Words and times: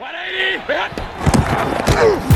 180! 0.00 2.29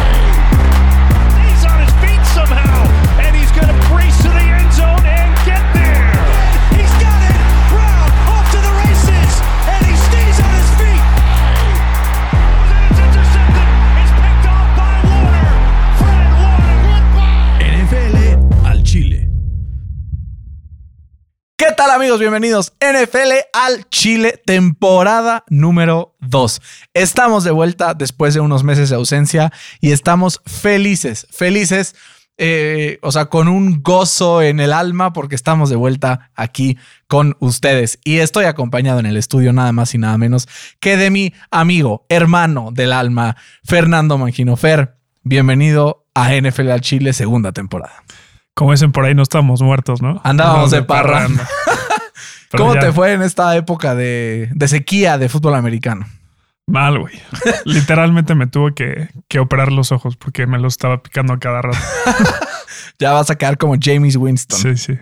Tal 21.75 21.91
amigos? 21.91 22.21
Bienvenidos 22.21 22.73
NFL 22.81 23.33
al 23.53 23.89
Chile, 23.89 24.41
temporada 24.45 25.45
número 25.49 26.15
2. 26.21 26.63
Estamos 26.95 27.43
de 27.43 27.51
vuelta 27.51 27.95
después 27.95 28.33
de 28.33 28.41
unos 28.41 28.63
meses 28.63 28.91
de 28.91 28.97
ausencia 28.97 29.53
y 29.81 29.91
estamos 29.91 30.41
felices, 30.47 31.27
felices, 31.33 31.97
eh, 32.39 32.99
o 33.03 33.11
sea, 33.11 33.27
con 33.27 33.49
un 33.49 33.83
gozo 33.83 34.41
en 34.41 34.61
el 34.61 34.73
alma 34.73 35.13
porque 35.13 35.35
estamos 35.35 35.69
de 35.69 35.75
vuelta 35.75 36.31
aquí 36.37 36.79
con 37.09 37.37
ustedes. 37.41 37.99
Y 38.05 38.19
estoy 38.19 38.45
acompañado 38.45 39.01
en 39.01 39.07
el 39.07 39.17
estudio 39.17 39.53
nada 39.53 39.73
más 39.73 39.95
y 39.95 39.99
nada 39.99 40.17
menos 40.17 40.49
que 40.79 40.97
de 40.97 41.11
mi 41.11 41.33
amigo, 41.51 42.07
hermano 42.09 42.71
del 42.73 42.93
alma, 42.93 43.37
Fernando 43.65 44.17
Mangino. 44.17 44.57
Fer, 44.57 44.95
bienvenido 45.25 46.07
a 46.15 46.35
NFL 46.35 46.71
al 46.71 46.83
Chile, 46.83 47.13
segunda 47.13 47.51
temporada. 47.51 48.05
Como 48.55 48.73
dicen 48.73 48.93
por 48.93 49.05
ahí, 49.05 49.15
no 49.15 49.23
estamos 49.23 49.63
muertos, 49.63 50.01
¿no? 50.01 50.21
Andábamos 50.25 50.71
de. 50.71 50.83
Pero 52.51 52.65
¿Cómo 52.65 52.75
ya- 52.75 52.81
te 52.81 52.93
fue 52.93 53.13
en 53.13 53.23
esta 53.23 53.57
época 53.57 53.95
de, 53.95 54.49
de 54.53 54.69
sequía 54.69 55.19
de 55.19 55.29
fútbol 55.29 55.55
americano? 55.57 56.07
Mal, 56.67 56.99
güey. 56.99 57.15
Literalmente 57.65 58.35
me 58.35 58.47
tuve 58.47 58.75
que, 58.75 59.09
que 59.29 59.39
operar 59.39 59.73
los 59.73 59.93
ojos 59.93 60.17
porque 60.17 60.47
me 60.47 60.59
los 60.59 60.75
estaba 60.75 61.03
picando 61.03 61.33
a 61.35 61.39
cada 61.39 61.63
rato. 61.63 61.79
Ya 62.99 63.13
vas 63.13 63.29
a 63.31 63.37
quedar 63.37 63.59
como 63.59 63.75
James 63.81 64.17
Winston. 64.17 64.59
Sí, 64.59 64.77
sí. 64.77 64.99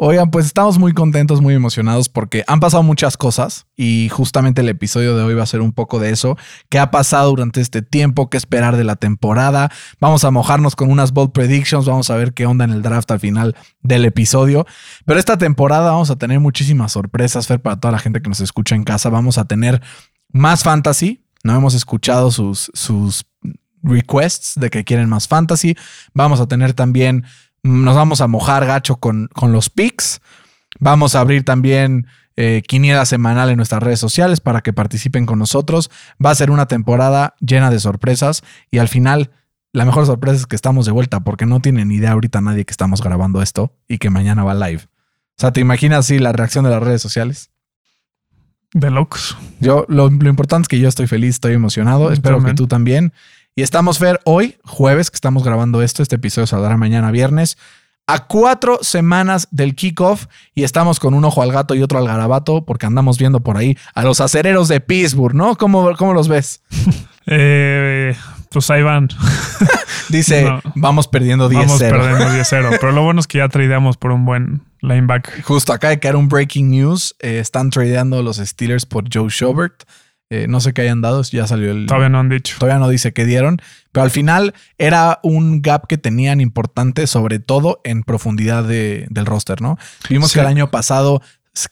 Oigan, 0.00 0.30
pues 0.30 0.46
estamos 0.46 0.78
muy 0.78 0.92
contentos, 0.92 1.40
muy 1.40 1.54
emocionados 1.54 2.08
porque 2.08 2.44
han 2.46 2.60
pasado 2.60 2.84
muchas 2.84 3.16
cosas 3.16 3.66
y 3.76 4.08
justamente 4.10 4.60
el 4.60 4.68
episodio 4.68 5.16
de 5.16 5.24
hoy 5.24 5.34
va 5.34 5.42
a 5.42 5.46
ser 5.46 5.60
un 5.60 5.72
poco 5.72 5.98
de 5.98 6.10
eso. 6.10 6.38
¿Qué 6.68 6.78
ha 6.78 6.92
pasado 6.92 7.30
durante 7.30 7.60
este 7.60 7.82
tiempo? 7.82 8.30
¿Qué 8.30 8.36
esperar 8.36 8.76
de 8.76 8.84
la 8.84 8.94
temporada? 8.94 9.72
Vamos 9.98 10.22
a 10.22 10.30
mojarnos 10.30 10.76
con 10.76 10.92
unas 10.92 11.10
bold 11.10 11.32
predictions, 11.32 11.86
vamos 11.86 12.10
a 12.10 12.16
ver 12.16 12.32
qué 12.32 12.46
onda 12.46 12.64
en 12.64 12.70
el 12.70 12.80
draft 12.80 13.10
al 13.10 13.18
final 13.18 13.56
del 13.82 14.04
episodio. 14.04 14.66
Pero 15.04 15.18
esta 15.18 15.36
temporada 15.36 15.90
vamos 15.90 16.10
a 16.10 16.16
tener 16.16 16.38
muchísimas 16.38 16.92
sorpresas, 16.92 17.48
Fer, 17.48 17.60
para 17.60 17.80
toda 17.80 17.90
la 17.90 17.98
gente 17.98 18.22
que 18.22 18.28
nos 18.28 18.38
escucha 18.38 18.76
en 18.76 18.84
casa. 18.84 19.10
Vamos 19.10 19.36
a 19.36 19.46
tener 19.46 19.82
más 20.30 20.62
fantasy. 20.62 21.24
No 21.42 21.56
hemos 21.56 21.74
escuchado 21.74 22.30
sus, 22.30 22.70
sus 22.72 23.26
requests 23.82 24.52
de 24.60 24.70
que 24.70 24.84
quieren 24.84 25.08
más 25.08 25.26
fantasy. 25.26 25.76
Vamos 26.14 26.40
a 26.40 26.46
tener 26.46 26.72
también, 26.72 27.24
nos 27.68 27.94
vamos 27.94 28.20
a 28.20 28.26
mojar 28.26 28.66
gacho 28.66 28.96
con, 28.96 29.28
con 29.34 29.52
los 29.52 29.70
picks. 29.70 30.20
Vamos 30.80 31.14
a 31.14 31.20
abrir 31.20 31.44
también 31.44 32.06
eh, 32.36 32.62
quiniela 32.66 33.04
semanal 33.04 33.50
en 33.50 33.56
nuestras 33.56 33.82
redes 33.82 33.98
sociales 33.98 34.40
para 34.40 34.60
que 34.60 34.72
participen 34.72 35.26
con 35.26 35.38
nosotros. 35.38 35.90
Va 36.24 36.30
a 36.30 36.34
ser 36.34 36.50
una 36.50 36.66
temporada 36.66 37.34
llena 37.40 37.70
de 37.70 37.80
sorpresas 37.80 38.42
y 38.70 38.78
al 38.78 38.88
final 38.88 39.30
la 39.72 39.84
mejor 39.84 40.06
sorpresa 40.06 40.36
es 40.36 40.46
que 40.46 40.56
estamos 40.56 40.86
de 40.86 40.92
vuelta 40.92 41.20
porque 41.20 41.46
no 41.46 41.60
tienen 41.60 41.90
idea 41.90 42.12
ahorita 42.12 42.40
nadie 42.40 42.64
que 42.64 42.70
estamos 42.70 43.02
grabando 43.02 43.42
esto 43.42 43.74
y 43.88 43.98
que 43.98 44.10
mañana 44.10 44.44
va 44.44 44.54
live. 44.54 44.82
O 44.84 45.40
sea, 45.40 45.52
¿te 45.52 45.60
imaginas 45.60 46.00
así 46.00 46.18
la 46.18 46.32
reacción 46.32 46.64
de 46.64 46.70
las 46.70 46.82
redes 46.82 47.02
sociales? 47.02 47.50
De 48.72 48.90
locos. 48.90 49.36
Yo, 49.60 49.84
lo, 49.88 50.10
lo 50.10 50.28
importante 50.28 50.62
es 50.62 50.68
que 50.68 50.78
yo 50.78 50.88
estoy 50.88 51.06
feliz, 51.06 51.36
estoy 51.36 51.54
emocionado. 51.54 52.12
Espero 52.12 52.42
que 52.44 52.54
tú 52.54 52.66
también. 52.66 53.12
Y 53.58 53.62
estamos, 53.62 53.98
Fer, 53.98 54.20
hoy, 54.22 54.56
jueves, 54.62 55.10
que 55.10 55.16
estamos 55.16 55.42
grabando 55.42 55.82
esto. 55.82 56.00
Este 56.00 56.14
episodio 56.14 56.46
saldrá 56.46 56.76
mañana 56.76 57.10
viernes. 57.10 57.58
A 58.06 58.28
cuatro 58.28 58.78
semanas 58.82 59.48
del 59.50 59.74
kickoff 59.74 60.26
y 60.54 60.62
estamos 60.62 61.00
con 61.00 61.12
un 61.12 61.24
ojo 61.24 61.42
al 61.42 61.50
gato 61.50 61.74
y 61.74 61.82
otro 61.82 61.98
al 61.98 62.06
garabato 62.06 62.64
porque 62.64 62.86
andamos 62.86 63.18
viendo 63.18 63.40
por 63.40 63.56
ahí 63.56 63.76
a 63.96 64.04
los 64.04 64.20
acereros 64.20 64.68
de 64.68 64.78
Pittsburgh, 64.80 65.34
¿no? 65.34 65.56
¿Cómo, 65.56 65.92
cómo 65.96 66.14
los 66.14 66.28
ves? 66.28 66.62
Eh, 67.30 68.16
pues 68.50 68.70
ahí 68.70 68.82
van. 68.82 69.08
Dice, 70.08 70.44
No. 70.44 70.62
vamos 70.76 71.08
perdiendo 71.08 71.50
10-0. 71.50 71.54
Vamos 71.56 71.78
perdiendo 71.80 72.24
10-0. 72.30 72.76
Pero 72.80 72.92
lo 72.92 73.02
bueno 73.02 73.18
es 73.20 73.26
que 73.26 73.38
ya 73.38 73.48
tradeamos 73.48 73.96
por 73.98 74.12
un 74.12 74.24
buen 74.24 74.62
linebacker. 74.82 75.42
Justo 75.42 75.72
acá 75.72 75.88
de 75.88 75.98
caer 75.98 76.14
un 76.16 76.28
breaking 76.28 76.70
news. 76.70 77.16
eh, 77.18 77.40
están 77.40 77.70
tradeando 77.70 78.22
los 78.22 78.36
Steelers 78.36 78.86
por 78.86 79.12
Joe 79.12 79.28
Schobert. 79.28 79.82
Eh, 80.30 80.46
no 80.46 80.60
sé 80.60 80.74
qué 80.74 80.82
hayan 80.82 81.00
dado, 81.00 81.22
ya 81.22 81.46
salió 81.46 81.70
el, 81.70 81.86
Todavía 81.86 82.10
no 82.10 82.18
han 82.18 82.28
dicho. 82.28 82.56
Todavía 82.58 82.78
no 82.78 82.88
dice 82.90 83.12
qué 83.14 83.24
dieron, 83.24 83.62
pero 83.92 84.04
al 84.04 84.10
final 84.10 84.54
era 84.76 85.20
un 85.22 85.62
gap 85.62 85.86
que 85.86 85.96
tenían 85.96 86.40
importante, 86.42 87.06
sobre 87.06 87.38
todo 87.38 87.80
en 87.84 88.02
profundidad 88.02 88.64
de- 88.64 89.06
del 89.08 89.24
roster, 89.24 89.62
¿no? 89.62 89.78
Vimos 90.10 90.30
Sí. 90.30 90.34
que 90.34 90.40
el 90.40 90.46
año 90.46 90.70
pasado 90.70 91.22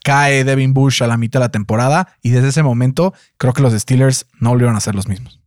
cae 0.02 0.42
Devin 0.44 0.72
Bush 0.72 1.02
a 1.02 1.06
la 1.06 1.16
mitad 1.18 1.38
de 1.40 1.44
la 1.46 1.50
temporada 1.52 2.08
y 2.22 2.30
desde 2.30 2.48
ese 2.48 2.62
momento 2.62 3.12
creo 3.36 3.52
que 3.52 3.62
los 3.62 3.74
Steelers 3.74 4.26
no 4.40 4.50
volvieron 4.50 4.74
a 4.74 4.80
ser 4.80 4.94
los 4.94 5.06
mismos. 5.06 5.40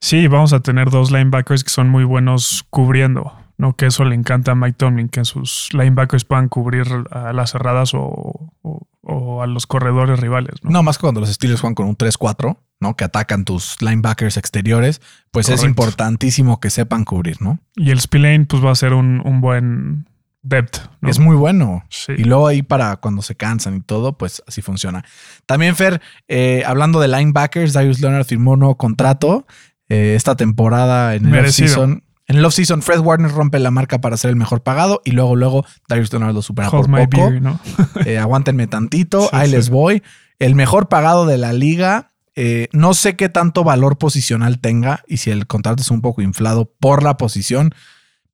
Sí, 0.00 0.26
vamos 0.26 0.52
a 0.52 0.60
tener 0.60 0.90
dos 0.90 1.10
linebackers 1.12 1.62
que 1.64 1.70
son 1.70 1.88
muy 1.88 2.02
buenos 2.04 2.66
cubriendo. 2.68 3.32
No 3.58 3.74
que 3.74 3.86
eso 3.86 4.04
le 4.04 4.14
encanta 4.14 4.52
a 4.52 4.54
Mike 4.54 4.76
Tomlin, 4.76 5.08
que 5.08 5.24
sus 5.24 5.68
linebackers 5.72 6.24
puedan 6.24 6.48
cubrir 6.48 6.84
a 7.10 7.32
las 7.32 7.52
cerradas 7.52 7.94
o, 7.94 8.50
o- 8.62 8.86
o 9.06 9.42
a 9.42 9.46
los 9.46 9.66
corredores 9.66 10.20
rivales. 10.20 10.56
¿no? 10.62 10.70
No 10.70 10.82
más 10.82 10.98
que 10.98 11.02
cuando 11.02 11.20
los 11.20 11.32
Steelers 11.32 11.60
juegan 11.60 11.74
con 11.74 11.86
un 11.86 11.96
3-4, 11.96 12.58
¿no? 12.80 12.96
Que 12.96 13.04
atacan 13.04 13.44
tus 13.44 13.80
linebackers 13.80 14.36
exteriores, 14.36 15.00
pues 15.30 15.48
es 15.48 15.62
importantísimo 15.62 16.60
que 16.60 16.70
sepan 16.70 17.04
cubrir, 17.04 17.40
¿no? 17.40 17.60
Y 17.76 17.90
el 17.90 18.00
Spillane 18.00 18.46
pues 18.46 18.64
va 18.64 18.72
a 18.72 18.74
ser 18.74 18.92
un, 18.92 19.22
un 19.24 19.40
buen 19.40 20.08
depth. 20.42 20.78
¿no? 21.00 21.08
Es 21.08 21.18
muy 21.18 21.36
bueno. 21.36 21.84
Sí. 21.88 22.12
Y 22.16 22.24
luego 22.24 22.48
ahí 22.48 22.62
para 22.62 22.96
cuando 22.96 23.22
se 23.22 23.36
cansan 23.36 23.76
y 23.76 23.80
todo, 23.80 24.18
pues 24.18 24.42
así 24.46 24.60
funciona. 24.60 25.04
También, 25.46 25.76
Fer, 25.76 26.00
eh, 26.28 26.64
hablando 26.66 27.00
de 27.00 27.08
linebackers, 27.08 27.72
Darius 27.72 28.00
Leonard 28.00 28.24
firmó 28.24 28.52
un 28.52 28.60
nuevo 28.60 28.76
contrato 28.76 29.46
eh, 29.88 30.14
esta 30.16 30.36
temporada 30.36 31.14
en 31.14 31.26
el 31.26 31.30
Merecido. 31.30 32.00
En 32.28 32.36
el 32.36 32.44
offseason, 32.44 32.82
Fred 32.82 32.98
Warner 33.00 33.30
rompe 33.30 33.58
la 33.58 33.70
marca 33.70 34.00
para 34.00 34.16
ser 34.16 34.30
el 34.30 34.36
mejor 34.36 34.62
pagado 34.62 35.00
y 35.04 35.12
luego, 35.12 35.36
luego 35.36 35.64
Darius 35.88 36.10
Leonard 36.12 36.34
lo 36.34 36.42
supera 36.42 36.68
Hold 36.70 36.86
por 36.86 37.00
my 37.00 37.06
poco. 37.06 37.30
beer, 37.30 37.42
¿no? 37.42 37.60
Eh, 38.04 38.18
aguántenme 38.18 38.66
tantito, 38.66 39.22
Sí, 39.22 39.28
ahí 39.32 39.48
sí. 39.48 39.52
les 39.56 39.68
voy. 39.70 40.02
El 40.38 40.54
mejor 40.54 40.88
pagado 40.88 41.24
de 41.26 41.38
la 41.38 41.52
liga. 41.52 42.12
eh, 42.34 42.68
no 42.72 42.92
sé 42.94 43.16
qué 43.16 43.28
tanto 43.28 43.64
valor 43.64 43.96
posicional 43.96 44.58
tenga 44.58 45.02
y 45.06 45.18
si 45.18 45.30
el 45.30 45.46
contrato 45.46 45.82
es 45.82 45.90
un 45.90 46.00
poco 46.02 46.20
inflado 46.20 46.66
por 46.80 47.02
la 47.02 47.16
posición, 47.16 47.74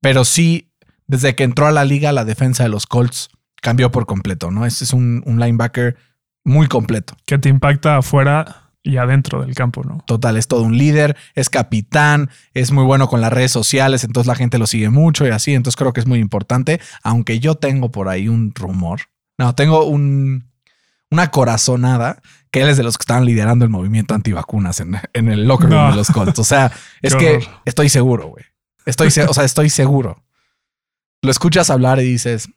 pero 0.01 0.25
sí, 0.25 0.71
desde 1.07 1.35
que 1.35 1.43
entró 1.43 1.67
a 1.67 1.71
la 1.71 1.85
liga, 1.85 2.11
la 2.11 2.25
defensa 2.25 2.63
de 2.63 2.69
los 2.69 2.85
Colts 2.87 3.29
cambió 3.61 3.91
por 3.91 4.05
completo, 4.05 4.51
¿no? 4.51 4.65
Este 4.65 4.83
es 4.83 4.91
un, 4.91 5.23
un 5.25 5.39
linebacker 5.39 5.95
muy 6.43 6.67
completo. 6.67 7.15
que 7.25 7.37
te 7.37 7.47
impacta 7.47 7.95
afuera 7.97 8.62
y 8.83 8.97
adentro 8.97 9.41
del 9.41 9.55
campo, 9.55 9.83
¿no? 9.83 10.03
Total, 10.05 10.35
es 10.35 10.47
todo 10.47 10.61
un 10.63 10.77
líder, 10.77 11.15
es 11.35 11.49
capitán, 11.49 12.29
es 12.53 12.71
muy 12.71 12.83
bueno 12.83 13.07
con 13.07 13.21
las 13.21 13.31
redes 13.31 13.51
sociales, 13.51 14.03
entonces 14.03 14.27
la 14.27 14.35
gente 14.35 14.57
lo 14.59 14.67
sigue 14.67 14.89
mucho 14.89 15.25
y 15.25 15.29
así, 15.29 15.53
entonces 15.53 15.77
creo 15.77 15.93
que 15.93 16.01
es 16.01 16.05
muy 16.05 16.19
importante, 16.19 16.81
aunque 17.01 17.39
yo 17.39 17.55
tengo 17.55 17.91
por 17.91 18.09
ahí 18.09 18.27
un 18.27 18.53
rumor, 18.53 18.99
no, 19.37 19.55
tengo 19.55 19.85
un, 19.85 20.51
una 21.09 21.31
corazonada 21.31 22.21
que 22.51 22.61
él 22.61 22.69
es 22.69 22.77
de 22.77 22.83
los 22.83 22.97
que 22.97 23.03
estaban 23.03 23.25
liderando 23.25 23.63
el 23.65 23.71
movimiento 23.71 24.13
antivacunas 24.13 24.79
en, 24.81 24.97
en 25.13 25.29
el 25.29 25.47
locker 25.47 25.69
room 25.69 25.81
No. 25.85 25.89
de 25.91 25.95
los 25.95 26.11
Colts, 26.11 26.37
o 26.39 26.43
sea, 26.43 26.71
es 27.01 27.15
que 27.15 27.37
horror. 27.37 27.61
estoy 27.65 27.87
seguro, 27.89 28.27
güey, 28.27 28.43
estoy, 28.85 29.07
o 29.07 29.33
sea, 29.33 29.43
estoy 29.45 29.69
seguro. 29.69 30.23
Lo 31.21 31.31
escuchas 31.31 31.69
hablar 31.69 31.99
y 31.99 32.03
dices, 32.03 32.49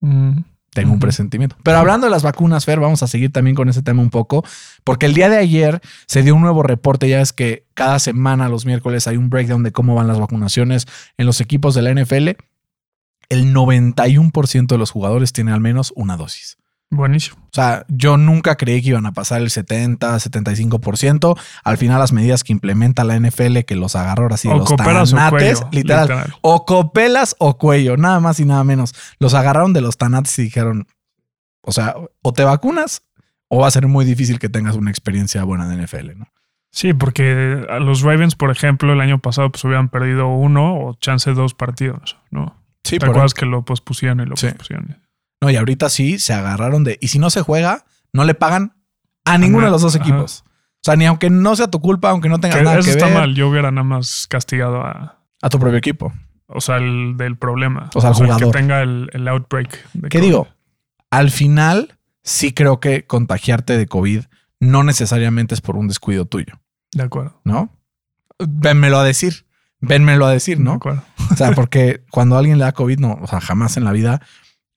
Mm, 0.00 0.40
tengo 0.70 0.92
un 0.92 1.00
presentimiento. 1.00 1.56
Pero 1.62 1.78
hablando 1.78 2.06
de 2.06 2.10
las 2.10 2.22
vacunas, 2.22 2.64
Fer, 2.64 2.80
vamos 2.80 3.02
a 3.02 3.06
seguir 3.06 3.32
también 3.32 3.56
con 3.56 3.68
ese 3.68 3.82
tema 3.82 4.02
un 4.02 4.10
poco, 4.10 4.44
porque 4.84 5.06
el 5.06 5.14
día 5.14 5.28
de 5.28 5.38
ayer 5.38 5.80
se 6.06 6.22
dio 6.22 6.34
un 6.34 6.42
nuevo 6.42 6.62
reporte, 6.62 7.08
ya 7.08 7.20
es 7.20 7.32
que 7.32 7.66
cada 7.74 7.98
semana, 7.98 8.48
los 8.48 8.66
miércoles, 8.66 9.06
hay 9.06 9.16
un 9.16 9.30
breakdown 9.30 9.62
de 9.62 9.72
cómo 9.72 9.94
van 9.94 10.06
las 10.06 10.18
vacunaciones 10.18 10.86
en 11.16 11.26
los 11.26 11.40
equipos 11.40 11.74
de 11.74 11.82
la 11.82 11.94
NFL. 11.94 12.30
El 13.28 13.54
91% 13.54 14.66
de 14.66 14.78
los 14.78 14.90
jugadores 14.90 15.32
tiene 15.32 15.52
al 15.52 15.60
menos 15.60 15.92
una 15.96 16.16
dosis. 16.16 16.57
Buenísimo. 16.90 17.36
O 17.44 17.50
sea, 17.52 17.84
yo 17.88 18.16
nunca 18.16 18.56
creí 18.56 18.80
que 18.82 18.90
iban 18.90 19.06
a 19.06 19.12
pasar 19.12 19.40
el 19.42 19.50
70, 19.50 20.16
75%. 20.16 21.38
Al 21.64 21.76
final, 21.78 21.98
las 21.98 22.12
medidas 22.12 22.44
que 22.44 22.52
implementa 22.52 23.04
la 23.04 23.18
NFL, 23.18 23.60
que 23.66 23.74
los 23.76 23.96
agarró 23.96 24.24
ahora 24.24 24.36
sí 24.36 24.48
de 24.48 24.54
O 24.54 24.58
los 24.58 24.72
o 24.72 24.76
tanates, 24.76 25.10
cuello, 25.60 25.68
literal, 25.72 26.02
literal. 26.08 26.34
o 26.42 26.64
copelas 26.64 27.36
o 27.38 27.58
cuello, 27.58 27.96
nada 27.96 28.20
más 28.20 28.40
y 28.40 28.44
nada 28.44 28.64
menos. 28.64 28.94
Los 29.18 29.34
agarraron 29.34 29.72
de 29.72 29.80
los 29.80 29.96
tanates 29.96 30.38
y 30.38 30.42
dijeron, 30.44 30.86
o 31.62 31.72
sea, 31.72 31.94
o 32.22 32.32
te 32.32 32.44
vacunas 32.44 33.02
o 33.48 33.60
va 33.60 33.68
a 33.68 33.70
ser 33.70 33.86
muy 33.88 34.04
difícil 34.04 34.38
que 34.38 34.48
tengas 34.48 34.76
una 34.76 34.90
experiencia 34.90 35.42
buena 35.44 35.66
de 35.68 35.76
NFL, 35.86 36.16
¿no? 36.18 36.28
Sí, 36.70 36.92
porque 36.92 37.66
a 37.70 37.78
los 37.78 38.02
Ravens, 38.02 38.34
por 38.36 38.50
ejemplo, 38.50 38.92
el 38.92 39.00
año 39.00 39.18
pasado 39.20 39.50
pues 39.50 39.64
hubieran 39.64 39.88
perdido 39.88 40.28
uno 40.28 40.78
o 40.78 40.94
chance 41.00 41.32
dos 41.32 41.54
partidos, 41.54 42.18
¿no? 42.30 42.54
Sí, 42.84 42.98
¿Te 42.98 43.06
acuerdas 43.06 43.32
que 43.34 43.46
lo 43.46 43.64
pospusieron 43.64 44.20
y 44.20 44.26
lo 44.26 44.36
Sí. 44.36 44.48
pospusieron? 44.48 44.98
No, 45.40 45.50
y 45.50 45.56
ahorita 45.56 45.88
sí 45.88 46.18
se 46.18 46.32
agarraron 46.32 46.84
de. 46.84 46.98
Y 47.00 47.08
si 47.08 47.18
no 47.18 47.30
se 47.30 47.42
juega, 47.42 47.84
no 48.12 48.24
le 48.24 48.34
pagan 48.34 48.74
a 49.24 49.38
ninguno 49.38 49.66
de 49.66 49.70
los 49.70 49.82
dos 49.82 49.94
Ajá. 49.96 50.04
equipos. 50.04 50.44
O 50.46 50.80
sea, 50.82 50.96
ni 50.96 51.06
aunque 51.06 51.30
no 51.30 51.54
sea 51.56 51.68
tu 51.68 51.80
culpa, 51.80 52.10
aunque 52.10 52.28
no 52.28 52.38
tengas 52.40 52.58
Que 52.58 52.64
nada 52.64 52.78
eso 52.78 52.86
que 52.86 52.90
está 52.92 53.06
ver 53.06 53.14
mal. 53.14 53.34
Yo 53.34 53.48
hubiera 53.48 53.70
nada 53.70 53.84
más 53.84 54.26
castigado 54.28 54.82
a. 54.82 55.18
a 55.42 55.48
tu 55.48 55.58
propio 55.58 55.78
equipo. 55.78 56.12
O 56.46 56.60
sea, 56.60 56.76
el 56.76 57.16
del 57.16 57.36
problema. 57.36 57.90
O 57.94 58.00
sea, 58.00 58.10
al 58.10 58.16
jugador. 58.16 58.52
que 58.52 58.58
tenga 58.58 58.82
el, 58.82 59.10
el 59.12 59.28
outbreak. 59.28 59.92
de 59.92 60.08
¿Qué 60.08 60.18
COVID. 60.18 60.26
digo? 60.28 60.48
Al 61.10 61.30
final, 61.30 61.98
sí 62.22 62.52
creo 62.52 62.80
que 62.80 63.06
contagiarte 63.06 63.76
de 63.76 63.86
COVID 63.86 64.24
no 64.60 64.82
necesariamente 64.82 65.54
es 65.54 65.60
por 65.60 65.76
un 65.76 65.88
descuido 65.88 66.24
tuyo, 66.24 66.54
De 66.92 67.02
acuerdo. 67.04 67.40
¿no? 67.44 67.70
Vénmelo 68.38 68.98
a 68.98 69.04
decir. 69.04 69.46
Vénmelo 69.80 70.26
a 70.26 70.32
decir, 70.32 70.58
De 70.58 70.64
¿no? 70.64 70.72
acuerdo. 70.74 71.02
O 71.30 71.36
sea, 71.36 71.52
porque 71.52 72.02
cuando 72.10 72.34
a 72.36 72.38
alguien 72.40 72.58
le 72.58 72.64
da 72.64 72.72
COVID, 72.72 72.98
no, 72.98 73.18
o 73.22 73.26
sea, 73.26 73.40
jamás 73.40 73.76
en 73.76 73.84
la 73.84 73.92
vida. 73.92 74.20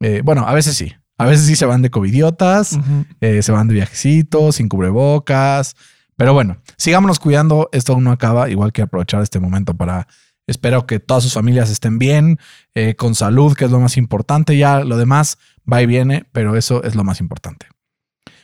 Eh, 0.02 0.22
bueno, 0.24 0.48
a 0.48 0.54
veces 0.54 0.76
sí. 0.76 0.94
A 1.18 1.26
veces 1.26 1.46
sí 1.46 1.56
se 1.56 1.68
van 1.68 1.84
de 1.84 1.92
covidiotas, 1.92 2.80
eh, 3.20 3.44
se 3.44 3.52
van 3.52 3.68
de 3.68 3.76
viajecitos, 3.76 4.56
sin 4.56 4.68
cubrebocas. 4.68 5.76
Pero 6.18 6.34
bueno, 6.34 6.58
sigámonos 6.78 7.20
cuidando. 7.20 7.70
Esto 7.72 7.94
aún 7.94 8.04
no 8.04 8.12
acaba. 8.12 8.50
Igual 8.50 8.74
que 8.74 8.82
aprovechar 8.82 9.22
este 9.22 9.40
momento 9.40 9.76
para. 9.76 10.08
Espero 10.48 10.88
que 10.88 11.00
todas 11.00 11.24
sus 11.24 11.34
familias 11.34 11.70
estén 11.70 12.00
bien, 12.00 12.40
eh, 12.74 12.96
con 12.96 13.14
salud, 13.14 13.56
que 13.56 13.66
es 13.66 13.72
lo 13.72 13.80
más 13.80 13.96
importante. 13.98 14.58
Ya 14.58 14.84
lo 14.84 14.98
demás 14.98 15.38
va 15.72 15.82
y 15.82 15.86
viene, 15.86 16.26
pero 16.32 16.58
eso 16.58 16.84
es 16.84 16.96
lo 16.96 17.04
más 17.04 17.20
importante. 17.20 17.68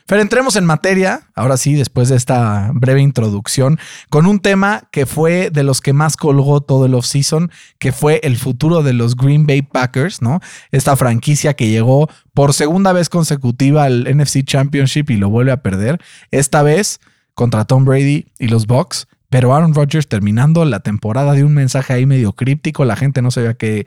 Pero 0.08 0.22
entremos 0.22 0.56
en 0.56 0.64
materia, 0.64 1.28
ahora 1.34 1.58
sí, 1.58 1.74
después 1.74 2.08
de 2.08 2.16
esta 2.16 2.70
breve 2.72 3.02
introducción, 3.02 3.78
con 4.08 4.24
un 4.24 4.40
tema 4.40 4.88
que 4.90 5.04
fue 5.04 5.50
de 5.50 5.62
los 5.64 5.82
que 5.82 5.92
más 5.92 6.16
colgó 6.16 6.62
todo 6.62 6.86
el 6.86 6.94
offseason, 6.94 7.50
que 7.78 7.92
fue 7.92 8.18
el 8.24 8.38
futuro 8.38 8.82
de 8.82 8.94
los 8.94 9.16
Green 9.16 9.46
Bay 9.46 9.60
Packers, 9.60 10.22
¿no? 10.22 10.40
Esta 10.72 10.96
franquicia 10.96 11.52
que 11.52 11.68
llegó 11.68 12.08
por 12.32 12.54
segunda 12.54 12.94
vez 12.94 13.10
consecutiva 13.10 13.84
al 13.84 14.04
NFC 14.04 14.44
Championship 14.44 15.10
y 15.10 15.18
lo 15.18 15.28
vuelve 15.28 15.52
a 15.52 15.60
perder, 15.60 16.00
esta 16.30 16.62
vez 16.62 17.00
contra 17.34 17.66
Tom 17.66 17.84
Brady 17.84 18.28
y 18.38 18.48
los 18.48 18.66
Bucks, 18.66 19.08
pero 19.28 19.54
Aaron 19.54 19.74
Rodgers 19.74 20.08
terminando 20.08 20.64
la 20.64 20.80
temporada 20.80 21.34
de 21.34 21.44
un 21.44 21.52
mensaje 21.52 21.92
ahí 21.92 22.06
medio 22.06 22.32
críptico, 22.32 22.86
la 22.86 22.96
gente 22.96 23.20
no 23.20 23.30
sabía 23.30 23.50
a 23.50 23.54
qué, 23.54 23.86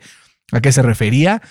a 0.52 0.60
qué 0.60 0.70
se 0.70 0.82
refería 0.82 1.42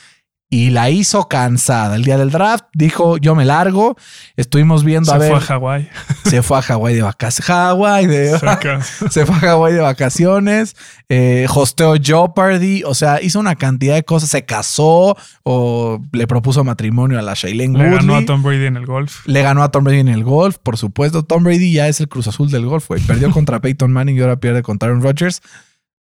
y 0.54 0.70
la 0.70 0.90
hizo 0.90 1.30
cansada. 1.30 1.96
El 1.96 2.04
día 2.04 2.18
del 2.18 2.30
draft 2.30 2.66
dijo, 2.74 3.16
yo 3.18 3.36
me 3.36 3.46
largo. 3.46 3.96
Estuvimos 4.36 4.84
viendo 4.84 5.10
Se 5.10 5.16
a 5.16 5.18
ver. 5.18 5.30
fue 5.30 5.38
a 5.38 5.42
Hawái. 5.42 5.90
se 6.26 6.44
fue 6.44 6.58
a 6.58 6.62
Hawái 6.62 6.94
de 6.94 7.02
vacaciones. 7.02 7.48
Hawái 7.48 8.08
de 8.08 8.38
se 9.10 9.26
fue 9.26 9.36
a 9.38 9.40
Hawái 9.40 9.74
de 9.74 9.80
vacaciones. 9.80 10.76
Eh, 11.08 11.48
hosteó 11.56 11.96
Jeopardy. 11.96 12.84
O 12.84 12.94
sea, 12.94 13.22
hizo 13.22 13.40
una 13.40 13.56
cantidad 13.56 13.96
de 13.96 14.04
cosas. 14.04 14.30
Se 14.30 14.44
casó 14.44 15.16
o 15.44 16.02
le 16.12 16.28
propuso 16.28 16.66
matrimonio 16.66 17.18
a 17.18 17.22
la 17.22 17.34
Shailene 17.34 17.78
Le 17.78 17.86
Woodley. 17.86 18.00
ganó 18.08 18.16
a 18.18 18.26
Tom 18.26 18.44
Brady 18.44 18.66
en 18.66 18.76
el 18.76 18.86
golf. 18.86 19.26
Le 19.28 19.42
ganó 19.42 19.64
a 19.64 19.72
Tom 19.72 19.86
Brady 19.86 20.00
en 20.02 20.10
el 20.10 20.26
golf, 20.26 20.58
por 20.62 20.76
supuesto. 20.78 21.24
Tom 21.24 21.46
Brady 21.46 21.72
ya 21.72 21.88
es 21.88 22.02
el 22.02 22.10
Cruz 22.10 22.28
Azul 22.28 22.52
del 22.52 22.66
golf, 22.66 22.90
güey. 22.90 23.00
Perdió 23.02 23.32
contra 23.32 23.62
Peyton 23.62 23.94
Manning 23.94 24.18
y 24.18 24.20
ahora 24.22 24.36
pierde 24.36 24.64
contra 24.64 24.90
Aaron 24.90 25.02
Rodgers. 25.02 25.42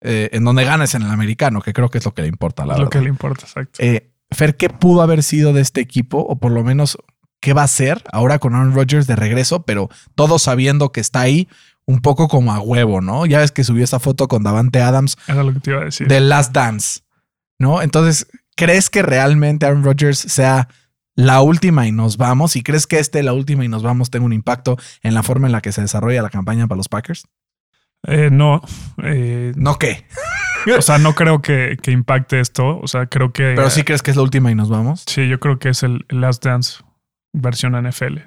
Eh, 0.02 0.30
en 0.34 0.44
donde 0.44 0.66
gana 0.66 0.84
es 0.84 0.94
en 0.94 1.02
el 1.02 1.10
americano, 1.10 1.62
que 1.62 1.74
creo 1.74 1.90
que 1.90 1.98
es 1.98 2.06
lo 2.06 2.14
que 2.14 2.22
le 2.22 2.28
importa, 2.28 2.64
la 2.64 2.74
lo 2.74 2.80
verdad. 2.80 2.92
que 2.92 3.02
le 3.02 3.10
importa, 3.10 3.46
exacto. 3.46 3.80
Eh, 3.82 4.12
Fer, 4.32 4.58
¿qué 4.58 4.70
pudo 4.70 5.02
haber 5.02 5.24
sido 5.24 5.54
de 5.54 5.62
este 5.62 5.82
equipo? 5.82 6.20
O 6.20 6.38
por 6.38 6.52
lo 6.52 6.64
menos, 6.64 6.98
¿qué 7.40 7.54
va 7.54 7.64
a 7.64 7.68
ser 7.68 8.04
ahora 8.12 8.40
con 8.40 8.56
Aaron 8.56 8.74
Rodgers 8.74 9.08
de 9.08 9.16
regreso? 9.16 9.64
Pero 9.64 9.90
todos 10.16 10.42
sabiendo 10.44 10.92
que 10.92 11.00
está 11.02 11.22
ahí 11.22 11.48
un 11.86 12.02
poco 12.02 12.28
como 12.28 12.52
a 12.54 12.60
huevo, 12.60 13.02
¿no? 13.02 13.26
Ya 13.26 13.40
ves 13.40 13.52
que 13.52 13.64
subió 13.64 13.84
esa 13.84 14.00
foto 14.00 14.28
con 14.28 14.42
Davante 14.44 14.82
Adams 14.82 15.18
Era 15.28 15.44
lo 15.44 15.54
que 15.54 15.60
te 15.60 15.70
iba 15.72 15.82
a 15.82 15.86
decir. 15.86 16.08
de 16.08 16.20
Last 16.20 16.52
Dance, 16.52 17.02
¿no? 17.60 17.82
Entonces, 17.84 18.28
¿crees 18.56 18.90
que 18.90 19.04
realmente 19.04 19.66
Aaron 19.68 19.84
Rodgers 19.84 20.18
sea 20.18 20.68
la 21.16 21.42
última 21.42 21.86
y 21.88 21.92
nos 21.92 22.18
vamos? 22.18 22.56
¿Y 22.56 22.64
crees 22.64 22.88
que 22.88 22.98
este, 23.00 23.22
la 23.22 23.34
última 23.34 23.64
y 23.64 23.68
nos 23.68 23.84
vamos, 23.84 24.10
tenga 24.10 24.26
un 24.26 24.34
impacto 24.34 24.78
en 25.04 25.14
la 25.14 25.22
forma 25.22 25.48
en 25.48 25.52
la 25.54 25.62
que 25.62 25.72
se 25.72 25.82
desarrolla 25.82 26.24
la 26.24 26.32
campaña 26.32 26.66
para 26.68 26.78
los 26.78 26.90
Packers? 26.90 27.28
Eh, 28.08 28.30
no. 28.32 28.62
eh, 29.04 29.54
No, 29.56 29.78
¿qué? 29.78 30.08
O 30.78 30.82
sea, 30.82 30.98
no 30.98 31.14
creo 31.16 31.42
que, 31.42 31.78
que 31.82 31.92
impacte 31.92 32.40
esto. 32.40 32.80
O 32.80 32.88
sea, 32.88 33.06
creo 33.08 33.32
que. 33.34 33.54
Pero 33.56 33.70
sí 33.70 33.84
crees 33.84 34.02
que 34.02 34.12
es 34.12 34.18
la 34.18 34.24
última 34.24 34.52
y 34.52 34.56
nos 34.56 34.70
vamos. 34.70 35.04
Sí, 35.08 35.28
yo 35.28 35.40
creo 35.40 35.60
que 35.60 35.70
es 35.70 35.84
el, 35.84 36.06
el 36.10 36.22
Last 36.22 36.44
Dance 36.44 36.84
versión 37.34 37.74
NFL. 37.82 38.18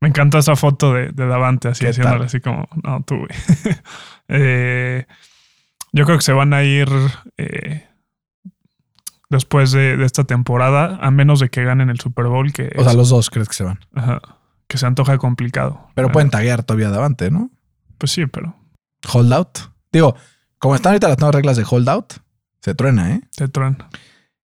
Me 0.00 0.08
encanta 0.08 0.38
esa 0.38 0.56
foto 0.56 0.92
de, 0.94 1.08
de 1.12 1.26
Davante 1.26 1.68
así 1.68 1.84
¿Qué 1.84 1.90
haciéndole 1.90 2.18
tal? 2.18 2.26
así 2.26 2.40
como, 2.40 2.68
no, 2.82 3.02
tú, 3.04 3.16
güey. 3.18 3.28
Eh, 4.28 5.04
yo 5.92 6.04
creo 6.06 6.16
que 6.16 6.24
se 6.24 6.32
van 6.32 6.54
a 6.54 6.62
ir 6.64 6.88
eh, 7.36 7.86
después 9.28 9.72
de, 9.72 9.96
de 9.96 10.04
esta 10.06 10.24
temporada, 10.24 10.98
a 11.02 11.10
menos 11.10 11.40
de 11.40 11.50
que 11.50 11.64
ganen 11.64 11.90
el 11.90 12.00
Super 12.00 12.26
Bowl, 12.26 12.52
que, 12.52 12.72
O 12.76 12.84
sea, 12.84 12.94
los 12.94 13.10
dos 13.10 13.30
crees 13.30 13.48
que 13.48 13.54
se 13.54 13.64
van. 13.64 13.78
ajá, 13.94 14.20
que 14.68 14.78
se 14.78 14.86
antoja 14.86 15.18
complicado. 15.18 15.88
Pero 15.94 16.08
Ah, 16.08 16.12
pueden 16.12 16.30
taguear 16.30 16.62
todavía 16.62 16.88
Davante, 16.90 17.30
¿no? 17.30 17.50
Pues 17.98 18.12
sí, 18.12 18.26
pero 18.26 18.56
Holdout. 19.12 19.58
Digo, 19.92 20.16
como 20.62 20.76
están 20.76 20.92
ahorita 20.92 21.08
las 21.08 21.18
nuevas 21.18 21.34
reglas 21.34 21.56
de 21.56 21.66
holdout, 21.68 22.14
se 22.60 22.76
truena, 22.76 23.10
¿eh? 23.10 23.20
te 23.34 23.48
truena. 23.48 23.88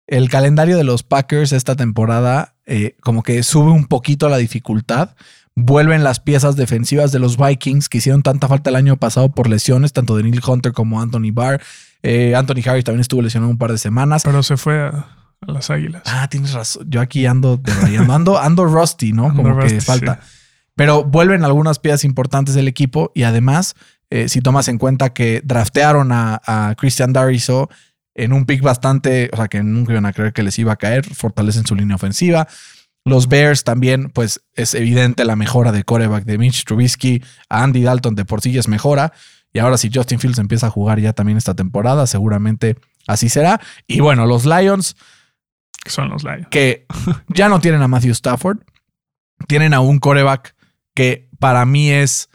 El 0.06 0.28
calendario 0.30 0.76
de 0.76 0.84
los 0.84 1.02
Packers 1.02 1.50
esta 1.50 1.74
temporada 1.74 2.54
eh, 2.64 2.94
como 3.00 3.24
que 3.24 3.42
sube 3.42 3.72
un 3.72 3.86
poquito 3.86 4.28
la 4.28 4.36
dificultad. 4.36 5.16
Vuelven 5.56 6.04
las 6.04 6.20
piezas 6.20 6.54
defensivas 6.54 7.10
de 7.10 7.18
los 7.18 7.36
Vikings 7.36 7.88
que 7.88 7.98
hicieron 7.98 8.22
tanta 8.22 8.46
falta 8.46 8.70
el 8.70 8.76
año 8.76 8.96
pasado 8.98 9.32
por 9.32 9.48
lesiones, 9.48 9.92
tanto 9.92 10.16
de 10.16 10.22
Neil 10.22 10.40
Hunter 10.46 10.70
como 10.70 11.00
Anthony 11.00 11.32
Barr. 11.32 11.60
Eh, 12.04 12.36
Anthony 12.36 12.62
Harris 12.64 12.84
también 12.84 13.00
estuvo 13.00 13.20
lesionado 13.20 13.50
un 13.50 13.58
par 13.58 13.72
de 13.72 13.78
semanas. 13.78 14.22
Pero 14.22 14.44
se 14.44 14.56
fue 14.56 14.80
a, 14.82 15.08
a 15.40 15.50
las 15.50 15.70
águilas. 15.70 16.02
Ah, 16.06 16.28
tienes 16.30 16.52
razón. 16.52 16.86
Yo 16.88 17.00
aquí 17.00 17.26
ando 17.26 17.56
debrayando. 17.56 18.14
Ando, 18.14 18.38
ando 18.38 18.64
rusty, 18.66 19.10
¿no? 19.10 19.30
Ando 19.30 19.42
Como 19.42 19.58
que 19.58 19.80
falta. 19.80 20.20
sí. 20.22 20.36
Pero 20.76 21.02
vuelven 21.04 21.42
algunas 21.42 21.78
piezas 21.78 22.04
importantes 22.04 22.54
del 22.54 22.68
equipo 22.68 23.10
y 23.14 23.22
además, 23.22 23.74
eh, 24.10 24.28
si 24.28 24.40
tomas 24.40 24.68
en 24.68 24.78
cuenta 24.78 25.12
que 25.12 25.40
draftearon 25.44 26.12
a, 26.12 26.40
a 26.44 26.74
Christian 26.76 27.12
Dariso 27.12 27.68
en 28.14 28.32
un 28.32 28.46
pick 28.46 28.62
bastante, 28.62 29.28
o 29.32 29.36
sea, 29.36 29.48
que 29.48 29.62
nunca 29.62 29.92
iban 29.92 30.06
a 30.06 30.12
creer 30.12 30.32
que 30.32 30.42
les 30.42 30.58
iba 30.58 30.72
a 30.72 30.76
caer, 30.76 31.04
fortalecen 31.04 31.66
su 31.66 31.74
línea 31.74 31.96
ofensiva. 31.96 32.48
Los 33.04 33.28
Bears 33.28 33.62
también, 33.62 34.10
pues 34.10 34.42
es 34.54 34.74
evidente 34.74 35.24
la 35.24 35.36
mejora 35.36 35.70
de 35.70 35.84
coreback 35.84 36.24
de 36.24 36.38
Mitch 36.38 36.64
Trubisky 36.64 37.22
a 37.48 37.62
Andy 37.62 37.82
Dalton 37.82 38.14
de 38.14 38.24
por 38.24 38.40
sí 38.40 38.52
ya 38.52 38.60
es 38.60 38.68
mejora. 38.68 39.12
Y 39.52 39.58
ahora 39.58 39.78
si 39.78 39.90
Justin 39.92 40.18
Fields 40.18 40.38
empieza 40.38 40.66
a 40.66 40.70
jugar 40.70 40.98
ya 40.98 41.12
también 41.12 41.38
esta 41.38 41.54
temporada, 41.54 42.06
seguramente 42.06 42.76
así 43.06 43.28
será. 43.28 43.60
Y 43.86 44.00
bueno, 44.00 44.26
los 44.26 44.44
Lions, 44.44 44.96
Que 45.84 45.90
son 45.90 46.08
los 46.08 46.24
Lions. 46.24 46.48
que 46.50 46.86
ya 47.28 47.48
no 47.48 47.60
tienen 47.60 47.80
a 47.82 47.88
Matthew 47.88 48.12
Stafford, 48.12 48.58
tienen 49.46 49.72
a 49.72 49.80
un 49.80 49.98
coreback 49.98 50.54
que 50.94 51.28
para 51.38 51.64
mí 51.64 51.90
es 51.90 52.28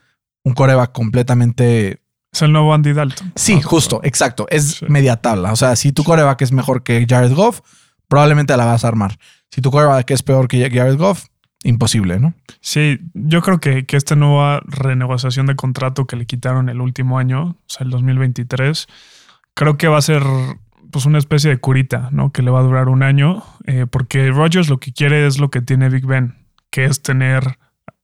un 0.44 0.54
coreback 0.54 0.92
completamente... 0.92 2.02
Es 2.34 2.42
el 2.42 2.52
nuevo 2.54 2.74
Andy 2.74 2.94
Dalton. 2.94 3.34
Sí, 3.36 3.56
Ah, 3.60 3.62
justo, 3.64 4.00
exacto. 4.04 4.48
Es 4.50 4.76
Sí. 4.76 4.86
media 4.88 5.18
tabla. 5.18 5.52
O 5.52 5.56
sea, 5.56 5.76
si 5.76 5.92
tu 5.92 6.04
coreback 6.04 6.42
es 6.42 6.52
mejor 6.54 6.84
que 6.84 7.06
Jared 7.08 7.34
Goff, 7.34 7.60
probablemente 8.08 8.56
la 8.56 8.66
vas 8.66 8.86
a 8.86 8.88
armar. 8.88 9.18
Si 9.52 9.62
tu 9.62 9.70
coreback 9.72 10.10
es 10.12 10.24
peor 10.24 10.48
que 10.48 10.70
Jared 10.72 10.98
Goff, 10.98 11.26
imposible, 11.64 12.20
¿no? 12.20 12.34
Sí, 12.62 13.00
yo 13.14 13.42
creo 13.42 13.60
que, 13.60 13.86
que 13.86 13.98
esta 13.98 14.16
nueva 14.16 14.62
renegociación 14.66 15.46
de 15.46 15.56
contrato 15.56 16.08
que 16.08 16.16
le 16.16 16.26
quitaron 16.26 16.70
el 16.70 16.80
último 16.82 17.20
año, 17.20 17.42
o 17.44 17.58
sea, 17.68 17.84
el 17.84 17.92
2023, 17.92 18.88
creo 19.54 19.78
que 19.78 19.88
va 19.90 19.98
a 19.98 20.02
ser 20.02 20.24
pues 20.90 21.06
una 21.06 21.18
especie 21.20 21.50
de 21.50 21.58
curita, 21.58 22.10
¿no? 22.12 22.32
Que 22.32 22.42
le 22.42 22.52
va 22.52 22.60
a 22.60 22.64
durar 22.64 22.88
un 22.90 23.04
año, 23.04 23.44
eh, 23.66 23.86
porque 23.90 24.30
Rogers 24.32 24.70
lo 24.70 24.80
que 24.80 24.92
quiere 24.94 25.28
es 25.28 25.38
lo 25.40 25.50
que 25.52 25.62
tiene 25.62 25.90
Big 25.90 26.06
Ben, 26.06 26.36
que 26.70 26.86
es 26.86 27.02
tener, 27.02 27.60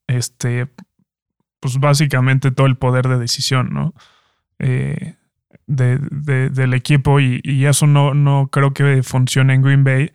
este, 0.08 0.68
pues 1.60 1.80
básicamente 1.80 2.52
todo 2.52 2.68
el 2.68 2.78
poder 2.78 3.08
de 3.08 3.18
decisión, 3.20 3.70
¿no? 3.74 3.94
Eh, 4.60 5.16
de, 5.68 5.98
de- 6.12 6.50
del 6.50 6.74
equipo 6.74 7.20
y, 7.20 7.42
y 7.44 7.66
eso 7.66 7.88
no, 7.88 8.14
no 8.14 8.50
creo 8.52 8.74
que 8.74 9.04
funcione 9.04 9.54
en 9.54 9.62
Green 9.62 9.84
Bay 9.84 10.12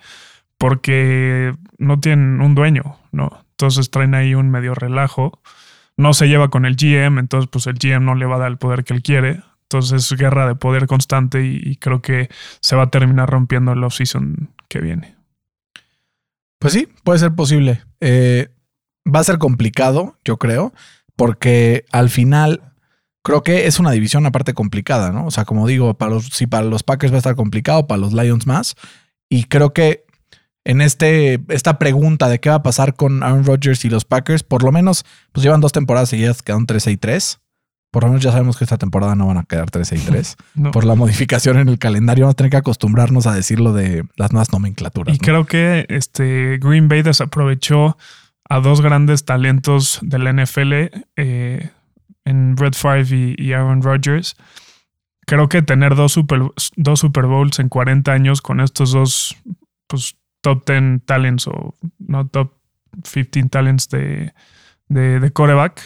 porque 0.58 1.54
no 1.78 2.00
tienen 2.00 2.40
un 2.40 2.54
dueño, 2.54 2.99
¿no? 3.12 3.44
Entonces 3.52 3.90
traen 3.90 4.14
ahí 4.14 4.34
un 4.34 4.50
medio 4.50 4.75
relajo. 4.75 5.40
No 5.96 6.14
se 6.14 6.26
lleva 6.28 6.49
con 6.49 6.64
el 6.64 6.76
GM, 6.76 7.18
entonces 7.20 7.49
pues 7.50 7.66
el 7.66 7.75
GM 7.78 8.04
no 8.04 8.14
le 8.14 8.26
va 8.26 8.37
a 8.37 8.38
dar 8.40 8.50
el 8.50 8.56
poder 8.58 8.84
que 8.84 8.94
él 8.94 9.02
quiere. 9.02 9.42
Entonces 9.64 10.11
es 10.12 10.18
guerra 10.18 10.46
de 10.46 10.54
poder 10.54 10.87
constante 10.87 11.44
y, 11.44 11.61
y 11.62 11.76
creo 11.76 12.02
que 12.02 12.28
se 12.61 12.76
va 12.76 12.84
a 12.84 12.90
terminar 12.90 13.28
rompiendo 13.30 13.72
el 13.72 13.82
offseason 13.84 14.50
que 14.68 14.80
viene. 14.80 15.16
Pues 16.58 16.72
sí, 16.75 16.88
puede 17.04 17.18
ser 17.18 17.34
posible. 17.34 17.82
Eh, 18.00 18.49
va 19.04 19.20
a 19.20 19.25
ser 19.25 19.38
complicado, 19.38 20.18
yo 20.25 20.37
creo, 20.38 20.72
porque 21.23 21.85
al 21.93 22.11
final 22.11 22.73
creo 23.23 23.45
que 23.45 23.69
es 23.69 23.79
una 23.79 23.93
división 23.93 24.26
aparte 24.26 24.55
complicada, 24.55 25.12
¿no? 25.12 25.25
O 25.25 25.31
sea, 25.31 25.45
como 25.45 25.69
digo, 25.69 25.95
para 25.95 26.11
los, 26.11 26.26
si 26.26 26.49
para 26.49 26.64
los 26.64 26.83
Packers 26.83 27.12
va 27.12 27.19
a 27.19 27.19
estar 27.19 27.37
complicado, 27.37 27.87
para 27.87 28.00
los 28.00 28.12
Lions 28.12 28.45
más. 28.49 28.75
Y 29.29 29.45
creo 29.45 29.73
que 29.73 30.05
en 30.64 30.81
este, 30.81 31.41
esta 31.47 31.79
pregunta 31.79 32.29
de 32.29 32.41
qué 32.41 32.49
va 32.49 32.57
a 32.57 32.62
pasar 32.64 32.97
con 32.97 33.23
Aaron 33.23 33.45
Rodgers 33.45 33.85
y 33.85 33.88
los 33.88 34.05
Packers, 34.05 34.43
por 34.43 34.64
lo 34.64 34.73
menos, 34.73 35.05
pues 35.31 35.45
llevan 35.45 35.61
dos 35.61 35.71
temporadas 35.71 36.09
seguidas, 36.09 36.43
quedan 36.43 36.67
13 36.67 36.91
y 36.91 36.97
3. 36.97 37.38
Por 37.93 38.02
lo 38.02 38.09
menos 38.09 38.25
ya 38.25 38.33
sabemos 38.33 38.57
que 38.57 38.64
esta 38.64 38.79
temporada 38.79 39.14
no 39.14 39.29
van 39.29 39.38
a 39.38 39.45
quedar 39.45 39.71
13 39.71 39.95
y 39.95 40.00
3. 40.00 40.37
¿no? 40.57 40.71
Por 40.73 40.85
la 40.85 40.97
modificación 40.97 41.57
en 41.57 41.69
el 41.69 41.79
calendario, 41.79 42.25
vamos 42.25 42.33
a 42.33 42.37
tener 42.38 42.50
que 42.50 42.57
acostumbrarnos 42.57 43.29
a 43.29 43.33
decirlo 43.33 43.73
de 43.73 44.02
las 44.17 44.33
nuevas 44.33 44.52
nomenclaturas. 44.52 45.14
Y 45.14 45.21
¿no? 45.21 45.25
creo 45.25 45.47
que 45.47 45.87
este 45.88 46.59
Green 46.59 46.88
Bay 46.88 47.02
desaprovechó 47.02 47.97
a 48.52 48.61
dos 48.61 48.82
grandes 48.82 49.25
talentos 49.25 49.99
de 50.02 50.18
la 50.18 50.30
NFL 50.30 50.73
eh, 51.16 51.71
en 52.26 52.54
Red 52.59 52.75
Favre 52.75 53.35
y, 53.38 53.52
Aaron 53.54 53.80
Rodgers. 53.80 54.37
Creo 55.25 55.49
que 55.49 55.62
tener 55.62 55.94
dos 55.94 56.12
Super, 56.12 56.42
dos 56.76 57.00
Super 57.00 57.25
Bowls 57.25 57.59
en 57.61 57.71
40 57.71 58.12
años 58.12 58.42
con 58.42 58.61
estos 58.61 58.92
dos 58.92 59.35
pues, 59.87 60.18
top 60.42 60.66
10 60.66 61.02
talents 61.06 61.47
o 61.47 61.75
no 61.99 62.28
top 62.28 62.52
15 63.11 63.49
talents 63.49 63.88
de, 63.88 64.35
de, 64.88 65.18
de 65.18 65.30
coreback 65.30 65.80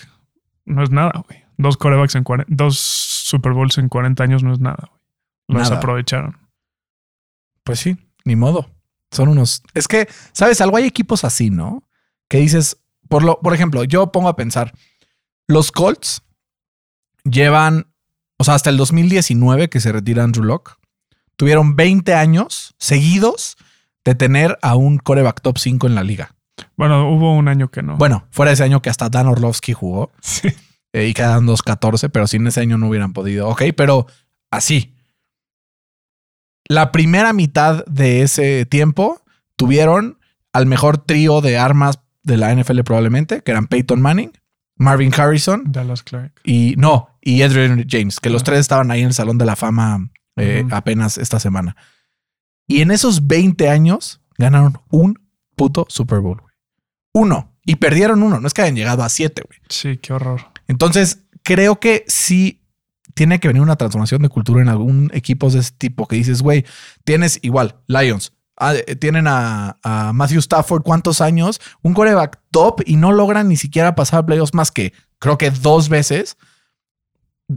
no 0.65 0.83
es 0.83 0.91
nada, 0.91 1.23
güey. 1.29 1.45
Dos 1.59 1.77
corebacks 1.77 2.17
en 2.17 2.25
40, 2.25 2.53
dos 2.53 2.81
Super 2.81 3.53
Bowls 3.53 3.79
en 3.79 3.89
40 3.89 4.25
años 4.25 4.43
no 4.43 4.53
es 4.53 4.59
nada, 4.59 4.89
güey. 4.91 5.01
Los 5.47 5.71
Nada. 5.71 5.77
aprovecharon. 5.77 6.37
Pues 7.63 7.79
sí, 7.79 7.97
ni 8.25 8.35
modo. 8.35 8.69
Son 9.13 9.29
unos. 9.29 9.63
Es 9.73 9.87
que, 9.87 10.09
¿sabes 10.33 10.61
algo? 10.61 10.79
Hay 10.79 10.85
equipos 10.85 11.23
así, 11.23 11.51
¿no? 11.51 11.85
Que 12.29 12.39
dices, 12.39 12.79
por, 13.09 13.23
lo, 13.23 13.41
por 13.41 13.55
ejemplo, 13.55 13.85
yo 13.85 14.11
pongo 14.13 14.29
a 14.29 14.37
pensar, 14.37 14.73
los 15.47 15.71
Colts 15.73 16.23
llevan, 17.25 17.87
o 18.39 18.45
sea, 18.45 18.55
hasta 18.55 18.71
el 18.71 18.77
2019 18.77 19.69
que 19.69 19.81
se 19.81 19.93
retira 19.93 20.25
Andrew 20.25 20.45
Locke, 20.45 20.73
tuvieron 21.37 21.77
20 21.77 22.15
años 22.15 22.75
seguidos 22.79 23.57
de 24.05 24.15
tener 24.15 24.59
a 24.63 24.77
un 24.77 24.99
coreback 24.99 25.41
top 25.41 25.59
5 25.59 25.87
en 25.87 25.95
la 25.95 26.03
liga. 26.03 26.35
Bueno, 26.77 27.11
hubo 27.11 27.35
un 27.35 27.49
año 27.49 27.71
que 27.71 27.83
no. 27.83 27.97
Bueno, 27.97 28.27
fuera 28.31 28.53
ese 28.53 28.65
año 28.65 28.81
que 28.81 28.89
hasta 28.91 29.09
Dan 29.09 29.27
Orlovsky 29.27 29.73
jugó 29.73 30.11
Sí. 30.23 30.49
eh, 30.93 31.07
y 31.09 31.15
quedan 31.15 31.47
2-14, 31.47 32.09
pero 32.11 32.27
sin 32.27 32.47
ese 32.47 32.61
año 32.61 32.79
no 32.79 32.89
hubieran 32.89 33.13
podido. 33.13 33.49
Ok, 33.49 33.63
pero 33.77 34.07
así. 34.51 34.95
La 36.69 36.91
primera 36.93 37.33
mitad 37.33 37.85
de 37.87 38.23
ese 38.23 38.67
tiempo 38.67 39.23
tuvieron 39.57 40.19
al 40.53 40.67
mejor 40.67 40.99
trío 40.99 41.41
de 41.41 41.59
armas 41.59 42.01
de 42.27 42.37
la 42.37 42.55
NFL 42.55 42.81
probablemente, 42.81 43.43
que 43.43 43.53
eran 43.53 43.67
Peyton 43.69 44.01
Manning, 44.01 44.33
Marvin 44.77 45.13
Harrison 45.17 45.65
Dallas 45.67 46.03
Clark. 46.03 46.33
y 46.45 46.75
no, 46.77 47.09
y 47.23 47.43
Adrian 47.43 47.87
James, 47.89 48.21
que 48.21 48.31
los 48.31 48.45
tres 48.45 48.61
estaban 48.61 48.91
ahí 48.91 49.01
en 49.01 49.07
el 49.09 49.15
Salón 49.15 49.39
de 49.39 49.47
la 49.47 49.57
Fama 49.57 50.11
eh, 50.37 50.65
apenas 50.71 51.17
esta 51.17 51.41
semana. 51.41 51.77
Y 52.67 52.83
en 52.83 52.91
esos 52.91 53.27
20 53.27 53.69
años 53.71 54.21
ganaron 54.37 54.79
un 54.91 55.19
puto 55.55 55.87
Super 55.89 56.21
Bowl. 56.21 56.43
Uno. 57.13 57.53
Y 57.65 57.77
perdieron 57.77 58.23
uno. 58.23 58.41
No 58.41 58.47
es 58.47 58.55
que 58.55 58.63
hayan 58.63 58.77
llegado 58.77 59.03
a 59.03 59.09
siete, 59.09 59.43
güey. 59.47 59.59
Sí, 59.69 59.97
qué 59.97 60.13
horror. 60.13 60.43
Entonces, 60.69 61.25
creo 61.43 61.81
que 61.81 62.05
sí 62.07 62.61
tiene 63.15 63.41
que 63.41 63.49
venir 63.49 63.63
una 63.63 63.77
transformación 63.77 64.23
de 64.23 64.29
cultura 64.29 64.61
en 64.61 64.69
algún 64.69 65.11
equipo 65.15 65.49
de 65.51 65.61
ese 65.61 65.73
tipo 65.79 66.07
que 66.07 66.17
dices, 66.17 66.43
güey, 66.43 66.65
tienes 67.05 67.39
igual, 67.43 67.77
Lions. 67.87 68.33
Ah, 68.57 68.75
tienen 69.01 69.27
a, 69.27 69.79
a 69.83 70.13
Matthew 70.13 70.41
Stafford, 70.41 70.83
¿cuántos 70.83 71.21
años? 71.21 71.61
Un 71.83 71.95
coreback 71.95 72.41
top 72.51 72.83
y 72.87 72.97
no 72.97 73.13
logran 73.13 73.49
ni 73.49 73.57
siquiera 73.57 73.95
pasar 73.95 74.21
a 74.21 74.27
playoffs 74.27 74.55
más 74.55 74.71
que 74.71 74.93
creo 75.19 75.39
que 75.39 75.51
dos 75.51 75.89
veces. 75.89 76.37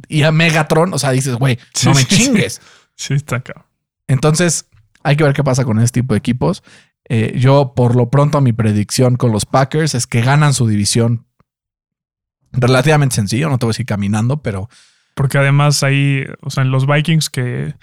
Y 0.08 0.24
a 0.24 0.32
Megatron, 0.32 0.94
o 0.94 1.00
sea, 1.00 1.12
dices, 1.12 1.36
güey, 1.36 1.58
Sí, 1.74 1.88
no 1.88 1.96
me 1.96 2.02
sí, 2.02 2.08
chingues. 2.08 2.62
Sí, 2.96 3.14
está 3.14 3.40
cabrón. 3.40 3.66
Entonces, 4.08 4.66
hay 5.04 5.16
que 5.16 5.24
ver 5.24 5.34
qué 5.34 5.42
pasa 5.42 5.64
con 5.64 5.80
este 5.80 6.02
tipo 6.02 6.14
de 6.14 6.18
equipos. 6.18 6.64
Eh, 7.08 7.34
yo, 7.40 7.74
por 7.74 7.96
lo 7.96 8.10
pronto, 8.10 8.42
mi 8.42 8.52
predicción 8.52 9.16
con 9.16 9.32
los 9.32 9.46
Packers 9.46 9.96
es 9.96 10.06
que 10.06 10.20
ganan 10.22 10.54
su 10.54 10.68
división 10.68 11.26
relativamente 12.52 13.16
sencillo. 13.16 13.50
No 13.50 13.58
te 13.58 13.66
voy 13.66 13.72
a 13.72 13.74
decir 13.76 13.86
caminando, 13.86 14.42
pero 14.42 14.70
Porque 15.16 15.38
además 15.38 15.82
ahí, 15.84 16.26
o 16.42 16.50
sea, 16.50 16.64
en 16.64 16.72
los 16.72 16.86
Vikings 16.88 17.30
que 17.30 17.74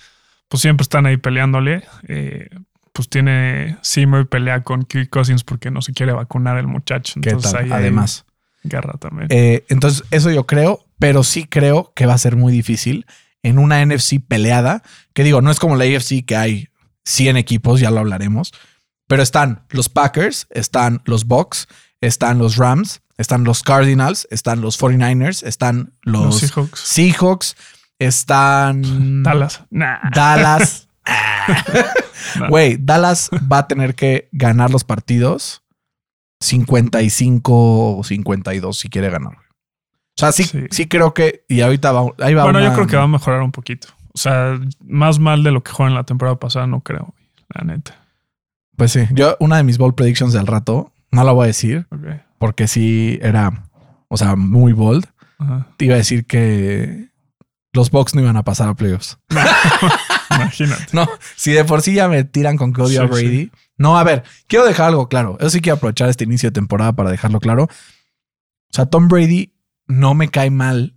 pues 0.48 0.60
siempre 0.60 0.82
están 0.82 1.06
ahí 1.06 1.16
peleándole, 1.16 1.82
eh, 2.08 2.48
pues 2.96 3.10
tiene 3.10 3.76
Zimmer 3.84 4.26
pelea 4.26 4.62
con 4.62 4.84
Kirk 4.84 5.10
Cousins 5.10 5.44
porque 5.44 5.70
no 5.70 5.82
se 5.82 5.92
quiere 5.92 6.12
vacunar 6.12 6.56
el 6.56 6.66
muchacho. 6.66 7.12
Entonces 7.16 7.52
ahí 7.52 7.66
hay 7.66 7.72
Además, 7.72 8.24
guerra 8.62 8.94
también. 8.94 9.28
Eh, 9.30 9.66
entonces, 9.68 10.02
eso 10.10 10.30
yo 10.30 10.46
creo, 10.46 10.86
pero 10.98 11.22
sí 11.22 11.44
creo 11.44 11.92
que 11.94 12.06
va 12.06 12.14
a 12.14 12.18
ser 12.18 12.36
muy 12.36 12.54
difícil 12.54 13.04
en 13.42 13.58
una 13.58 13.84
NFC 13.84 14.26
peleada. 14.26 14.82
Que 15.12 15.24
digo, 15.24 15.42
no 15.42 15.50
es 15.50 15.60
como 15.60 15.76
la 15.76 15.84
AFC 15.84 16.24
que 16.24 16.36
hay 16.36 16.68
100 17.04 17.36
equipos, 17.36 17.80
ya 17.80 17.90
lo 17.90 18.00
hablaremos. 18.00 18.54
Pero 19.06 19.22
están 19.22 19.66
los 19.68 19.90
Packers, 19.90 20.46
están 20.48 21.02
los 21.04 21.26
Bucks, 21.26 21.68
están 22.00 22.38
los 22.38 22.56
Rams, 22.56 23.02
están 23.18 23.44
los 23.44 23.62
Cardinals, 23.62 24.26
están 24.30 24.62
los 24.62 24.80
49ers, 24.80 25.46
están 25.46 25.92
los, 26.00 26.24
los 26.24 26.38
Seahawks. 26.38 26.80
Seahawks, 26.80 27.56
están 27.98 29.22
Dallas. 29.22 29.64
Nah. 29.68 29.98
Dallas. 30.14 30.85
Güey, 32.48 32.76
Dallas 32.80 33.30
va 33.50 33.58
a 33.58 33.68
tener 33.68 33.94
que 33.94 34.28
ganar 34.32 34.70
los 34.70 34.84
partidos 34.84 35.62
55 36.40 37.98
o 37.98 38.04
52 38.04 38.76
si 38.78 38.88
quiere 38.88 39.10
ganar. 39.10 39.32
O 39.36 40.18
sea, 40.18 40.32
sí, 40.32 40.44
sí, 40.44 40.64
Sí. 40.70 40.86
creo 40.88 41.14
que. 41.14 41.44
Y 41.48 41.60
ahorita 41.60 41.92
va, 41.92 42.10
ahí 42.20 42.34
va. 42.34 42.44
Bueno, 42.44 42.58
una- 42.58 42.68
yo 42.68 42.74
creo 42.74 42.86
que 42.86 42.96
va 42.96 43.04
a 43.04 43.08
mejorar 43.08 43.42
un 43.42 43.52
poquito. 43.52 43.88
O 44.14 44.18
sea, 44.18 44.58
más 44.80 45.18
mal 45.18 45.44
de 45.44 45.50
lo 45.50 45.62
que 45.62 45.72
juegan 45.72 45.94
la 45.94 46.04
temporada 46.04 46.38
pasada, 46.38 46.66
no 46.66 46.80
creo, 46.80 47.14
la 47.54 47.64
neta. 47.64 47.94
Pues 48.76 48.92
sí, 48.92 49.00
yo, 49.12 49.36
una 49.40 49.56
de 49.58 49.62
mis 49.64 49.76
bold 49.78 49.94
predictions 49.94 50.32
del 50.32 50.46
rato, 50.46 50.92
no 51.10 51.22
la 51.24 51.32
voy 51.32 51.44
a 51.44 51.46
decir 51.48 51.86
porque 52.38 52.66
sí 52.68 53.18
era, 53.22 53.68
o 54.08 54.16
sea, 54.16 54.36
muy 54.36 54.72
bold. 54.72 55.06
Ajá. 55.38 55.66
Te 55.76 55.84
iba 55.84 55.94
a 55.94 55.98
decir 55.98 56.26
que 56.26 57.08
los 57.74 57.90
Bucks 57.90 58.14
no 58.14 58.22
iban 58.22 58.36
a 58.38 58.42
pasar 58.44 58.68
a 58.70 58.74
playoffs. 58.74 59.18
Imagínate. 60.36 60.86
No, 60.92 61.08
si 61.36 61.52
de 61.52 61.64
por 61.64 61.82
sí 61.82 61.94
ya 61.94 62.08
me 62.08 62.24
tiran 62.24 62.56
con 62.56 62.72
Cody 62.72 62.92
Sí, 62.92 62.96
a 62.98 63.04
Brady. 63.04 63.50
No, 63.78 63.98
a 63.98 64.04
ver, 64.04 64.24
quiero 64.46 64.64
dejar 64.64 64.88
algo 64.88 65.08
claro. 65.08 65.36
Eso 65.40 65.50
sí 65.50 65.60
quiero 65.60 65.76
aprovechar 65.76 66.08
este 66.08 66.24
inicio 66.24 66.50
de 66.50 66.54
temporada 66.54 66.94
para 66.94 67.10
dejarlo 67.10 67.40
claro. 67.40 67.64
O 67.64 68.72
sea, 68.72 68.86
Tom 68.86 69.08
Brady 69.08 69.54
no 69.86 70.14
me 70.14 70.28
cae 70.28 70.50
mal 70.50 70.96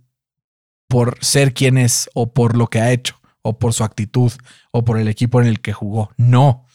por 0.88 1.18
ser 1.20 1.54
quien 1.54 1.78
es 1.78 2.10
o 2.14 2.32
por 2.32 2.56
lo 2.56 2.66
que 2.66 2.80
ha 2.80 2.90
hecho 2.90 3.20
o 3.42 3.58
por 3.58 3.72
su 3.72 3.84
actitud 3.84 4.32
o 4.72 4.84
por 4.84 4.98
el 4.98 5.08
equipo 5.08 5.40
en 5.40 5.46
el 5.46 5.60
que 5.60 5.72
jugó. 5.72 6.10
No. 6.16 6.66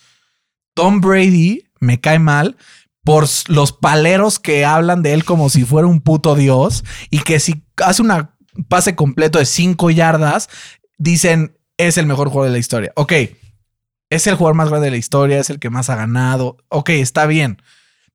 Tom 0.74 1.02
Brady 1.02 1.64
me 1.80 2.00
cae 2.00 2.20
mal 2.20 2.58
por 3.04 3.28
los 3.48 3.72
paleros 3.72 4.40
que 4.40 4.66
hablan 4.66 5.04
de 5.04 5.14
él 5.14 5.26
como 5.26 5.50
si 5.50 5.64
fuera 5.64 5.88
un 5.88 6.02
puto 6.02 6.36
dios 6.36 6.84
y 7.10 7.20
que 7.20 7.40
si 7.40 7.64
hace 7.84 8.02
una 8.02 8.36
pase 8.68 8.96
completo 8.96 9.38
de 9.38 9.46
cinco 9.46 9.92
yardas, 9.92 10.50
dicen 10.98 11.58
es 11.78 11.98
el 11.98 12.06
mejor 12.06 12.30
jugador 12.30 12.48
de 12.50 12.54
la 12.54 12.60
historia. 12.60 12.92
Ok, 12.96 13.14
es 14.10 14.28
el 14.28 14.36
jugador 14.36 14.56
más 14.56 14.70
grande 14.70 14.86
de 14.86 14.92
la 14.92 14.98
historia, 14.98 15.40
es 15.40 15.50
el 15.50 15.60
que 15.60 15.70
más 15.70 15.90
ha 15.90 15.96
ganado. 15.96 16.58
Ok, 16.70 16.90
está 16.92 17.26
bien. 17.26 17.62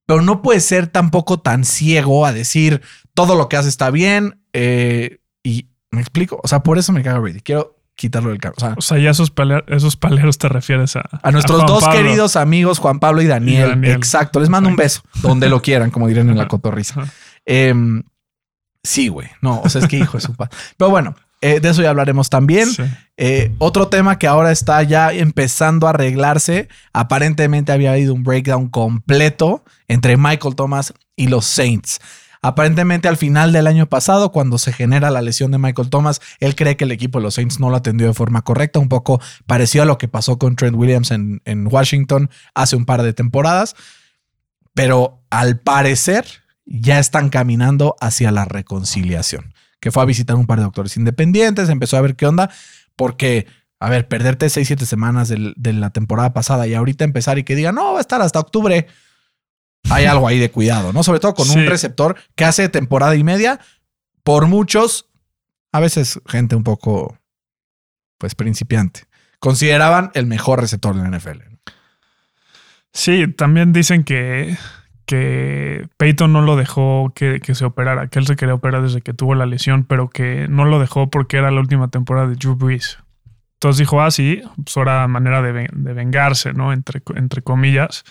Pero 0.07 0.23
no 0.23 0.43
puede 0.43 0.61
ser 0.61 0.87
tampoco 0.89 1.41
tan 1.41 1.65
ciego 1.65 2.27
a 2.27 2.33
decir 2.33 2.81
todo 3.15 3.37
lo 3.37 3.49
que 3.49 3.57
hace 3.57 3.69
está 3.69 3.91
bien. 3.91 4.41
eh, 4.53 5.19
y 5.43 5.69
me 5.91 6.01
explico. 6.01 6.41
O 6.43 6.49
sea, 6.49 6.63
por 6.63 6.79
eso 6.79 6.93
me 6.93 7.03
caga 7.03 7.19
Brady. 7.19 7.41
Quiero 7.41 7.77
quitarlo 7.95 8.31
del 8.31 8.39
carro. 8.39 8.55
O 8.57 8.61
sea, 8.61 8.75
O 8.77 8.81
sea, 8.83 8.99
ya 8.99 9.11
esos, 9.11 9.31
pale- 9.31 9.65
esos 9.69 9.97
paleros 9.97 10.39
te 10.39 10.49
refieres 10.49 10.97
a. 10.97 11.03
a 11.23 11.31
nuestros 11.33 11.65
dos 11.67 11.85
Pablo. 11.85 11.99
queridos 12.03 12.37
amigos, 12.37 12.79
Juan 12.79 12.99
Pablo 13.01 13.23
y 13.23 13.27
Daniel. 13.27 13.67
Y 13.67 13.71
Daniel. 13.71 13.93
Exacto. 13.95 14.41
Les 14.41 14.49
mando 14.49 14.69
un 14.69 14.77
beso 14.77 15.03
donde 15.23 15.49
lo 15.49 15.63
quieran, 15.63 15.91
como 15.91 16.09
dirían 16.09 16.29
en 16.31 16.39
la 16.39 16.49
cotorriza. 16.49 17.05
Em, 17.47 18.03
sí, 18.83 19.09
güey. 19.09 19.29
No, 19.43 19.61
o 19.61 19.69
sea, 19.69 19.81
es 19.83 19.89
que 19.89 19.99
hijo 19.99 20.19
de 20.19 20.23
su 20.23 20.35
padre. 20.35 20.57
Pero 20.77 20.91
bueno, 20.91 21.15
eh, 21.41 21.61
de 21.61 21.71
eso 21.71 21.83
ya 21.83 21.91
hablaremos 21.91 22.29
también. 22.31 22.69
Sí. 22.69 22.83
Eh, 23.17 23.53
otro 23.59 23.89
tema 23.89 24.19
que 24.19 24.27
ahora 24.27 24.53
está 24.53 24.83
ya 24.83 25.13
empezando 25.13 25.87
a 25.87 25.91
arreglarse. 25.91 26.69
Aparentemente 26.93 27.73
había 27.73 27.93
habido 27.93 28.15
un 28.15 28.23
breakdown 28.23 28.69
completo 28.69 29.65
entre 29.89 30.17
Michael 30.17 30.55
Thomas 30.55 30.95
y 31.17 31.29
los 31.29 31.47
Saints. 31.47 32.01
Aparentemente 32.43 33.07
al 33.07 33.19
final 33.19 33.53
del 33.53 33.67
año 33.67 33.87
pasado, 33.87 34.33
cuando 34.33 34.57
se 34.57 34.73
genera 34.73 35.11
la 35.11 35.21
lesión 35.21 35.51
de 35.51 35.59
Michael 35.59 35.91
Thomas, 35.91 36.23
él 36.41 36.57
cree 36.57 36.77
que 36.77 36.85
el 36.85 36.93
equipo 36.93 37.19
de 37.19 37.25
los 37.25 37.35
Saints 37.35 37.61
no 37.61 37.69
lo 37.69 37.77
atendió 37.77 38.07
de 38.07 38.15
forma 38.15 38.41
correcta, 38.43 38.79
un 38.79 38.89
poco 38.89 39.21
parecido 39.47 39.83
a 39.83 39.87
lo 39.87 39.99
que 39.99 40.09
pasó 40.09 40.39
con 40.39 40.57
Trent 40.57 40.75
Williams 40.75 41.11
en, 41.11 41.43
en 41.45 41.67
Washington 41.67 42.31
hace 42.55 42.77
un 42.77 42.87
par 42.87 43.03
de 43.03 43.13
temporadas. 43.13 43.77
Pero 44.73 45.23
al 45.29 45.59
parecer 45.59 46.25
ya 46.65 46.99
están 46.99 47.29
caminando 47.29 47.97
hacia 48.01 48.31
la 48.31 48.47
reconciliación, 48.47 49.53
que 49.81 49.91
fue 49.91 50.03
a 50.03 50.07
visitar 50.07 50.37
un 50.37 50.47
par 50.47 50.59
de 50.59 50.65
doctores 50.65 50.97
independientes, 50.97 51.69
empezó 51.69 51.97
a 51.97 52.01
ver 52.03 52.15
qué 52.17 52.27
onda, 52.27 52.51
porque, 52.97 53.47
a 53.81 53.89
ver, 53.89 54.07
perderte 54.09 54.49
6, 54.51 54.67
7 54.69 54.85
semanas 54.87 55.29
del- 55.29 55.55
de 55.57 55.73
la 55.73 55.91
temporada 55.91 56.33
pasada 56.33 56.67
y 56.67 56.75
ahorita 56.75 57.05
empezar 57.05 57.39
y 57.39 57.45
que 57.45 57.57
diga, 57.57 57.73
no, 57.73 57.93
va 57.93 57.99
a 57.99 58.03
estar 58.03 58.21
hasta 58.21 58.39
octubre. 58.39 58.87
Hay 59.91 60.05
algo 60.05 60.29
ahí 60.29 60.39
de 60.39 60.51
cuidado, 60.51 60.93
¿no? 60.93 61.03
Sobre 61.03 61.21
todo 61.21 61.35
con 61.35 61.49
un 61.51 61.65
receptor 61.67 62.17
que 62.35 62.45
hace 62.45 62.69
temporada 62.69 63.17
y 63.17 63.25
media, 63.25 63.59
por 64.23 64.47
muchos, 64.47 65.07
a 65.73 65.81
veces 65.81 66.21
gente 66.27 66.55
un 66.57 66.65
poco, 66.65 67.19
pues, 68.19 68.35
principiante, 68.35 69.05
consideraban 69.39 70.11
el 70.13 70.27
mejor 70.27 70.61
receptor 70.61 70.95
de 70.95 71.01
la 71.03 71.09
NFL. 71.19 71.41
Sí, 72.93 73.27
también 73.29 73.73
dicen 73.73 74.05
que, 74.05 74.59
que 75.11 75.89
Peyton 75.97 76.33
no 76.33 76.41
lo 76.41 76.55
dejó 76.55 77.11
que, 77.17 77.41
que 77.41 77.57
se 77.57 77.65
operara, 77.65 78.07
que 78.07 78.21
él 78.21 78.27
se 78.29 78.37
quería 78.37 78.55
operar 78.55 78.81
desde 78.81 79.01
que 79.01 79.13
tuvo 79.13 79.35
la 79.35 79.45
lesión, 79.45 79.83
pero 79.83 80.09
que 80.09 80.47
no 80.49 80.65
lo 80.67 80.79
dejó 80.79 81.11
porque 81.11 81.39
era 81.39 81.51
la 81.51 81.59
última 81.59 81.89
temporada 81.89 82.29
de 82.29 82.37
Drew 82.37 82.55
Brees. 82.55 82.97
Entonces 83.55 83.81
dijo, 83.81 84.01
ah, 84.01 84.13
sí, 84.13 84.41
pues 84.63 84.77
ahora 84.77 85.09
manera 85.09 85.43
de, 85.43 85.69
de 85.73 85.93
vengarse, 85.95 86.53
¿no? 86.53 86.73
Entre, 86.73 87.03
entre 87.17 87.43
comillas. 87.43 88.05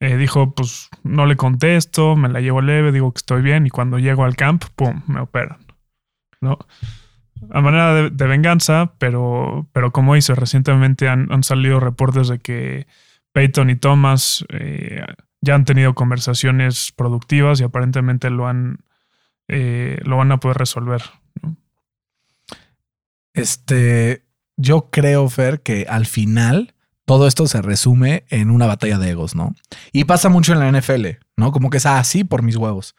Eh, 0.00 0.16
dijo, 0.16 0.54
pues 0.54 0.88
no 1.02 1.26
le 1.26 1.36
contesto, 1.36 2.16
me 2.16 2.30
la 2.30 2.40
llevo 2.40 2.62
leve, 2.62 2.92
digo 2.92 3.12
que 3.12 3.18
estoy 3.18 3.42
bien 3.42 3.66
y 3.66 3.70
cuando 3.70 3.98
llego 3.98 4.24
al 4.24 4.34
camp, 4.34 4.64
¡pum!, 4.74 5.02
me 5.06 5.20
operan. 5.20 5.58
¿no? 6.40 6.56
A 7.50 7.60
manera 7.60 8.08
de, 8.08 8.26
venganza, 8.26 8.94
pero, 8.98 9.68
pero 9.72 9.92
como 9.92 10.14
dice, 10.14 10.34
recientemente 10.34 11.08
han, 11.08 11.30
han 11.30 11.42
salido 11.42 11.78
reportes 11.78 12.28
de 12.28 12.38
que 12.38 12.86
Peyton 13.32 13.68
y 13.68 13.76
Thomas 13.76 14.46
eh, 14.48 15.04
ya 15.40 15.54
han 15.54 15.64
tenido 15.64 15.94
conversaciones 15.94 16.92
productivas 16.94 17.60
y 17.60 17.64
aparentemente 17.64 18.30
lo 18.30 18.48
han 18.48 18.84
eh, 19.48 19.98
lo 20.04 20.18
van 20.18 20.30
a 20.32 20.40
poder 20.40 20.58
resolver. 20.58 21.02
¿no? 21.42 21.56
Este, 23.32 24.24
yo 24.56 24.90
creo, 24.90 25.28
Fer, 25.28 25.62
que 25.62 25.86
al 25.88 26.06
final 26.06 26.74
todo 27.06 27.26
esto 27.26 27.46
se 27.46 27.62
resume 27.62 28.24
en 28.28 28.50
una 28.50 28.66
batalla 28.66 28.98
de 28.98 29.10
egos, 29.10 29.34
¿no? 29.34 29.54
Y 29.92 30.04
pasa 30.04 30.28
mucho 30.28 30.52
en 30.52 30.58
la 30.58 30.70
NFL, 30.70 31.06
¿no? 31.36 31.52
Como 31.52 31.70
que 31.70 31.78
es 31.78 31.86
así 31.86 32.24
por 32.24 32.42
mis 32.42 32.56
huevos. 32.56 32.94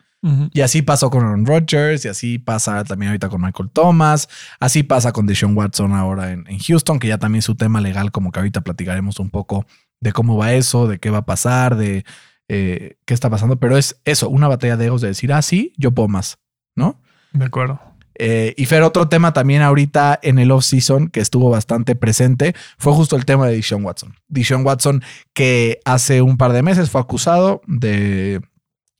Y 0.51 0.59
así 0.59 0.81
pasó 0.81 1.09
con 1.09 1.23
Aaron 1.23 1.45
Rodgers, 1.45 2.03
y 2.03 2.09
así 2.09 2.39
pasa 2.39 2.83
también 2.83 3.11
ahorita 3.11 3.29
con 3.29 3.39
Michael 3.41 3.69
Thomas, 3.69 4.27
así 4.59 4.83
pasa 4.83 5.13
con 5.13 5.25
Deshaun 5.25 5.55
Watson 5.55 5.93
ahora 5.93 6.33
en, 6.33 6.43
en 6.49 6.59
Houston, 6.59 6.99
que 6.99 7.07
ya 7.07 7.17
también 7.17 7.41
su 7.41 7.55
tema 7.55 7.79
legal, 7.79 8.11
como 8.11 8.33
que 8.33 8.39
ahorita 8.39 8.59
platicaremos 8.59 9.19
un 9.19 9.29
poco 9.29 9.65
de 10.01 10.11
cómo 10.11 10.35
va 10.35 10.51
eso, 10.51 10.87
de 10.87 10.99
qué 10.99 11.09
va 11.09 11.19
a 11.19 11.25
pasar, 11.25 11.77
de 11.77 12.03
eh, 12.49 12.97
qué 13.05 13.13
está 13.13 13.29
pasando, 13.29 13.59
pero 13.59 13.77
es 13.77 14.01
eso, 14.05 14.27
una 14.29 14.47
batalla 14.47 14.75
de 14.75 14.87
egos 14.87 15.01
de 15.01 15.07
decir, 15.07 15.31
ah, 15.31 15.41
sí, 15.41 15.73
yo 15.77 15.91
puedo 15.91 16.07
más, 16.09 16.39
¿no? 16.75 16.99
De 17.31 17.45
acuerdo. 17.45 17.79
Eh, 18.21 18.53
y 18.57 18.65
Fer, 18.65 18.83
otro 18.83 19.07
tema 19.07 19.31
también 19.31 19.61
ahorita 19.61 20.19
en 20.21 20.39
el 20.39 20.51
off-season 20.51 21.07
que 21.07 21.21
estuvo 21.21 21.49
bastante 21.49 21.95
presente 21.95 22.53
fue 22.77 22.91
justo 22.91 23.15
el 23.15 23.23
tema 23.23 23.47
de 23.47 23.55
Deshaun 23.55 23.85
Watson. 23.85 24.13
Deshaun 24.27 24.65
Watson 24.65 25.01
que 25.33 25.79
hace 25.85 26.21
un 26.21 26.37
par 26.37 26.51
de 26.51 26.61
meses 26.61 26.89
fue 26.89 26.99
acusado 26.99 27.61
de 27.65 28.41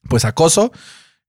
pues 0.08 0.24
acoso 0.24 0.72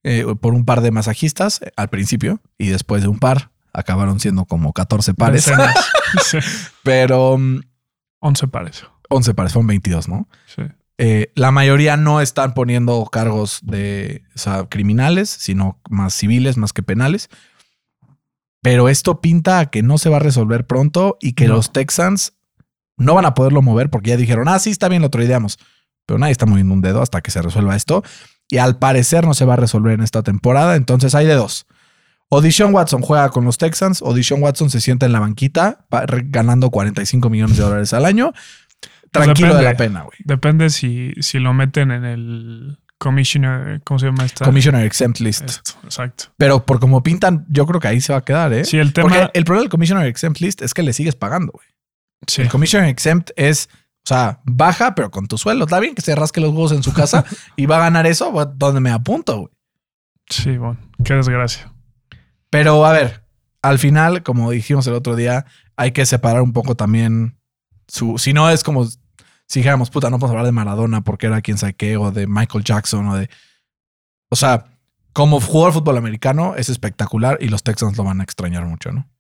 eh, 0.04 0.24
por 0.40 0.54
un 0.54 0.64
par 0.64 0.82
de 0.82 0.92
masajistas 0.92 1.60
eh, 1.62 1.72
al 1.76 1.88
principio 1.88 2.40
y 2.58 2.68
después 2.68 3.02
de 3.02 3.08
un 3.08 3.18
par 3.18 3.50
acabaron 3.72 4.20
siendo 4.20 4.44
como 4.44 4.72
14 4.72 5.14
pares. 5.14 5.50
Sí. 6.24 6.38
Pero 6.82 7.34
um, 7.34 7.60
11 8.18 8.48
pares. 8.48 8.84
11 9.10 9.32
pares, 9.34 9.52
son 9.52 9.64
22, 9.68 10.08
¿no? 10.08 10.28
Sí. 10.44 10.62
Eh, 11.02 11.32
la 11.34 11.50
mayoría 11.50 11.96
no 11.96 12.20
están 12.20 12.52
poniendo 12.52 13.06
cargos 13.06 13.60
de 13.62 14.22
o 14.34 14.38
sea, 14.38 14.66
criminales, 14.68 15.30
sino 15.30 15.80
más 15.88 16.12
civiles, 16.12 16.58
más 16.58 16.74
que 16.74 16.82
penales. 16.82 17.30
Pero 18.60 18.90
esto 18.90 19.22
pinta 19.22 19.60
a 19.60 19.70
que 19.70 19.82
no 19.82 19.96
se 19.96 20.10
va 20.10 20.16
a 20.16 20.20
resolver 20.20 20.66
pronto 20.66 21.16
y 21.18 21.32
que 21.32 21.48
No. 21.48 21.54
los 21.54 21.72
Texans 21.72 22.34
no 22.98 23.14
van 23.14 23.24
a 23.24 23.32
poderlo 23.32 23.62
mover 23.62 23.88
porque 23.88 24.10
ya 24.10 24.18
dijeron, 24.18 24.46
ah, 24.48 24.58
sí, 24.58 24.68
está 24.68 24.90
bien, 24.90 25.00
lo 25.00 25.08
tradeamos. 25.08 25.58
Pero 26.04 26.18
nadie 26.18 26.32
está 26.32 26.44
moviendo 26.44 26.74
un 26.74 26.82
dedo 26.82 27.00
hasta 27.00 27.22
que 27.22 27.30
se 27.30 27.40
resuelva 27.40 27.76
esto. 27.76 28.04
Y 28.50 28.58
al 28.58 28.78
parecer 28.78 29.24
no 29.24 29.32
se 29.32 29.46
va 29.46 29.54
a 29.54 29.56
resolver 29.56 29.94
en 29.94 30.02
esta 30.02 30.22
temporada. 30.22 30.76
Entonces 30.76 31.14
hay 31.14 31.24
de 31.24 31.34
dos. 31.34 31.66
Deshaun 32.42 32.74
Watson 32.74 33.00
juega 33.00 33.30
con 33.30 33.44
los 33.44 33.58
Texans 33.58 34.02
Deshaun 34.14 34.42
Watson 34.42 34.70
se 34.70 34.80
sienta 34.80 35.06
en 35.06 35.12
la 35.12 35.18
banquita 35.20 35.86
ganando 36.26 36.70
45 36.70 37.28
millones 37.30 37.56
de 37.56 37.62
dólares 37.62 37.92
al 37.94 38.04
año. 38.04 38.32
Tranquilo 39.10 39.54
de 39.56 39.62
la 39.62 39.70
depende. 39.70 39.84
pena, 39.98 40.02
güey. 40.02 40.18
Depende 40.24 40.70
si, 40.70 41.12
si 41.20 41.38
lo 41.38 41.52
meten 41.52 41.90
en 41.90 42.04
el 42.04 42.78
commissioner, 42.98 43.80
¿cómo 43.82 43.98
se 43.98 44.06
llama 44.06 44.24
esta? 44.24 44.44
Commissioner 44.44 44.84
Exempt 44.84 45.20
List. 45.20 45.42
Esto, 45.48 45.72
exacto. 45.84 46.24
Pero 46.36 46.64
por 46.66 46.78
como 46.80 47.02
pintan, 47.02 47.46
yo 47.48 47.66
creo 47.66 47.80
que 47.80 47.88
ahí 47.88 48.00
se 48.00 48.12
va 48.12 48.18
a 48.20 48.24
quedar, 48.24 48.52
¿eh? 48.52 48.64
Sí, 48.64 48.78
el 48.78 48.92
tema. 48.92 49.08
Porque 49.08 49.30
el 49.32 49.44
problema 49.44 49.62
del 49.62 49.70
Commissioner 49.70 50.06
Exempt 50.06 50.40
List 50.40 50.62
es 50.62 50.74
que 50.74 50.82
le 50.82 50.92
sigues 50.92 51.16
pagando, 51.16 51.52
güey. 51.52 51.66
sí. 52.26 52.42
El 52.42 52.48
Commissioner 52.48 52.88
Exempt 52.88 53.30
es, 53.36 53.68
o 54.04 54.08
sea, 54.08 54.40
baja, 54.44 54.94
pero 54.94 55.10
con 55.10 55.26
tu 55.26 55.38
sueldo. 55.38 55.64
Está 55.64 55.80
bien 55.80 55.94
que 55.94 56.02
se 56.02 56.14
rasque 56.14 56.40
los 56.40 56.50
huevos 56.50 56.72
en 56.72 56.82
su 56.82 56.92
casa 56.92 57.24
y 57.56 57.66
va 57.66 57.78
a 57.78 57.80
ganar 57.80 58.06
eso, 58.06 58.32
donde 58.56 58.80
me 58.80 58.90
apunto, 58.90 59.38
güey. 59.38 59.52
Sí, 60.28 60.56
bueno, 60.58 60.78
qué 61.04 61.14
desgracia. 61.14 61.72
Pero 62.50 62.84
a 62.84 62.92
ver, 62.92 63.24
al 63.62 63.78
final, 63.78 64.22
como 64.22 64.50
dijimos 64.50 64.86
el 64.86 64.94
otro 64.94 65.16
día, 65.16 65.46
hay 65.76 65.92
que 65.92 66.06
separar 66.06 66.42
un 66.42 66.52
poco 66.52 66.76
también 66.76 67.38
su. 67.88 68.18
Si 68.18 68.32
no 68.32 68.50
es 68.50 68.62
como 68.62 68.86
si 69.50 69.58
dijéramos, 69.58 69.90
puta, 69.90 70.10
no 70.10 70.20
podemos 70.20 70.30
hablar 70.30 70.46
de 70.46 70.52
Maradona 70.52 71.00
porque 71.00 71.26
era 71.26 71.42
quien 71.42 71.58
sabe 71.58 71.74
qué, 71.74 71.96
o 71.96 72.12
de 72.12 72.28
Michael 72.28 72.62
Jackson, 72.62 73.08
o 73.08 73.16
de. 73.16 73.28
O 74.28 74.36
sea, 74.36 74.78
como 75.12 75.40
jugador 75.40 75.72
de 75.72 75.80
fútbol 75.80 75.96
americano 75.96 76.54
es 76.54 76.68
espectacular 76.68 77.36
y 77.40 77.48
los 77.48 77.64
Texans 77.64 77.98
lo 77.98 78.04
van 78.04 78.20
a 78.20 78.22
extrañar 78.22 78.64
mucho, 78.66 78.92
¿no? 78.92 79.10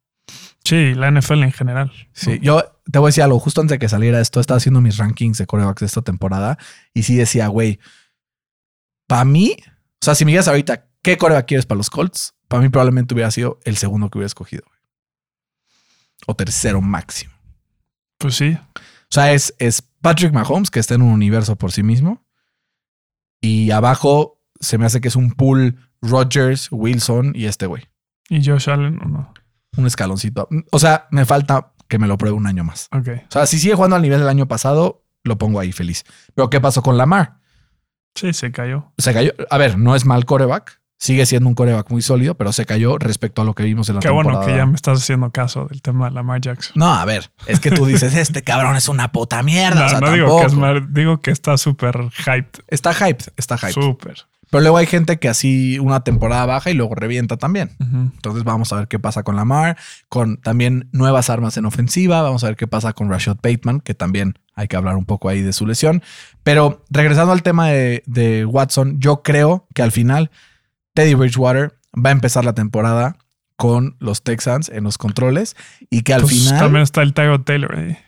Sí, 0.62 0.94
la 0.94 1.10
NFL 1.10 1.42
en 1.42 1.50
general. 1.50 1.90
Sí, 2.12 2.38
yo 2.40 2.62
te 2.88 3.00
voy 3.00 3.08
a 3.08 3.10
decir 3.10 3.24
algo. 3.24 3.40
Justo 3.40 3.60
antes 3.60 3.74
de 3.74 3.78
que 3.80 3.88
saliera 3.88 4.20
esto, 4.20 4.38
estaba 4.38 4.58
haciendo 4.58 4.80
mis 4.80 4.98
rankings 4.98 5.36
de 5.36 5.46
corebacks 5.46 5.80
de 5.80 5.86
esta 5.86 6.02
temporada 6.02 6.58
y 6.94 7.02
sí 7.02 7.16
decía, 7.16 7.48
güey, 7.48 7.80
para 9.08 9.24
mí, 9.24 9.56
o 9.66 10.04
sea, 10.04 10.14
si 10.14 10.24
me 10.24 10.30
digas 10.30 10.46
ahorita 10.46 10.86
qué 11.02 11.18
coreback 11.18 11.48
quieres 11.48 11.66
para 11.66 11.78
los 11.78 11.90
Colts, 11.90 12.34
para 12.46 12.62
mí 12.62 12.68
probablemente 12.68 13.14
hubiera 13.14 13.32
sido 13.32 13.58
el 13.64 13.76
segundo 13.76 14.08
que 14.08 14.18
hubiera 14.18 14.28
escogido. 14.28 14.62
güey. 14.64 14.78
O 16.28 16.36
tercero 16.36 16.80
máximo. 16.80 17.32
Pues 18.16 18.36
sí. 18.36 18.56
O 18.76 19.12
sea, 19.12 19.32
es, 19.32 19.56
es 19.58 19.89
Patrick 20.02 20.32
Mahomes, 20.32 20.70
que 20.70 20.80
está 20.80 20.94
en 20.94 21.02
un 21.02 21.12
universo 21.12 21.56
por 21.56 21.72
sí 21.72 21.82
mismo. 21.82 22.24
Y 23.40 23.70
abajo 23.70 24.40
se 24.60 24.78
me 24.78 24.86
hace 24.86 25.00
que 25.00 25.08
es 25.08 25.16
un 25.16 25.32
pool 25.32 25.76
Rodgers, 26.02 26.68
Wilson 26.70 27.32
y 27.34 27.46
este 27.46 27.66
güey. 27.66 27.88
¿Y 28.28 28.44
Josh 28.44 28.70
Allen 28.70 28.98
o 29.02 29.08
no? 29.08 29.34
Un 29.76 29.86
escaloncito. 29.86 30.48
O 30.70 30.78
sea, 30.78 31.08
me 31.10 31.24
falta 31.24 31.72
que 31.88 31.98
me 31.98 32.06
lo 32.06 32.18
pruebe 32.18 32.36
un 32.36 32.46
año 32.46 32.64
más. 32.64 32.88
Ok. 32.92 33.08
O 33.28 33.32
sea, 33.32 33.46
si 33.46 33.58
sigue 33.58 33.74
jugando 33.74 33.96
al 33.96 34.02
nivel 34.02 34.20
del 34.20 34.28
año 34.28 34.46
pasado, 34.46 35.04
lo 35.24 35.38
pongo 35.38 35.60
ahí 35.60 35.72
feliz. 35.72 36.04
Pero 36.34 36.50
¿qué 36.50 36.60
pasó 36.60 36.82
con 36.82 36.96
Lamar? 36.96 37.38
Sí, 38.14 38.32
se 38.32 38.52
cayó. 38.52 38.92
Se 38.98 39.12
cayó. 39.12 39.32
A 39.50 39.58
ver, 39.58 39.78
no 39.78 39.94
es 39.94 40.04
mal 40.04 40.24
coreback. 40.24 40.79
Sigue 41.02 41.24
siendo 41.24 41.48
un 41.48 41.54
coreback 41.54 41.90
muy 41.90 42.02
sólido, 42.02 42.34
pero 42.34 42.52
se 42.52 42.66
cayó 42.66 42.98
respecto 42.98 43.40
a 43.40 43.46
lo 43.46 43.54
que 43.54 43.62
vimos 43.62 43.88
en 43.88 43.94
la 43.94 44.00
Qué 44.02 44.08
temporada. 44.08 44.34
bueno 44.34 44.46
que 44.46 44.54
ya 44.54 44.66
me 44.66 44.74
estás 44.74 45.00
haciendo 45.00 45.30
caso 45.30 45.64
del 45.64 45.80
tema 45.80 46.10
de 46.10 46.14
Lamar 46.14 46.42
Jackson. 46.42 46.74
No, 46.76 46.92
a 46.92 47.06
ver, 47.06 47.30
es 47.46 47.58
que 47.58 47.70
tú 47.70 47.86
dices, 47.86 48.14
este 48.16 48.42
cabrón 48.42 48.76
es 48.76 48.86
una 48.86 49.10
puta 49.10 49.42
mierda. 49.42 49.80
No, 49.80 49.86
o 49.86 49.88
sea, 49.88 50.00
no 50.00 50.12
digo 50.12 50.40
que 50.40 50.46
es 50.46 50.54
mal, 50.54 50.92
digo 50.92 51.22
que 51.22 51.30
está 51.30 51.56
súper 51.56 52.10
hyped. 52.26 52.60
Está 52.68 52.92
hyped, 52.92 53.28
está 53.38 53.56
hyped. 53.56 53.72
Súper. 53.72 54.26
Pero 54.50 54.60
luego 54.60 54.76
hay 54.76 54.86
gente 54.86 55.18
que 55.18 55.30
así 55.30 55.78
una 55.78 56.04
temporada 56.04 56.44
baja 56.44 56.70
y 56.70 56.74
luego 56.74 56.94
revienta 56.94 57.38
también. 57.38 57.70
Entonces 57.78 58.44
vamos 58.44 58.70
a 58.72 58.76
ver 58.76 58.88
qué 58.88 58.98
pasa 58.98 59.22
con 59.22 59.36
Lamar, 59.36 59.78
con 60.08 60.36
también 60.36 60.90
nuevas 60.92 61.30
armas 61.30 61.56
en 61.56 61.64
ofensiva. 61.64 62.20
Vamos 62.20 62.44
a 62.44 62.48
ver 62.48 62.56
qué 62.56 62.66
pasa 62.66 62.92
con 62.92 63.08
Rashad 63.08 63.36
Bateman, 63.42 63.80
que 63.80 63.94
también 63.94 64.38
hay 64.54 64.66
que 64.68 64.76
hablar 64.76 64.96
un 64.96 65.06
poco 65.06 65.28
ahí 65.28 65.40
de 65.40 65.52
su 65.52 65.66
lesión. 65.66 66.02
Pero 66.42 66.84
regresando 66.90 67.32
al 67.32 67.42
tema 67.44 67.68
de, 67.68 68.02
de 68.06 68.44
Watson, 68.44 68.98
yo 68.98 69.22
creo 69.22 69.66
que 69.72 69.82
al 69.82 69.92
final 69.92 70.30
Teddy 70.94 71.14
Bridgewater 71.14 71.78
va 71.94 72.10
a 72.10 72.12
empezar 72.12 72.44
la 72.44 72.54
temporada 72.54 73.16
con 73.56 73.96
los 74.00 74.22
Texans 74.22 74.68
en 74.68 74.84
los 74.84 74.96
controles 74.98 75.56
y 75.90 76.02
que 76.02 76.14
al 76.14 76.22
Pues 76.22 76.32
final... 76.32 76.58
También 76.58 76.82
está 76.82 77.02
el 77.02 77.12
Tyro 77.14 77.42
Taylor 77.42 77.76
ahí. 77.76 77.98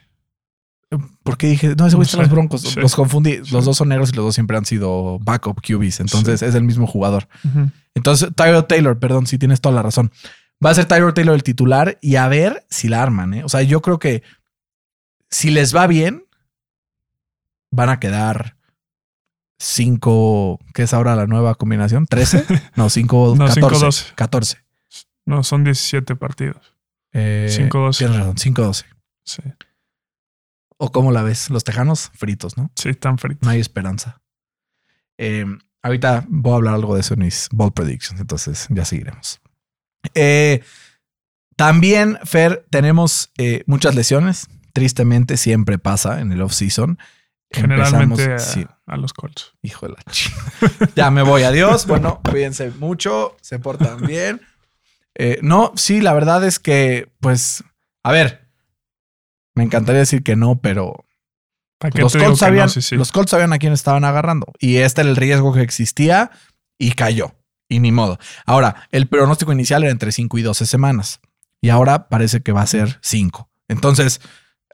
Porque 1.22 1.46
dije, 1.46 1.74
no, 1.76 1.86
ese 1.86 1.96
güey 1.96 2.04
está 2.04 2.18
en 2.18 2.22
los 2.24 2.30
broncos. 2.30 2.62
Sí. 2.62 2.80
Los 2.80 2.94
confundí. 2.94 3.40
Sí. 3.44 3.52
Los 3.52 3.64
dos 3.64 3.76
son 3.76 3.88
negros 3.88 4.10
y 4.10 4.16
los 4.16 4.26
dos 4.26 4.34
siempre 4.34 4.56
han 4.56 4.66
sido 4.66 5.18
backup 5.20 5.60
QBs. 5.62 6.00
Entonces 6.00 6.42
es 6.42 6.54
el 6.54 6.64
mismo 6.64 6.86
jugador. 6.86 7.28
Entonces, 7.94 8.30
Tyro 8.34 8.64
Taylor, 8.64 8.98
perdón, 8.98 9.26
sí 9.26 9.38
tienes 9.38 9.60
toda 9.60 9.74
la 9.74 9.82
razón. 9.82 10.10
Va 10.64 10.70
a 10.70 10.74
ser 10.74 10.84
Tyro 10.86 11.14
Taylor 11.14 11.34
el 11.34 11.42
titular 11.42 11.98
y 12.00 12.16
a 12.16 12.28
ver 12.28 12.64
si 12.68 12.88
la 12.88 13.02
arman. 13.02 13.34
¿eh? 13.34 13.44
O 13.44 13.48
sea, 13.48 13.62
yo 13.62 13.80
creo 13.82 13.98
que 13.98 14.22
si 15.30 15.50
les 15.50 15.74
va 15.74 15.86
bien, 15.86 16.24
van 17.70 17.88
a 17.88 17.98
quedar 17.98 18.56
cinco, 19.62 20.58
¿qué 20.74 20.82
es 20.82 20.92
ahora 20.92 21.14
la 21.14 21.26
nueva 21.26 21.54
combinación? 21.54 22.06
¿13? 22.06 22.62
No, 22.76 22.90
5, 22.90 23.34
No, 23.38 23.46
14. 23.46 23.62
5-12. 23.62 24.14
14. 24.14 24.58
No, 25.24 25.44
son 25.44 25.64
17 25.64 26.16
partidos. 26.16 26.74
Eh, 27.12 27.48
5-12. 27.70 27.98
Tienes 27.98 28.16
razón, 28.16 28.36
5-12. 28.36 28.84
Sí. 29.24 29.42
¿O 30.78 30.90
cómo 30.90 31.12
la 31.12 31.22
ves? 31.22 31.48
Los 31.48 31.62
tejanos 31.62 32.10
fritos, 32.14 32.56
¿no? 32.56 32.72
Sí, 32.74 32.88
están 32.88 33.18
fritos. 33.18 33.42
No 33.42 33.50
hay 33.50 33.60
esperanza. 33.60 34.20
Eh, 35.16 35.46
ahorita 35.82 36.24
voy 36.28 36.52
a 36.52 36.56
hablar 36.56 36.74
algo 36.74 36.94
de 36.94 37.02
eso 37.02 37.14
en 37.14 37.20
mis 37.20 37.48
ball 37.52 37.72
predictions, 37.72 38.20
entonces 38.20 38.66
ya 38.68 38.84
seguiremos. 38.84 39.40
Eh, 40.14 40.62
también, 41.54 42.18
Fer, 42.24 42.66
tenemos 42.70 43.30
eh, 43.38 43.62
muchas 43.66 43.94
lesiones. 43.94 44.48
Tristemente, 44.72 45.36
siempre 45.36 45.78
pasa 45.78 46.20
en 46.20 46.32
el 46.32 46.42
off-season. 46.42 46.98
Generalmente 47.50 48.38
sí, 48.38 48.66
a 48.86 48.96
los 48.96 49.12
Colts. 49.12 49.52
hijo 49.62 49.86
de 49.86 49.94
la 49.94 50.02
chingada. 50.10 50.92
Ya 50.96 51.10
me 51.10 51.22
voy, 51.22 51.42
adiós. 51.44 51.86
Bueno, 51.86 52.20
cuídense 52.28 52.70
mucho, 52.70 53.36
se 53.40 53.58
portan 53.58 54.00
bien. 54.06 54.40
Eh, 55.14 55.38
no, 55.42 55.72
sí, 55.76 56.00
la 56.00 56.12
verdad 56.14 56.44
es 56.44 56.58
que, 56.58 57.10
pues, 57.20 57.64
a 58.02 58.12
ver, 58.12 58.48
me 59.54 59.62
encantaría 59.64 60.00
decir 60.00 60.22
que 60.22 60.36
no, 60.36 60.60
pero 60.60 61.04
¿Para 61.78 61.90
qué 61.92 62.00
los 62.02 62.12
Colts, 62.12 62.28
no? 62.28 62.36
sabían, 62.36 62.70
Sí, 62.70 62.80
sí. 62.82 62.96
los 62.96 63.12
Colts 63.12 63.30
sabían 63.32 63.52
a 63.52 63.58
quién 63.58 63.72
estaban 63.72 64.04
agarrando. 64.04 64.46
Y 64.58 64.76
este 64.76 65.00
era 65.02 65.10
el 65.10 65.16
riesgo 65.16 65.52
que 65.52 65.60
existía 65.62 66.30
y 66.78 66.92
cayó. 66.92 67.34
Y 67.68 67.80
ni 67.80 67.90
modo. 67.92 68.18
Ahora, 68.46 68.88
el 68.90 69.06
pronóstico 69.08 69.52
inicial 69.52 69.82
era 69.82 69.92
entre 69.92 70.12
5 70.12 70.38
y 70.38 70.42
12 70.42 70.66
semanas. 70.66 71.20
Y 71.60 71.70
ahora 71.70 72.08
parece 72.08 72.40
que 72.42 72.52
va 72.52 72.62
a 72.62 72.66
ser 72.66 72.98
5. 73.02 73.48
Entonces, 73.68 74.20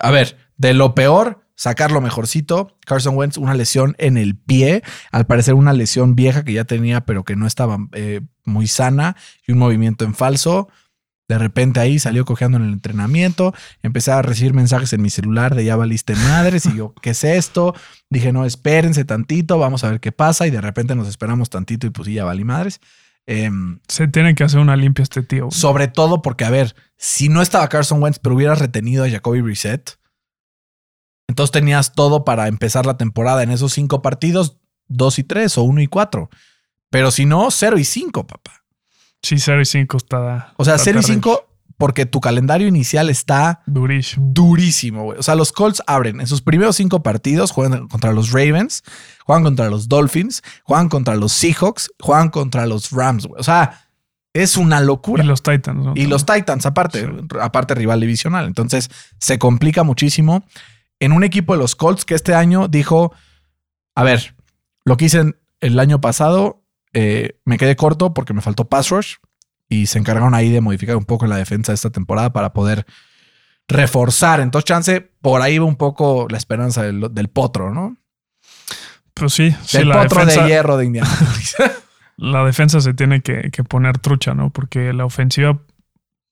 a 0.01 0.11
ver, 0.11 0.37
de 0.57 0.75
lo 0.75 0.95
peor, 0.95 1.45
sacar 1.59 1.91
lo 1.91 2.01
mejorcito. 2.01 2.79
Carson 2.87 3.17
Wentz, 3.17 3.37
una 3.37 3.53
lesión 3.55 3.97
en 3.99 4.17
el 4.17 4.37
pie. 4.37 4.85
Al 5.11 5.27
parecer, 5.27 5.55
una 5.55 5.73
lesión 5.73 6.15
vieja 6.15 6.45
que 6.45 6.53
ya 6.53 6.65
tenía, 6.65 7.01
pero 7.03 7.25
que 7.25 7.35
no 7.35 7.49
estaba 7.49 7.79
eh, 7.93 8.21
muy 8.45 8.69
sana. 8.69 9.17
Y 9.47 9.53
un 9.53 9.59
movimiento 9.59 10.05
en 10.05 10.15
falso. 10.15 10.69
De 11.27 11.37
repente 11.37 11.81
ahí 11.81 11.99
salió 11.99 12.25
cojeando 12.25 12.57
en 12.57 12.65
el 12.65 12.73
entrenamiento, 12.73 13.53
empecé 13.83 14.13
a 14.13 14.23
recibir 14.23 14.55
mensajes 14.55 14.95
en 14.95 15.03
mi 15.03 15.11
celular 15.11 15.55
de 15.55 15.63
ya 15.63 15.77
valiste 15.77 16.15
madres 16.15 16.65
y 16.65 16.75
yo, 16.75 16.95
¿qué 17.03 17.11
es 17.11 17.23
esto? 17.23 17.75
Dije, 18.09 18.33
no, 18.33 18.47
espérense 18.47 19.05
tantito, 19.05 19.59
vamos 19.59 19.85
a 19.85 19.91
ver 19.91 20.01
qué 20.01 20.11
pasa 20.11 20.47
y 20.47 20.51
de 20.51 20.63
repente 20.63 20.95
nos 20.95 21.07
esperamos 21.07 21.51
tantito 21.51 21.87
y 21.87 21.91
pues 21.91 22.07
sí, 22.07 22.15
ya 22.15 22.25
valí 22.25 22.45
madres. 22.45 22.81
Em, 23.27 23.79
Se 23.89 24.09
tiene 24.09 24.35
que 24.35 24.43
hacer 24.43 24.59
una 24.59 24.75
limpia 24.75 25.03
este 25.03 25.23
tío. 25.23 25.51
sobre 25.51 25.89
todo 25.89 26.23
porque, 26.23 26.47
a 26.47 26.51
ver, 26.51 26.75
si 26.97 27.29
no 27.29 27.43
estaba 27.43 27.69
Carson 27.69 28.03
Wentz, 28.03 28.19
pero 28.21 28.35
hubieras 28.35 28.59
retenido 28.59 29.05
a 29.05 29.11
Jacoby 29.11 29.43
Brissett, 29.43 29.98
entonces 31.29 31.53
tenías 31.53 31.93
todo 31.93 32.25
para 32.25 32.49
empezar 32.49 32.85
la 32.87 32.97
temporada 32.97 33.43
en 33.45 33.51
esos 33.53 33.73
cinco 33.73 34.03
partidos, 34.03 34.57
dos 34.89 35.19
y 35.21 35.25
tres 35.25 35.57
o 35.59 35.63
uno 35.63 35.81
y 35.81 35.87
cuatro. 35.87 36.29
Pero 36.91 37.11
si 37.11 37.25
no, 37.27 37.51
cero 37.51 37.79
y 37.79 37.85
cinco, 37.85 38.27
papá. 38.27 38.65
Sí, 39.23 39.39
0 39.39 39.61
y 39.61 39.65
5 39.67 39.97
está. 39.97 40.53
O 40.57 40.65
sea, 40.65 40.75
está 40.77 40.85
0 40.85 41.01
y. 41.01 41.03
5 41.03 41.45
porque 41.77 42.07
tu 42.07 42.21
calendario 42.21 42.67
inicial 42.69 43.11
está 43.11 43.63
Durísimo. 43.67 44.27
durísimo, 44.33 45.05
güey. 45.05 45.19
O 45.19 45.23
sea, 45.23 45.35
los 45.35 45.53
Colts 45.53 45.83
abren 45.87 46.21
en 46.21 46.27
sus 46.29 46.41
primeros 46.43 46.77
cinco 46.77 47.03
partidos, 47.03 47.51
juegan 47.53 47.89
contra 47.89 48.13
los 48.13 48.31
Ravens, 48.33 48.83
juegan 49.25 49.43
contra 49.45 49.69
los 49.71 49.89
Dolphins, 49.89 50.43
juegan 50.65 50.89
contra 50.89 51.15
los 51.17 51.33
Seahawks, 51.33 51.91
juegan 52.01 52.31
contra 52.31 52.67
los 52.67 52.91
Rams, 52.93 53.27
güey. 53.27 53.41
O 53.41 53.45
sea, 53.45 53.89
es 54.33 54.57
una 54.57 54.81
locura. 54.81 55.23
Y 55.25 55.27
los 55.27 55.43
Titans, 55.43 55.85
¿no? 55.85 55.93
Y 55.97 56.07
los 56.07 56.25
Titans, 56.25 56.65
aparte, 56.67 57.03
Sí. 57.07 57.27
aparte 57.41 57.75
rival 57.75 58.01
divisional. 58.01 58.47
Entonces, 58.47 58.89
se 59.21 59.39
complica 59.39 59.83
muchísimo 59.83 60.45
en 61.01 61.13
un 61.13 61.25
equipo 61.25 61.53
de 61.53 61.59
los 61.59 61.77
Colts 61.77 62.05
que 62.05 62.15
este 62.15 62.35
año 62.35 62.69
dijo, 62.69 63.13
a 63.95 64.03
ver, 64.03 64.35
lo 64.85 64.97
que 64.97 65.07
hice 65.07 65.35
el 65.61 65.79
año 65.79 66.01
pasado, 66.01 66.63
eh, 66.93 67.39
me 67.45 67.59
quedé 67.59 67.77
corto 67.77 68.15
porque 68.15 68.35
me 68.35 68.41
faltó 68.41 68.69
pass 68.69 68.91
rush 68.91 69.17
y 69.69 69.87
se 69.87 69.99
encargaron 69.99 70.35
ahí 70.35 70.51
de 70.51 70.61
modificar 70.61 70.97
un 70.97 71.05
poco 71.05 71.27
la 71.27 71.37
defensa 71.37 71.73
de 71.73 71.77
esta 71.77 71.91
temporada 71.91 72.33
para 72.33 72.53
poder 72.53 72.87
reforzar. 73.69 74.41
Entonces, 74.41 74.65
chance, 74.65 75.01
por 75.21 75.43
ahí 75.43 75.59
va 75.59 75.67
un 75.67 75.77
poco 75.77 76.27
la 76.31 76.39
esperanza 76.39 76.83
del, 76.83 77.13
del 77.13 77.29
potro, 77.29 77.73
¿no? 77.73 77.97
Pues 79.15 79.35
sí, 79.35 79.55
sí, 79.65 79.79
Del 79.79 79.89
la 79.89 80.03
potro 80.03 80.21
defensa, 80.21 80.43
de 80.43 80.49
hierro 80.49 80.77
de 80.77 80.87
Indianapolis. 80.87 81.57
la 82.17 82.45
defensa 82.45 82.81
se 82.81 82.95
tiene 82.95 83.21
que, 83.21 83.51
que 83.51 83.65
poner 83.65 83.99
trucha, 83.99 84.33
¿no? 84.33 84.51
Porque 84.51 84.93
la 84.93 85.05
ofensiva, 85.05 85.59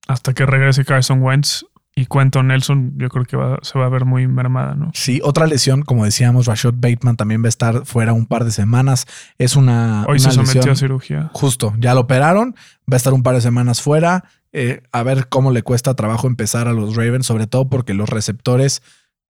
hasta 0.08 0.32
que 0.32 0.46
regrese 0.46 0.84
Carson 0.84 1.22
Wentz 1.22 1.64
y 1.98 2.04
Quentin 2.06 2.46
Nelson, 2.48 2.92
yo 2.98 3.08
creo 3.08 3.24
que 3.24 3.36
va- 3.38 3.58
se 3.62 3.78
va 3.78 3.86
a 3.86 3.88
ver 3.88 4.04
muy 4.04 4.28
mermada, 4.28 4.74
¿no? 4.74 4.90
Sí, 4.94 5.20
otra 5.24 5.46
lesión, 5.46 5.80
como 5.82 6.04
decíamos, 6.04 6.44
Rashad 6.46 6.74
Bateman 6.76 7.16
también 7.16 7.42
va 7.42 7.46
a 7.46 7.48
estar 7.48 7.86
fuera 7.86 8.12
un 8.12 8.26
par 8.26 8.44
de 8.44 8.50
semanas. 8.52 9.06
Es 9.38 9.56
una, 9.56 10.04
Hoy 10.06 10.18
una 10.18 10.30
se 10.30 10.32
sometió 10.32 10.60
lesión- 10.60 10.72
a 10.72 10.76
cirugía. 10.76 11.30
Justo, 11.32 11.72
ya 11.78 11.94
lo 11.94 12.00
operaron, 12.02 12.54
va 12.82 12.94
a 12.94 12.96
estar 12.96 13.14
un 13.14 13.22
par 13.22 13.34
de 13.34 13.40
semanas 13.40 13.80
fuera. 13.82 14.24
eh, 14.58 14.82
a 14.90 15.02
ver 15.02 15.28
cómo 15.28 15.50
le 15.50 15.62
cuesta 15.62 15.92
trabajo 15.94 16.26
empezar 16.28 16.66
a 16.66 16.72
los 16.72 16.96
Ravens, 16.96 17.26
sobre 17.26 17.46
todo 17.46 17.68
porque 17.68 17.92
los 17.92 18.08
receptores, 18.08 18.80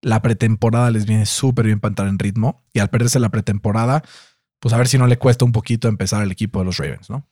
la 0.00 0.22
pretemporada 0.22 0.92
les 0.92 1.04
viene 1.04 1.26
súper 1.26 1.66
bien 1.66 1.80
para 1.80 1.90
entrar 1.90 2.06
en 2.08 2.20
ritmo 2.20 2.62
y 2.72 2.78
al 2.78 2.90
perderse 2.90 3.18
la 3.18 3.28
pretemporada, 3.30 4.02
pues 4.60 4.72
a 4.72 4.76
ver 4.78 4.86
si 4.86 4.98
no 4.98 5.08
le 5.08 5.18
cuesta 5.18 5.44
un 5.44 5.50
poquito 5.50 5.88
empezar 5.88 6.22
al 6.22 6.30
equipo 6.30 6.60
de 6.60 6.66
los 6.66 6.76
Ravens, 6.76 7.10
¿no? 7.10 7.26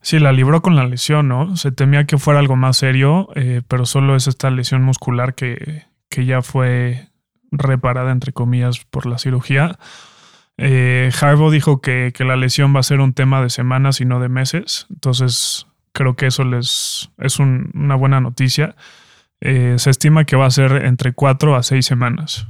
Sí, 0.00 0.18
la 0.18 0.32
libró 0.32 0.62
con 0.62 0.76
la 0.76 0.86
lesión, 0.86 1.28
¿no? 1.28 1.56
Se 1.56 1.72
temía 1.72 2.04
que 2.04 2.18
fuera 2.18 2.40
algo 2.40 2.56
más 2.56 2.76
serio, 2.78 3.28
eh, 3.34 3.62
pero 3.68 3.84
solo 3.86 4.16
es 4.16 4.26
esta 4.26 4.50
lesión 4.50 4.82
muscular 4.82 5.34
que, 5.34 5.84
que 6.08 6.24
ya 6.24 6.42
fue 6.42 7.08
reparada, 7.50 8.12
entre 8.12 8.32
comillas, 8.32 8.84
por 8.84 9.06
la 9.06 9.18
cirugía. 9.18 9.78
Eh, 10.56 11.10
dijo 11.52 11.80
que, 11.80 12.12
que 12.14 12.24
la 12.24 12.36
lesión 12.36 12.74
va 12.74 12.80
a 12.80 12.84
ser 12.84 13.00
un 13.00 13.12
tema 13.14 13.40
de 13.42 13.50
semanas 13.50 14.00
y 14.00 14.04
no 14.04 14.18
de 14.20 14.28
meses. 14.28 14.86
Entonces, 14.90 15.66
creo 15.92 16.16
que 16.16 16.26
eso 16.26 16.44
les 16.44 17.10
es 17.18 17.38
un- 17.38 17.70
una 17.74 17.94
buena 17.94 18.20
noticia. 18.20 18.76
Eh, 19.40 19.74
se 19.78 19.90
estima 19.90 20.24
que 20.24 20.36
va 20.36 20.46
a 20.46 20.50
ser 20.50 20.84
entre 20.84 21.12
cuatro 21.12 21.54
a 21.54 21.62
seis 21.62 21.86
semanas. 21.86 22.48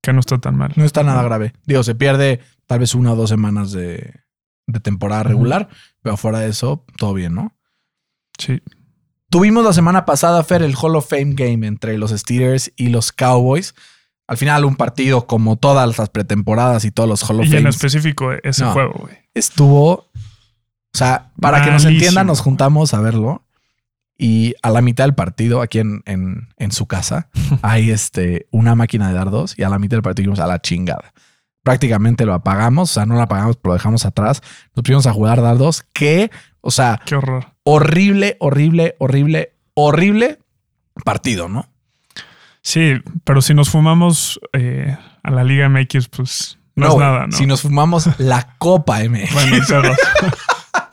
Que 0.00 0.12
no 0.12 0.20
está 0.20 0.38
tan 0.38 0.56
mal. 0.56 0.72
No 0.76 0.84
está 0.84 1.02
nada 1.02 1.22
grave. 1.22 1.52
Digo, 1.66 1.82
se 1.82 1.94
pierde 1.94 2.40
tal 2.66 2.78
vez 2.78 2.94
una 2.94 3.12
o 3.12 3.16
dos 3.16 3.28
semanas 3.30 3.72
de, 3.72 4.20
de 4.68 4.78
temporada 4.80 5.24
regular, 5.24 5.68
pero 6.02 6.16
fuera 6.16 6.38
de 6.38 6.48
eso, 6.50 6.84
todo 6.96 7.14
bien, 7.14 7.34
¿no? 7.34 7.56
Sí. 8.38 8.62
Tuvimos 9.30 9.64
la 9.64 9.72
semana 9.72 10.04
pasada, 10.04 10.42
Fer, 10.44 10.62
el 10.62 10.76
Hall 10.80 10.94
of 10.96 11.08
Fame 11.08 11.34
Game 11.34 11.66
entre 11.66 11.98
los 11.98 12.12
Steelers 12.12 12.72
y 12.76 12.88
los 12.88 13.10
Cowboys. 13.12 13.74
Al 14.26 14.36
final, 14.36 14.64
un 14.64 14.76
partido 14.76 15.26
como 15.26 15.56
todas 15.56 15.98
las 15.98 16.08
pretemporadas 16.10 16.84
y 16.84 16.90
todos 16.90 17.08
los 17.08 17.22
Hall 17.28 17.40
of 17.40 17.46
Y 17.46 17.56
en 17.56 17.66
específico 17.66 18.30
ese 18.42 18.62
No. 18.64 18.72
juego, 18.72 18.92
güey. 19.00 19.16
estuvo. 19.34 19.90
O 20.94 20.96
sea, 20.98 21.30
para 21.40 21.62
que 21.64 21.70
nos 21.70 21.84
entiendan, 21.84 22.26
nos 22.26 22.40
juntamos 22.40 22.94
a 22.94 23.00
verlo. 23.00 23.44
Y 24.20 24.54
a 24.62 24.70
la 24.70 24.80
mitad 24.82 25.04
del 25.04 25.14
partido, 25.14 25.62
aquí 25.62 25.78
en, 25.78 26.02
en, 26.04 26.48
en 26.56 26.72
su 26.72 26.86
casa, 26.86 27.28
hay 27.62 27.90
este, 27.90 28.48
una 28.50 28.74
máquina 28.74 29.08
de 29.08 29.14
dardos. 29.14 29.58
Y 29.58 29.62
a 29.62 29.68
la 29.68 29.78
mitad 29.78 29.96
del 29.96 30.02
partido 30.02 30.22
dijimos 30.24 30.40
a 30.40 30.46
la 30.46 30.60
chingada. 30.60 31.12
Prácticamente 31.62 32.24
lo 32.24 32.34
apagamos. 32.34 32.90
O 32.90 32.94
sea, 32.94 33.06
no 33.06 33.14
lo 33.14 33.22
apagamos, 33.22 33.56
pero 33.56 33.70
lo 33.72 33.78
dejamos 33.78 34.04
atrás. 34.06 34.42
Nos 34.74 34.82
pusimos 34.82 35.06
a 35.06 35.12
jugar 35.12 35.42
dardos. 35.42 35.84
Que, 35.92 36.30
o 36.60 36.70
sea, 36.70 37.00
Qué 37.04 37.14
horror. 37.16 37.52
horrible, 37.64 38.36
horrible, 38.40 38.96
horrible, 38.98 39.52
horrible 39.74 40.38
partido, 41.04 41.48
¿no? 41.48 41.68
Sí, 42.62 42.94
pero 43.24 43.40
si 43.40 43.54
nos 43.54 43.70
fumamos 43.70 44.40
eh, 44.52 44.96
a 45.22 45.30
la 45.30 45.44
Liga 45.44 45.68
MX, 45.68 46.08
pues 46.08 46.58
no, 46.74 46.86
es 46.88 46.92
güey, 46.94 47.06
nada, 47.06 47.26
¿no? 47.26 47.36
Si 47.36 47.46
nos 47.46 47.62
fumamos 47.62 48.08
la 48.18 48.56
Copa 48.58 49.02
M, 49.02 49.26
Bueno, 49.32 49.50
tienes 49.50 49.68
razón. 49.68 49.96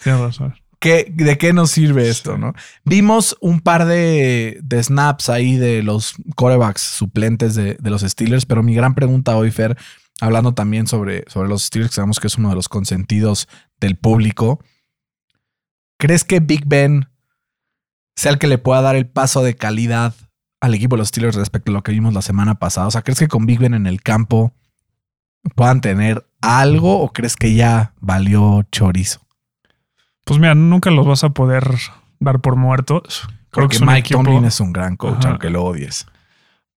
Razón. 0.06 0.56
¿qué- 0.80 1.08
¿de 1.10 1.38
qué 1.38 1.52
nos 1.54 1.72
sirve 1.72 2.10
esto, 2.10 2.38
no? 2.38 2.54
Vimos 2.84 3.36
un 3.42 3.60
par 3.60 3.86
de, 3.86 4.60
de 4.62 4.84
snaps 4.84 5.30
ahí 5.30 5.56
de 5.58 5.82
los 5.82 6.16
corebacks 6.36 6.82
suplentes 6.82 7.56
de, 7.56 7.76
de 7.80 7.90
los 7.90 8.02
Steelers, 8.02 8.46
pero 8.46 8.62
mi 8.62 8.76
gran 8.76 8.94
pregunta 8.94 9.36
hoy, 9.36 9.50
Fer, 9.52 9.78
hablando 10.22 10.54
también 10.54 10.88
sobre, 10.88 11.24
sobre 11.28 11.50
los 11.50 11.64
Steelers, 11.64 11.92
que 11.92 11.96
sabemos 11.96 12.20
que 12.20 12.28
es 12.28 12.38
uno 12.38 12.50
de 12.50 12.56
los 12.56 12.70
consentidos 12.70 13.48
del 13.80 13.96
público, 13.98 14.60
¿crees 15.98 16.24
que 16.24 16.40
Big 16.40 16.66
Ben 16.66 17.08
sea 18.16 18.32
el 18.32 18.40
que 18.40 18.48
le 18.48 18.58
pueda 18.58 18.82
dar 18.82 18.96
el 18.96 19.08
paso 19.08 19.44
de 19.44 19.56
calidad 19.56 20.14
al 20.62 20.74
equipo 20.74 20.96
de 20.96 21.00
los 21.00 21.10
Steelers 21.10 21.36
respecto 21.36 21.72
a 21.72 21.74
lo 21.74 21.84
que 21.84 21.92
vimos 21.92 22.14
la 22.14 22.22
semana 22.22 22.56
pasada? 22.56 22.88
O 22.88 22.92
sea, 22.92 23.02
¿crees 23.02 23.20
que 23.20 23.28
con 23.28 23.46
Big 23.46 23.60
Ben 23.60 23.74
en 23.74 23.88
el 23.88 24.02
campo 24.02 24.54
puedan 25.56 25.82
tener 25.82 26.26
algo 26.42 27.00
o 27.02 27.12
crees 27.12 27.36
que 27.36 27.54
ya 27.54 27.94
valió 28.00 28.64
chorizo? 28.72 29.22
Pues 30.24 30.40
mira, 30.40 30.56
nunca 30.56 30.90
los 30.92 31.06
vas 31.06 31.24
a 31.24 31.30
poder 31.30 31.70
dar 32.20 32.40
por 32.40 32.56
muertos. 32.56 33.24
Creo 33.52 33.68
Porque 33.68 33.78
que 33.80 33.86
Mike 33.86 34.00
equipo- 34.00 34.24
Tomlin 34.24 34.46
es 34.46 34.60
un 34.60 34.74
gran 34.74 34.96
coach, 34.98 35.20
Ajá. 35.20 35.30
aunque 35.32 35.50
lo 35.50 35.64
odies. 35.64 36.08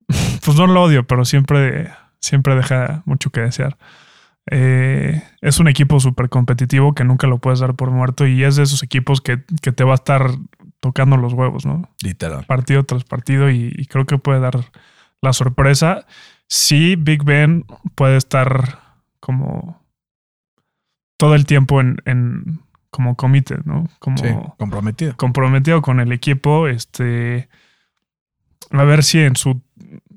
Pues 0.45 0.57
no 0.57 0.67
lo 0.67 0.83
odio, 0.83 1.07
pero 1.07 1.25
siempre, 1.25 1.91
siempre 2.21 2.55
deja 2.55 3.03
mucho 3.07 3.31
que 3.31 3.41
desear. 3.41 3.77
Eh, 4.51 5.23
es 5.43 5.61
un 5.61 5.69
equipo 5.69 6.01
súper 6.01 6.29
competitivo 6.31 6.95
que 6.95 7.05
nunca 7.05 7.27
lo 7.27 7.39
puedes 7.39 7.61
dar 7.61 7.75
por 7.75 7.91
muerto 7.91 8.27
y 8.27 8.45
es 8.45 8.57
de 8.57 8.63
esos 8.63 8.83
equipos 8.83 9.21
que, 9.21 9.45
que 9.61 9.73
te 9.73 9.85
va 9.85 9.93
a 9.93 9.97
estar 9.97 10.31
tocando 10.81 11.17
los 11.19 11.35
huevos, 11.35 11.67
¿no? 11.67 11.91
Literal. 12.03 12.45
partido 12.47 12.85
tras 12.85 13.05
partido 13.05 13.51
y, 13.51 13.73
y 13.77 13.87
creo 13.87 14.07
que 14.07 14.17
puede 14.19 14.41
dar 14.41 14.71
la 15.21 15.33
sorpresa. 15.35 16.07
Sí, 16.47 16.97
Big 16.97 17.25
Ben 17.25 17.67
puede 17.95 18.17
estar 18.17 18.79
como 19.21 19.83
todo 21.19 21.35
el 21.35 21.45
tiempo 21.45 21.81
en, 21.83 21.99
en 22.07 22.61
como 22.91 23.17
committed, 23.17 23.65
¿no? 23.65 23.87
Como 23.99 24.17
Sí, 24.17 24.29
comprometido. 24.57 25.15
comprometido 25.17 25.83
con 25.83 26.01
el 26.01 26.11
equipo. 26.13 26.69
Este, 26.69 27.51
a 28.71 28.85
ver 28.85 29.03
si 29.05 29.19
en 29.21 29.37
su 29.37 29.61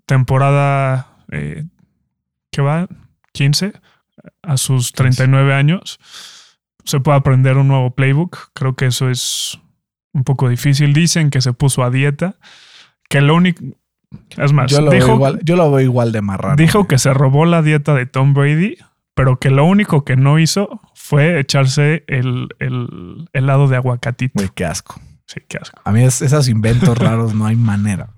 temporada 0.05 1.25
eh, 1.31 1.65
que 2.51 2.61
va 2.61 2.87
15 3.33 3.73
a 4.43 4.57
sus 4.57 4.91
39 4.93 5.53
años 5.53 5.99
se 6.83 6.99
puede 6.99 7.17
aprender 7.17 7.57
un 7.57 7.67
nuevo 7.67 7.91
playbook. 7.95 8.49
Creo 8.53 8.75
que 8.75 8.87
eso 8.87 9.09
es 9.09 9.59
un 10.13 10.23
poco 10.23 10.49
difícil. 10.49 10.93
Dicen 10.93 11.29
que 11.29 11.39
se 11.41 11.53
puso 11.53 11.83
a 11.83 11.89
dieta, 11.91 12.35
que 13.09 13.21
lo 13.21 13.35
único 13.35 13.63
es 14.37 14.51
más, 14.51 14.69
Yo 14.71 14.81
lo, 14.81 14.91
dijo, 14.91 15.05
veo 15.07 15.15
igual, 15.15 15.39
yo 15.43 15.55
lo 15.55 15.71
veo 15.71 15.79
igual 15.81 16.11
de 16.11 16.21
marrano. 16.21 16.55
dijo 16.55 16.87
que 16.87 16.97
se 16.97 17.13
robó 17.13 17.45
la 17.45 17.61
dieta 17.61 17.93
de 17.93 18.05
Tom 18.07 18.33
Brady, 18.33 18.77
pero 19.13 19.37
que 19.39 19.49
lo 19.51 19.63
único 19.65 20.03
que 20.03 20.15
no 20.17 20.39
hizo 20.39 20.81
fue 20.95 21.39
echarse 21.39 22.03
el, 22.07 22.49
el 22.59 23.29
helado 23.33 23.67
de 23.67 23.75
aguacatito. 23.77 24.33
Güey, 24.35 24.49
qué 24.53 24.65
asco. 24.65 24.99
Sí, 25.27 25.39
qué 25.47 25.59
asco. 25.61 25.79
A 25.85 25.91
mí 25.91 26.03
es- 26.03 26.21
esos 26.21 26.47
inventos 26.49 26.97
raros 26.97 27.33
no 27.35 27.45
hay 27.45 27.55
manera. 27.55 28.09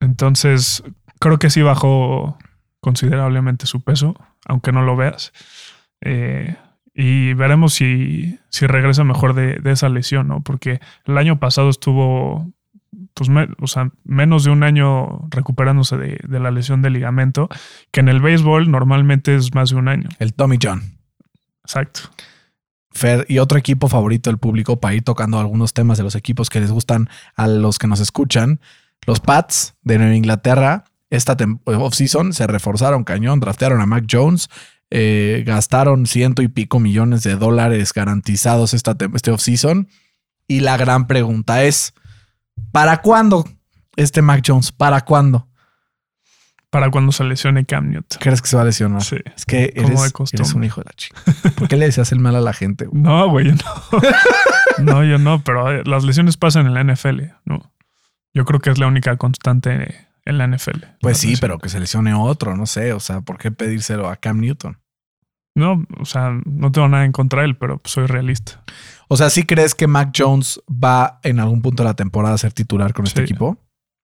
Entonces, 0.00 0.82
creo 1.18 1.38
que 1.38 1.50
sí 1.50 1.62
bajó 1.62 2.36
considerablemente 2.86 3.66
su 3.66 3.80
peso, 3.80 4.14
aunque 4.46 4.70
no 4.70 4.82
lo 4.82 4.94
veas. 4.94 5.32
Eh, 6.02 6.54
y 6.94 7.34
veremos 7.34 7.74
si, 7.74 8.38
si 8.48 8.68
regresa 8.68 9.02
mejor 9.02 9.34
de, 9.34 9.56
de 9.56 9.72
esa 9.72 9.88
lesión, 9.88 10.28
¿no? 10.28 10.40
Porque 10.40 10.78
el 11.04 11.18
año 11.18 11.40
pasado 11.40 11.68
estuvo, 11.68 12.48
pues, 13.14 13.28
me- 13.28 13.48
o 13.60 13.66
sea, 13.66 13.90
menos 14.04 14.44
de 14.44 14.50
un 14.50 14.62
año 14.62 15.26
recuperándose 15.30 15.96
de, 15.96 16.20
de 16.28 16.38
la 16.38 16.52
lesión 16.52 16.80
de 16.80 16.90
ligamento, 16.90 17.48
que 17.90 17.98
en 17.98 18.08
el 18.08 18.20
béisbol 18.20 18.70
normalmente 18.70 19.34
es 19.34 19.52
más 19.52 19.70
de 19.70 19.76
un 19.76 19.88
año. 19.88 20.08
El 20.20 20.32
Tommy 20.32 20.58
John. 20.62 20.80
Exacto. 21.64 22.02
Fer, 22.92 23.26
y 23.28 23.40
otro 23.40 23.58
equipo 23.58 23.88
favorito 23.88 24.30
del 24.30 24.38
público 24.38 24.78
para 24.78 24.94
ir 24.94 25.02
tocando 25.02 25.40
algunos 25.40 25.74
temas 25.74 25.98
de 25.98 26.04
los 26.04 26.14
equipos 26.14 26.48
que 26.50 26.60
les 26.60 26.70
gustan 26.70 27.08
a 27.34 27.48
los 27.48 27.80
que 27.80 27.88
nos 27.88 27.98
escuchan. 27.98 28.60
Los 29.06 29.18
Pats 29.18 29.74
de 29.82 29.98
Nueva 29.98 30.14
Inglaterra, 30.14 30.84
esta 31.10 31.36
offseason 31.64 32.32
se 32.32 32.46
reforzaron 32.46 33.04
cañón, 33.04 33.40
draftearon 33.40 33.80
a 33.80 33.86
Mac 33.86 34.06
Jones, 34.10 34.48
eh, 34.90 35.42
gastaron 35.46 36.06
ciento 36.06 36.42
y 36.42 36.48
pico 36.48 36.78
millones 36.80 37.22
de 37.22 37.36
dólares 37.36 37.92
garantizados 37.92 38.74
esta 38.74 38.96
este 39.14 39.30
offseason. 39.30 39.88
Y 40.48 40.60
la 40.60 40.76
gran 40.76 41.06
pregunta 41.06 41.64
es, 41.64 41.94
¿para 42.72 43.02
cuándo 43.02 43.44
este 43.96 44.22
Mac 44.22 44.42
Jones? 44.46 44.72
¿Para 44.72 45.00
cuándo? 45.02 45.48
Para 46.70 46.90
cuando 46.90 47.10
se 47.12 47.24
lesione 47.24 47.64
Cam 47.64 47.90
Newton. 47.90 48.18
¿Crees 48.20 48.42
que 48.42 48.48
se 48.48 48.56
va 48.56 48.62
a 48.62 48.66
lesionar? 48.66 49.02
Sí. 49.02 49.16
Es 49.34 49.44
que 49.44 49.72
eres, 49.74 49.98
un 50.54 50.64
hijo 50.64 50.80
de 50.80 50.84
la 50.84 50.92
chica. 50.92 51.20
¿Por 51.56 51.68
qué 51.68 51.76
le 51.76 51.86
deseas 51.86 52.12
el 52.12 52.18
mal 52.18 52.36
a 52.36 52.40
la 52.40 52.52
gente? 52.52 52.86
No, 52.92 53.30
güey, 53.30 53.52
no. 53.52 53.62
no, 54.82 55.04
yo 55.04 55.18
no, 55.18 55.42
pero 55.42 55.70
eh, 55.70 55.82
las 55.84 56.04
lesiones 56.04 56.36
pasan 56.36 56.66
en 56.66 56.74
la 56.74 56.84
NFL, 56.84 57.22
¿no? 57.44 57.72
Yo 58.34 58.44
creo 58.44 58.60
que 58.60 58.70
es 58.70 58.78
la 58.78 58.88
única 58.88 59.16
constante 59.16 60.05
en 60.26 60.38
la 60.38 60.46
NFL. 60.46 60.84
Pues 61.00 61.18
sí, 61.18 61.36
pero 61.40 61.58
que 61.58 61.68
se 61.68 61.80
lesione 61.80 62.12
otro, 62.12 62.56
no 62.56 62.66
sé. 62.66 62.92
O 62.92 63.00
sea, 63.00 63.22
¿por 63.22 63.38
qué 63.38 63.50
pedírselo 63.50 64.08
a 64.08 64.16
Cam 64.16 64.40
Newton? 64.40 64.78
No, 65.54 65.86
o 65.98 66.04
sea, 66.04 66.38
no 66.44 66.70
tengo 66.70 66.88
nada 66.88 67.06
en 67.06 67.12
contra 67.12 67.40
de 67.40 67.48
él, 67.48 67.56
pero 67.56 67.80
soy 67.84 68.06
realista. 68.06 68.62
O 69.08 69.16
sea, 69.16 69.30
¿sí 69.30 69.44
crees 69.44 69.74
que 69.74 69.86
Mac 69.86 70.12
Jones 70.14 70.60
va 70.68 71.18
en 71.22 71.40
algún 71.40 71.62
punto 71.62 71.82
de 71.82 71.88
la 71.88 71.94
temporada 71.94 72.34
a 72.34 72.38
ser 72.38 72.52
titular 72.52 72.92
con 72.92 73.06
este 73.06 73.22
equipo? 73.22 73.56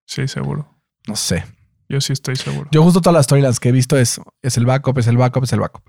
Sí, 0.06 0.28
seguro. 0.28 0.80
No 1.06 1.16
sé. 1.16 1.44
Yo 1.88 2.00
sí 2.00 2.14
estoy 2.14 2.36
seguro. 2.36 2.70
Yo 2.72 2.82
justo 2.82 3.02
todas 3.02 3.14
las 3.14 3.26
storylines 3.26 3.60
que 3.60 3.68
he 3.68 3.72
visto 3.72 3.98
es, 3.98 4.18
es 4.40 4.56
el 4.56 4.64
backup, 4.64 4.96
es 4.98 5.08
el 5.08 5.18
backup, 5.18 5.44
es 5.44 5.52
el 5.52 5.60
backup. 5.60 5.82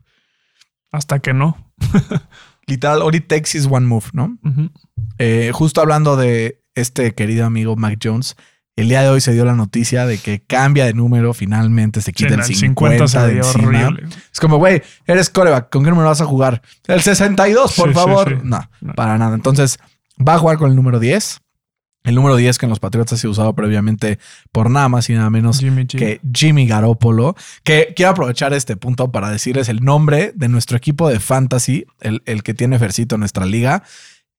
Hasta 0.92 1.20
que 1.20 1.34
no. 1.34 1.72
Literal, 2.68 3.02
all 3.02 3.16
it 3.16 3.28
takes 3.28 3.58
is 3.58 3.66
one 3.66 3.86
move, 3.86 4.08
¿no? 4.12 4.38
Eh, 5.18 5.52
justo 5.54 5.80
hablando 5.80 6.18
de 6.18 6.62
este 6.76 7.14
querido 7.14 7.46
amigo 7.46 7.76
Mac 7.76 8.00
Jones, 8.04 8.36
el 8.76 8.90
día 8.90 9.02
de 9.02 9.10
hoy 9.10 9.22
se 9.22 9.34
dio 9.34 9.46
la 9.46 9.54
noticia 9.54 10.06
de 10.06 10.18
que 10.18 10.42
cambia 10.42 10.86
de 10.86 10.94
número, 10.94 11.34
finalmente 11.34 12.02
se 12.02 12.12
quita 12.12 12.34
el 12.34 12.44
50, 12.44 13.28
de 13.28 13.38
encima. 13.38 13.96
Es 14.32 14.40
como, 14.40 14.58
güey, 14.58 14.82
eres 15.06 15.30
coreback, 15.30 15.70
¿con 15.70 15.84
qué 15.84 15.92
número 15.92 16.10
vas 16.10 16.22
a 16.22 16.26
jugar? 16.26 16.62
El 16.88 17.02
62, 17.02 17.74
por 17.74 17.94
favor. 17.94 18.44
No, 18.44 18.70
no, 18.82 18.94
para 18.94 19.18
nada. 19.18 19.36
Entonces, 19.36 19.78
va 20.18 20.36
a 20.36 20.40
jugar 20.40 20.58
con 20.58 20.70
el 20.70 20.76
número 20.76 21.00
10. 21.00 21.40
El 22.04 22.16
número 22.16 22.36
10 22.36 22.58
que 22.58 22.66
en 22.66 22.70
los 22.70 22.82
Patriotas 22.82 23.14
ha 23.14 23.18
sido 23.18 23.32
usado 23.32 23.56
previamente 23.56 24.20
por 24.52 24.70
nada 24.70 24.90
más 24.90 25.10
y 25.10 25.14
nada 25.14 25.30
menos 25.30 25.62
que 25.88 26.20
Jimmy 26.34 26.68
Garoppolo. 26.68 27.36
Que 27.64 27.94
quiero 27.96 28.12
aprovechar 28.12 28.54
este 28.54 28.76
punto 28.76 29.12
para 29.12 29.30
decirles 29.30 29.70
el 29.70 29.80
nombre 29.86 30.34
de 30.36 30.50
nuestro 30.50 30.76
equipo 30.76 31.08
de 31.08 31.22
fantasy, 31.22 31.86
el, 32.02 32.22
el 32.26 32.44
que 32.44 32.54
tiene 32.54 32.78
Fercito 32.78 33.16
en 33.16 33.20
nuestra 33.20 33.46
liga. 33.46 33.84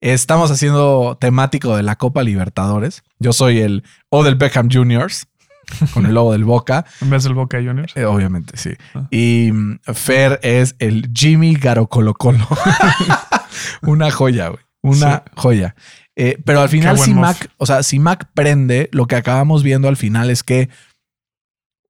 Estamos 0.01 0.51
haciendo 0.51 1.17
temático 1.21 1.77
de 1.77 1.83
la 1.83 1.97
Copa 1.97 2.23
Libertadores. 2.23 3.03
Yo 3.19 3.33
soy 3.33 3.61
el 3.61 3.85
Odell 4.11 4.35
Beckham 4.35 4.69
Juniors 4.71 5.27
con 5.95 6.07
el 6.07 6.15
logo 6.15 6.33
del 6.33 6.45
Boca. 6.45 6.85
En 7.01 7.11
vez 7.11 7.25
del 7.25 7.35
Boca 7.35 7.59
Juniors. 7.59 7.97
Eh, 7.97 8.05
obviamente, 8.05 8.57
sí. 8.57 8.71
Ah. 8.95 9.07
Y 9.11 9.51
mm, 9.53 9.81
Fer 9.95 10.41
es 10.43 10.77
el 10.79 11.11
Jimmy 11.15 11.55
Garocolo 11.55 12.15
Colo. 12.15 12.47
Una 13.83 14.11
joya, 14.11 14.49
güey. 14.49 14.63
Una 14.83 15.23
joya. 15.35 15.75
Eh, 16.17 16.39
pero 16.45 16.61
al 16.61 16.69
final, 16.69 16.99
si 16.99 17.15
Mac, 17.15 17.51
o 17.57 17.67
sea, 17.67 17.83
si 17.83 17.99
Mac 17.99 18.29
prende, 18.35 18.89
lo 18.93 19.07
que 19.07 19.17
acabamos 19.17 19.63
viendo 19.63 19.89
al 19.89 19.97
final 19.97 20.31
es 20.31 20.43
que, 20.43 20.69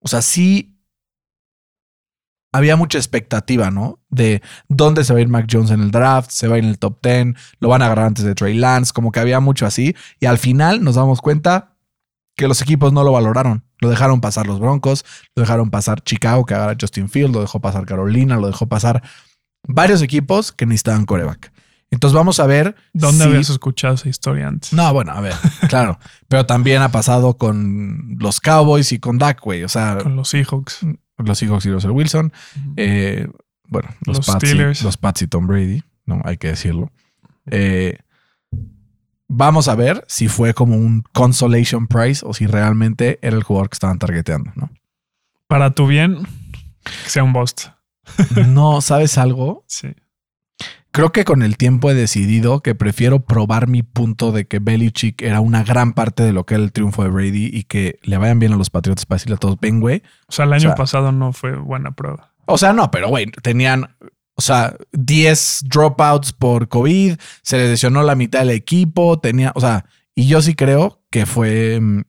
o 0.00 0.08
sea, 0.08 0.22
sí 0.22 0.73
había 2.54 2.76
mucha 2.76 2.98
expectativa, 2.98 3.72
¿no? 3.72 3.98
De 4.10 4.40
dónde 4.68 5.02
se 5.02 5.12
va 5.12 5.18
a 5.18 5.22
ir 5.22 5.28
Mac 5.28 5.48
Jones 5.50 5.72
en 5.72 5.80
el 5.80 5.90
draft, 5.90 6.30
se 6.30 6.46
va 6.46 6.54
a 6.54 6.58
ir 6.58 6.64
en 6.64 6.70
el 6.70 6.78
top 6.78 6.98
10, 7.02 7.34
lo 7.58 7.68
van 7.68 7.82
a 7.82 7.86
agarrar 7.86 8.06
antes 8.06 8.24
de 8.24 8.36
Trey 8.36 8.54
Lance, 8.54 8.92
como 8.92 9.10
que 9.10 9.18
había 9.18 9.40
mucho 9.40 9.66
así. 9.66 9.96
Y 10.20 10.26
al 10.26 10.38
final 10.38 10.84
nos 10.84 10.94
damos 10.94 11.20
cuenta 11.20 11.74
que 12.36 12.46
los 12.46 12.62
equipos 12.62 12.92
no 12.92 13.02
lo 13.02 13.10
valoraron. 13.10 13.64
Lo 13.80 13.90
dejaron 13.90 14.20
pasar 14.20 14.46
los 14.46 14.60
Broncos, 14.60 15.04
lo 15.34 15.40
dejaron 15.40 15.70
pasar 15.70 16.04
Chicago, 16.04 16.46
que 16.46 16.54
agarra 16.54 16.76
Justin 16.80 17.08
Field, 17.08 17.34
lo 17.34 17.40
dejó 17.40 17.60
pasar 17.60 17.86
Carolina, 17.86 18.36
lo 18.36 18.46
dejó 18.46 18.68
pasar 18.68 19.02
varios 19.66 20.00
equipos 20.00 20.52
que 20.52 20.64
necesitaban 20.64 21.06
coreback. 21.06 21.52
Entonces 21.90 22.14
vamos 22.14 22.38
a 22.38 22.46
ver. 22.46 22.76
¿Dónde 22.92 23.24
habías 23.24 23.50
escuchado 23.50 23.94
esa 23.94 24.08
historia 24.08 24.46
antes? 24.46 24.72
No, 24.72 24.92
bueno, 24.92 25.10
a 25.10 25.20
ver, 25.20 25.34
claro. 25.68 25.98
Pero 26.28 26.46
también 26.46 26.82
ha 26.82 26.92
pasado 26.92 27.36
con 27.36 28.16
los 28.20 28.38
Cowboys 28.40 28.92
y 28.92 29.00
con 29.00 29.18
Dak, 29.18 29.40
güey. 29.40 29.64
O 29.64 29.68
sea. 29.68 29.98
Con 30.00 30.14
los 30.14 30.28
Seahawks 30.28 30.86
los 31.18 31.38
Seahawks 31.38 31.66
y 31.66 31.70
Russell 31.70 31.90
Wilson. 31.90 32.32
Eh, 32.76 33.28
bueno, 33.68 33.88
los, 34.06 34.26
Pats 34.26 34.52
y, 34.52 34.54
los 34.54 34.96
Pats 34.96 35.22
y 35.22 35.26
Tom 35.26 35.46
Brady, 35.46 35.82
no 36.06 36.20
hay 36.24 36.36
que 36.36 36.48
decirlo. 36.48 36.90
Eh, 37.50 37.98
vamos 39.28 39.68
a 39.68 39.74
ver 39.74 40.04
si 40.08 40.28
fue 40.28 40.54
como 40.54 40.76
un 40.76 41.02
consolation 41.12 41.86
prize 41.86 42.24
o 42.26 42.34
si 42.34 42.46
realmente 42.46 43.18
era 43.22 43.36
el 43.36 43.42
jugador 43.42 43.68
que 43.70 43.74
estaban 43.74 43.98
targeteando, 43.98 44.52
¿no? 44.54 44.70
Para 45.46 45.74
tu 45.74 45.86
bien, 45.86 46.26
que 46.82 47.10
sea 47.10 47.24
un 47.24 47.32
bust. 47.32 47.68
no, 48.48 48.80
¿sabes 48.80 49.18
algo? 49.18 49.64
Sí. 49.66 49.94
Creo 50.94 51.10
que 51.10 51.24
con 51.24 51.42
el 51.42 51.56
tiempo 51.56 51.90
he 51.90 51.94
decidido 51.94 52.60
que 52.60 52.76
prefiero 52.76 53.18
probar 53.18 53.66
mi 53.66 53.82
punto 53.82 54.30
de 54.30 54.46
que 54.46 54.60
Belichick 54.60 55.22
era 55.22 55.40
una 55.40 55.64
gran 55.64 55.92
parte 55.92 56.22
de 56.22 56.32
lo 56.32 56.46
que 56.46 56.54
era 56.54 56.62
el 56.62 56.70
triunfo 56.70 57.02
de 57.02 57.08
Brady 57.08 57.50
y 57.52 57.64
que 57.64 57.98
le 58.04 58.16
vayan 58.16 58.38
bien 58.38 58.52
a 58.52 58.56
los 58.56 58.70
Patriotas 58.70 59.04
para 59.04 59.16
decirle 59.16 59.34
a 59.34 59.38
todos, 59.38 59.58
ven, 59.60 59.80
güey. 59.80 60.04
O 60.28 60.32
sea, 60.32 60.44
el 60.44 60.52
año 60.52 60.72
pasado 60.76 61.10
no 61.10 61.32
fue 61.32 61.56
buena 61.56 61.90
prueba. 61.96 62.32
O 62.46 62.58
sea, 62.58 62.72
no, 62.72 62.92
pero 62.92 63.08
güey, 63.08 63.26
tenían, 63.42 63.96
o 64.36 64.40
sea, 64.40 64.76
10 64.92 65.64
dropouts 65.64 66.32
por 66.32 66.68
COVID, 66.68 67.16
se 67.42 67.58
les 67.58 67.70
lesionó 67.70 68.04
la 68.04 68.14
mitad 68.14 68.38
del 68.38 68.50
equipo, 68.50 69.18
tenía, 69.18 69.50
o 69.56 69.60
sea, 69.60 69.86
y 70.14 70.28
yo 70.28 70.42
sí 70.42 70.54
creo 70.54 71.02
que 71.10 71.26
fue 71.26 71.80
mm, 71.80 72.02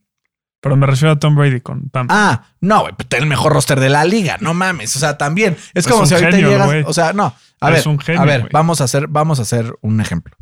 pero 0.65 0.77
me 0.77 0.87
refiero 0.87 1.11
a 1.11 1.19
Tom 1.19 1.35
Brady 1.35 1.61
con 1.61 1.91
Tampa. 1.91 2.11
Ah, 2.17 2.43
no, 2.59 2.81
güey, 2.81 2.93
pues, 2.95 3.07
el 3.21 3.27
mejor 3.27 3.53
roster 3.53 3.79
de 3.79 3.87
la 3.87 4.03
liga, 4.03 4.37
no 4.41 4.55
mames. 4.55 4.95
O 4.95 4.99
sea, 4.99 5.15
también 5.15 5.55
es 5.75 5.87
como 5.87 6.07
si 6.07 6.15
ahorita 6.15 6.37
llegas. 6.37 6.85
O 6.87 6.91
sea, 6.91 7.13
no. 7.13 7.35
A 7.59 7.69
ver, 7.69 7.83
a 8.17 8.25
ver, 8.25 8.49
vamos 8.51 8.81
a 8.81 8.85
hacer, 8.85 9.05
vamos 9.07 9.37
a 9.37 9.43
hacer 9.43 9.77
un 9.81 10.01
ejemplo. 10.01 10.35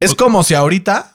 Es 0.00 0.16
como 0.16 0.42
si 0.42 0.54
ahorita. 0.54 1.12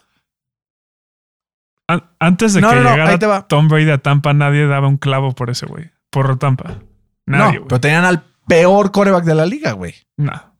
Antes 2.18 2.54
de 2.54 2.62
que 2.62 2.66
llegara 2.68 3.46
Tom 3.48 3.68
Brady 3.68 3.90
a 3.90 3.98
Tampa, 3.98 4.32
nadie 4.32 4.66
daba 4.66 4.88
un 4.88 4.96
clavo 4.96 5.34
por 5.34 5.50
ese 5.50 5.66
güey. 5.66 5.90
Por 6.08 6.38
Tampa. 6.38 6.78
Nadie, 7.26 7.58
no, 7.60 7.66
pero 7.68 7.82
tenían 7.82 8.06
al 8.06 8.24
peor 8.48 8.92
coreback 8.92 9.24
de 9.24 9.34
la 9.34 9.44
liga, 9.44 9.72
güey. 9.72 9.94
No 10.16 10.51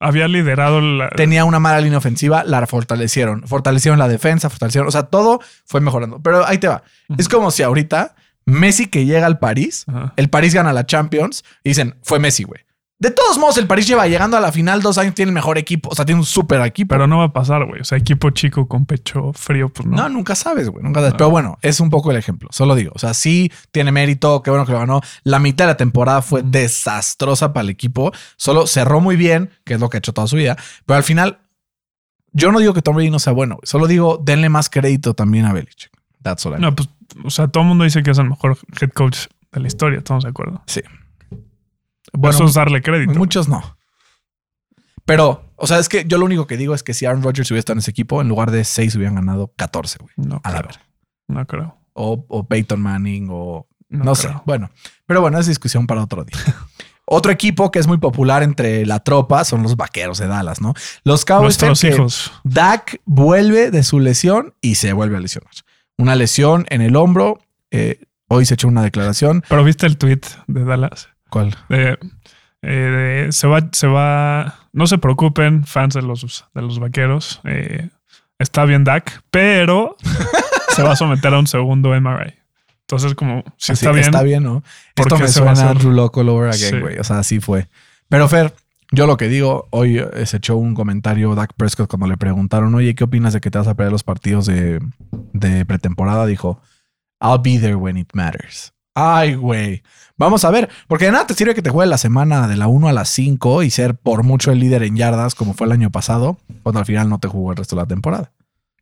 había 0.00 0.26
liderado 0.26 0.80
la... 0.80 1.10
Tenía 1.10 1.44
una 1.44 1.60
mala 1.60 1.80
línea 1.80 1.98
ofensiva, 1.98 2.42
la 2.44 2.66
fortalecieron. 2.66 3.46
Fortalecieron 3.46 3.98
la 3.98 4.08
defensa, 4.08 4.50
fortalecieron... 4.50 4.88
O 4.88 4.90
sea, 4.90 5.04
todo 5.04 5.40
fue 5.66 5.80
mejorando. 5.80 6.20
Pero 6.20 6.44
ahí 6.46 6.58
te 6.58 6.68
va. 6.68 6.82
Es 7.18 7.28
como 7.28 7.50
si 7.50 7.62
ahorita 7.62 8.14
Messi 8.46 8.86
que 8.86 9.04
llega 9.04 9.26
al 9.26 9.38
París, 9.38 9.84
el 10.16 10.30
París 10.30 10.54
gana 10.54 10.72
la 10.72 10.86
Champions 10.86 11.44
y 11.62 11.70
dicen, 11.70 11.96
fue 12.02 12.18
Messi, 12.18 12.44
güey. 12.44 12.62
De 13.00 13.10
todos 13.10 13.38
modos, 13.38 13.56
el 13.56 13.66
París 13.66 13.86
lleva 13.86 14.06
llegando 14.06 14.36
a 14.36 14.40
la 14.40 14.52
final 14.52 14.82
dos 14.82 14.98
años, 14.98 15.14
tiene 15.14 15.30
el 15.30 15.34
mejor 15.34 15.56
equipo. 15.56 15.88
O 15.88 15.94
sea, 15.94 16.04
tiene 16.04 16.20
un 16.20 16.26
súper 16.26 16.60
equipo. 16.60 16.90
Pero 16.90 17.06
no 17.06 17.16
va 17.16 17.24
a 17.24 17.32
pasar, 17.32 17.64
güey. 17.64 17.80
O 17.80 17.84
sea, 17.84 17.96
equipo 17.96 18.28
chico 18.28 18.68
con 18.68 18.84
pecho 18.84 19.32
frío, 19.32 19.70
pues 19.70 19.88
no. 19.88 19.96
No, 19.96 20.08
nunca 20.10 20.34
sabes, 20.34 20.68
güey. 20.68 20.84
Nunca 20.84 21.00
sabes. 21.00 21.14
Pero 21.14 21.30
bueno, 21.30 21.58
es 21.62 21.80
un 21.80 21.88
poco 21.88 22.10
el 22.10 22.18
ejemplo. 22.18 22.50
Solo 22.52 22.74
digo. 22.74 22.92
O 22.94 22.98
sea, 22.98 23.14
sí 23.14 23.50
tiene 23.72 23.90
mérito. 23.90 24.42
Qué 24.42 24.50
bueno 24.50 24.66
que 24.66 24.72
lo 24.72 24.80
ganó. 24.80 25.00
La 25.24 25.38
mitad 25.38 25.64
de 25.64 25.68
la 25.68 25.76
temporada 25.78 26.20
fue 26.20 26.42
desastrosa 26.42 27.54
para 27.54 27.64
el 27.64 27.70
equipo. 27.70 28.12
Solo 28.36 28.66
cerró 28.66 29.00
muy 29.00 29.16
bien, 29.16 29.48
que 29.64 29.74
es 29.74 29.80
lo 29.80 29.88
que 29.88 29.96
ha 29.96 30.00
hecho 30.00 30.12
toda 30.12 30.26
su 30.26 30.36
vida. 30.36 30.58
Pero 30.84 30.98
al 30.98 31.04
final, 31.04 31.38
yo 32.32 32.52
no 32.52 32.58
digo 32.58 32.74
que 32.74 32.82
Tom 32.82 32.96
Brady 32.96 33.08
no 33.08 33.18
sea 33.18 33.32
bueno. 33.32 33.60
Solo 33.62 33.86
digo, 33.86 34.20
denle 34.22 34.50
más 34.50 34.68
crédito 34.68 35.14
también 35.14 35.46
a 35.46 35.54
Belichick. 35.54 35.90
That's 36.22 36.44
all 36.44 36.60
No, 36.60 36.74
pues, 36.76 36.90
o 37.24 37.30
sea, 37.30 37.48
todo 37.48 37.62
el 37.62 37.68
mundo 37.68 37.84
dice 37.84 38.02
que 38.02 38.10
es 38.10 38.18
el 38.18 38.28
mejor 38.28 38.58
head 38.78 38.90
coach 38.90 39.20
de 39.52 39.60
la 39.60 39.68
historia. 39.68 39.96
¿Estamos 40.00 40.24
de 40.24 40.28
acuerdo? 40.28 40.62
Sí. 40.66 40.82
Bueno, 42.12 42.36
Eso 42.36 42.44
es 42.46 42.54
darle 42.54 42.82
crédito. 42.82 43.12
Muchos 43.14 43.48
no. 43.48 43.76
Pero, 45.04 45.50
o 45.56 45.66
sea, 45.66 45.78
es 45.78 45.88
que 45.88 46.04
yo 46.06 46.18
lo 46.18 46.24
único 46.24 46.46
que 46.46 46.56
digo 46.56 46.74
es 46.74 46.82
que 46.82 46.94
si 46.94 47.06
Aaron 47.06 47.22
Rodgers 47.22 47.50
hubiera 47.50 47.60
estado 47.60 47.74
en 47.74 47.80
ese 47.80 47.90
equipo, 47.90 48.20
en 48.20 48.28
lugar 48.28 48.50
de 48.50 48.64
6 48.64 48.94
hubieran 48.96 49.16
ganado 49.16 49.52
14, 49.56 49.98
güey. 50.00 50.12
No 50.16 50.40
a 50.44 50.50
la 50.52 50.68
No 51.28 51.46
creo. 51.46 51.76
O, 51.92 52.46
Peyton 52.48 52.80
Manning 52.80 53.28
o 53.30 53.66
no, 53.88 54.14
sé. 54.14 54.28
Bueno, 54.46 54.70
pero 55.06 55.20
bueno, 55.20 55.38
es 55.38 55.46
discusión 55.46 55.86
para 55.86 56.04
otro 56.04 56.24
día. 56.24 56.38
Otro 57.12 57.32
equipo 57.32 57.72
que 57.72 57.80
es 57.80 57.88
muy 57.88 57.98
popular 57.98 58.44
entre 58.44 58.86
la 58.86 59.00
tropa 59.00 59.44
son 59.44 59.64
los 59.64 59.74
vaqueros 59.74 60.18
de 60.18 60.28
Dallas, 60.28 60.60
¿no? 60.60 60.74
Los 61.02 61.24
Cowboys. 61.24 61.60
Nuestros 61.60 61.82
hijos. 61.82 62.32
Dak 62.44 63.00
vuelve 63.04 63.72
de 63.72 63.82
su 63.82 63.98
lesión 63.98 64.54
y 64.60 64.76
se 64.76 64.92
vuelve 64.92 65.16
a 65.16 65.20
lesionar. 65.20 65.50
Una 65.98 66.14
lesión 66.14 66.66
en 66.70 66.82
el 66.82 66.94
hombro. 66.94 67.40
Eh, 67.72 68.00
hoy 68.28 68.46
se 68.46 68.54
echó 68.54 68.68
una 68.68 68.84
declaración. 68.84 69.42
Pero 69.48 69.64
viste 69.64 69.86
el 69.86 69.98
tweet 69.98 70.20
de 70.46 70.64
Dallas. 70.64 71.08
¿Cuál? 71.30 71.56
Eh, 72.62 73.28
se 73.30 73.46
va, 73.46 73.68
se 73.72 73.86
va. 73.86 74.58
No 74.72 74.86
se 74.86 74.98
preocupen, 74.98 75.64
fans 75.64 75.94
de 75.94 76.02
los, 76.02 76.44
de 76.54 76.62
los 76.62 76.78
vaqueros. 76.78 77.40
Eh, 77.44 77.88
está 78.38 78.64
bien 78.64 78.84
Dak, 78.84 79.22
pero 79.30 79.96
se 80.76 80.82
va 80.82 80.92
a 80.92 80.96
someter 80.96 81.32
a 81.32 81.38
un 81.38 81.46
segundo 81.46 81.98
MRI. 81.98 82.34
Entonces, 82.82 83.14
como 83.14 83.44
si 83.56 83.72
está 83.72 83.92
bien. 83.92 84.04
Está 84.04 84.22
bien, 84.22 84.42
¿no? 84.42 84.62
Esto 84.96 85.16
me 85.16 85.28
suena 85.28 85.70
a 85.70 85.74
Drew 85.74 85.92
Loco 85.92 86.20
over 86.20 86.50
again, 86.50 86.80
güey. 86.80 86.98
O 86.98 87.04
sea, 87.04 87.20
así 87.20 87.40
fue. 87.40 87.68
Pero 88.08 88.28
Fer, 88.28 88.52
Yo 88.90 89.06
lo 89.06 89.16
que 89.16 89.28
digo, 89.28 89.68
hoy 89.70 89.98
eh, 89.98 90.26
se 90.26 90.38
echó 90.38 90.56
un 90.56 90.74
comentario 90.74 91.34
Dak 91.36 91.54
Prescott 91.54 91.88
cuando 91.88 92.08
le 92.08 92.16
preguntaron, 92.16 92.74
oye, 92.74 92.96
¿qué 92.96 93.04
opinas 93.04 93.32
de 93.32 93.40
que 93.40 93.50
te 93.50 93.58
vas 93.58 93.68
a 93.68 93.74
perder 93.74 93.92
los 93.92 94.02
partidos 94.02 94.46
de, 94.46 94.80
de 95.32 95.64
pretemporada? 95.64 96.26
Dijo, 96.26 96.60
I'll 97.20 97.38
be 97.40 97.58
there 97.58 97.76
when 97.76 97.96
it 97.96 98.10
matters. 98.12 98.72
Ay, 99.02 99.34
güey. 99.34 99.82
Vamos 100.16 100.44
a 100.44 100.50
ver, 100.50 100.68
porque 100.86 101.06
de 101.06 101.12
nada 101.12 101.26
te 101.26 101.34
sirve 101.34 101.54
que 101.54 101.62
te 101.62 101.70
juegue 101.70 101.88
la 101.88 101.96
semana 101.96 102.46
de 102.46 102.56
la 102.56 102.66
1 102.66 102.88
a 102.88 102.92
la 102.92 103.04
5 103.06 103.62
y 103.62 103.70
ser 103.70 103.94
por 103.94 104.22
mucho 104.22 104.52
el 104.52 104.60
líder 104.60 104.82
en 104.82 104.96
yardas 104.96 105.34
como 105.34 105.54
fue 105.54 105.66
el 105.66 105.72
año 105.72 105.90
pasado, 105.90 106.36
cuando 106.62 106.78
al 106.80 106.84
final 106.86 107.08
no 107.08 107.18
te 107.18 107.28
jugó 107.28 107.52
el 107.52 107.56
resto 107.56 107.74
de 107.76 107.82
la 107.82 107.86
temporada. 107.88 108.32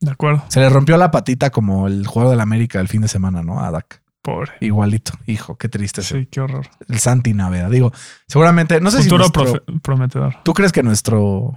De 0.01 0.11
acuerdo. 0.11 0.43
Se 0.49 0.59
le 0.61 0.69
rompió 0.69 0.97
la 0.97 1.11
patita 1.13 1.51
como 1.51 1.87
el 1.87 2.07
juego 2.07 2.31
de 2.31 2.37
la 2.37 2.43
América 2.43 2.79
del 2.79 2.89
fin 2.89 3.03
de 3.03 3.09
semana, 3.09 3.43
¿no? 3.43 3.61
A 3.65 3.71
Dak. 3.71 4.03
Pobre. 4.21 4.51
Igualito. 4.61 5.13
Hijo, 5.27 5.57
qué 5.57 5.69
triste. 5.69 6.03
Sí, 6.03 6.27
qué 6.31 6.41
horror. 6.41 6.67
El 6.89 6.99
Santi 6.99 7.33
Naveda. 7.35 7.69
Digo, 7.71 7.93
seguramente, 8.27 8.81
no 8.81 8.91
sé 8.91 9.03
Futuro 9.05 9.25
si 9.27 9.31
profe- 9.31 9.81
prometedor. 9.81 10.37
¿Tú 10.43 10.55
crees 10.55 10.73
que 10.73 10.83
nuestro 10.83 11.57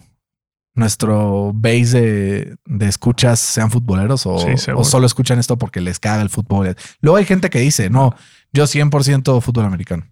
nuestro 0.74 1.52
base 1.54 2.02
de, 2.02 2.56
de 2.66 2.86
escuchas 2.88 3.40
sean 3.40 3.70
futboleros 3.72 4.26
o, 4.26 4.38
Sí, 4.40 4.72
o 4.74 4.84
solo 4.86 5.06
escuchan 5.06 5.38
esto 5.38 5.58
porque 5.58 5.82
les 5.82 6.00
caga 6.00 6.22
el 6.22 6.30
fútbol? 6.30 6.76
Luego 7.02 7.18
hay 7.18 7.26
gente 7.26 7.50
que 7.50 7.60
dice, 7.60 7.90
no, 7.90 8.16
yo 8.54 8.66
100% 8.66 9.42
fútbol 9.42 9.66
americano. 9.66 10.08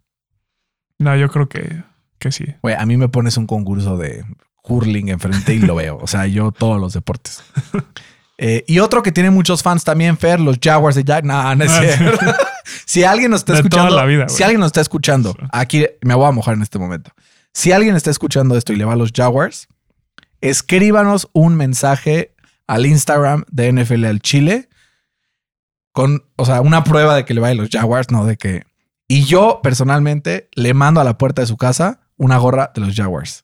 No, 0.97 1.15
yo 1.15 1.29
creo 1.29 1.47
que, 1.49 1.83
que 2.17 2.31
sí. 2.31 2.45
Güey, 2.61 2.75
a 2.75 2.85
mí 2.85 2.97
me 2.97 3.09
pones 3.09 3.37
un 3.37 3.47
concurso 3.47 3.97
de 3.97 4.25
hurling 4.63 5.09
enfrente 5.09 5.53
y 5.53 5.59
lo 5.59 5.75
veo. 5.75 5.97
O 6.01 6.07
sea, 6.07 6.27
yo 6.27 6.51
todos 6.51 6.79
los 6.79 6.93
deportes. 6.93 7.43
Eh, 8.41 8.63
y 8.67 8.79
otro 8.79 9.03
que 9.03 9.11
tiene 9.11 9.31
muchos 9.31 9.61
fans 9.61 9.83
también, 9.83 10.17
Fer, 10.17 10.39
los 10.39 10.59
Jaguars 10.63 10.95
de 10.95 11.03
Jack. 11.03 11.25
No, 11.25 11.53
no 11.55 11.65
es 11.65 11.71
Ah, 11.71 11.81
cierto. 11.81 12.25
si 12.85 13.03
alguien 13.03 13.31
nos 13.31 13.41
está 13.41 13.51
De 13.51 13.59
escuchando, 13.59 13.89
toda 13.89 13.99
la 13.99 14.07
vida, 14.07 14.29
si 14.29 14.43
alguien 14.43 14.61
nos 14.61 14.67
está 14.67 14.79
escuchando, 14.79 15.35
aquí 15.51 15.85
me 16.03 16.13
voy 16.15 16.25
a 16.25 16.31
mojar 16.31 16.53
en 16.53 16.61
este 16.61 16.79
momento. 16.79 17.11
Si 17.53 17.73
alguien 17.73 17.97
está 17.97 18.09
escuchando 18.11 18.55
esto 18.55 18.71
y 18.71 18.77
le 18.77 18.85
va 18.85 18.93
a 18.93 18.95
los 18.95 19.11
Jaguars, 19.13 19.67
escríbanos 20.39 21.27
un 21.33 21.55
mensaje 21.55 22.33
al 22.65 22.85
Instagram 22.85 23.43
de 23.51 23.73
NFL 23.73 24.05
al 24.05 24.21
Chile 24.21 24.68
con, 25.99 26.23
o 26.37 26.45
sea, 26.45 26.61
una 26.61 26.85
prueba 26.85 27.13
de 27.13 27.25
que 27.25 27.33
le 27.33 27.41
vaya 27.41 27.51
a 27.51 27.55
los 27.55 27.69
Jaguars, 27.69 28.09
no 28.09 28.23
de 28.23 28.37
que. 28.37 28.63
Y 29.09 29.25
yo 29.25 29.59
personalmente 29.61 30.47
le 30.53 30.73
mando 30.73 31.01
a 31.01 31.03
la 31.03 31.17
puerta 31.17 31.41
de 31.41 31.45
su 31.45 31.57
casa 31.57 31.99
una 32.15 32.37
gorra 32.37 32.71
de 32.73 32.79
los 32.79 32.95
Jaguars 32.95 33.43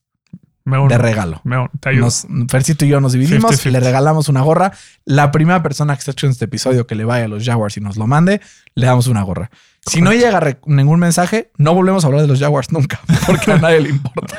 Me 0.64 0.80
uno. 0.80 0.88
de 0.88 0.98
regalo. 0.98 1.42
Me 1.44 1.58
uno. 1.58 1.70
Te 1.82 1.90
ayudo. 1.90 2.06
Nos, 2.06 2.26
Fercito 2.48 2.86
y 2.86 2.88
yo 2.88 3.02
nos 3.02 3.12
dividimos, 3.12 3.52
50-50. 3.62 3.72
le 3.72 3.80
regalamos 3.82 4.30
una 4.30 4.40
gorra. 4.42 4.72
La 5.04 5.34
primera 5.34 5.62
persona 5.64 5.96
que 5.96 6.00
está 6.00 6.12
escuchando 6.12 6.32
este 6.32 6.46
episodio 6.46 6.88
que 6.88 6.96
le 6.96 7.04
vaya 7.04 7.26
a 7.26 7.28
los 7.28 7.44
Jaguars 7.44 7.76
y 7.76 7.82
nos 7.82 7.98
lo 7.98 8.08
mande, 8.08 8.40
le 8.74 8.86
damos 8.86 9.08
una 9.08 9.22
gorra. 9.24 9.50
Si 9.86 10.00
no 10.00 10.14
llega 10.14 10.58
ningún 10.66 11.02
mensaje, 11.02 11.52
no 11.58 11.74
volvemos 11.74 12.06
a 12.06 12.08
hablar 12.08 12.22
de 12.22 12.30
los 12.30 12.40
Jaguars 12.40 12.72
nunca, 12.72 13.02
porque 13.28 13.52
a 13.52 13.58
nadie 13.58 13.82
le 13.82 13.90
importa. 13.90 14.38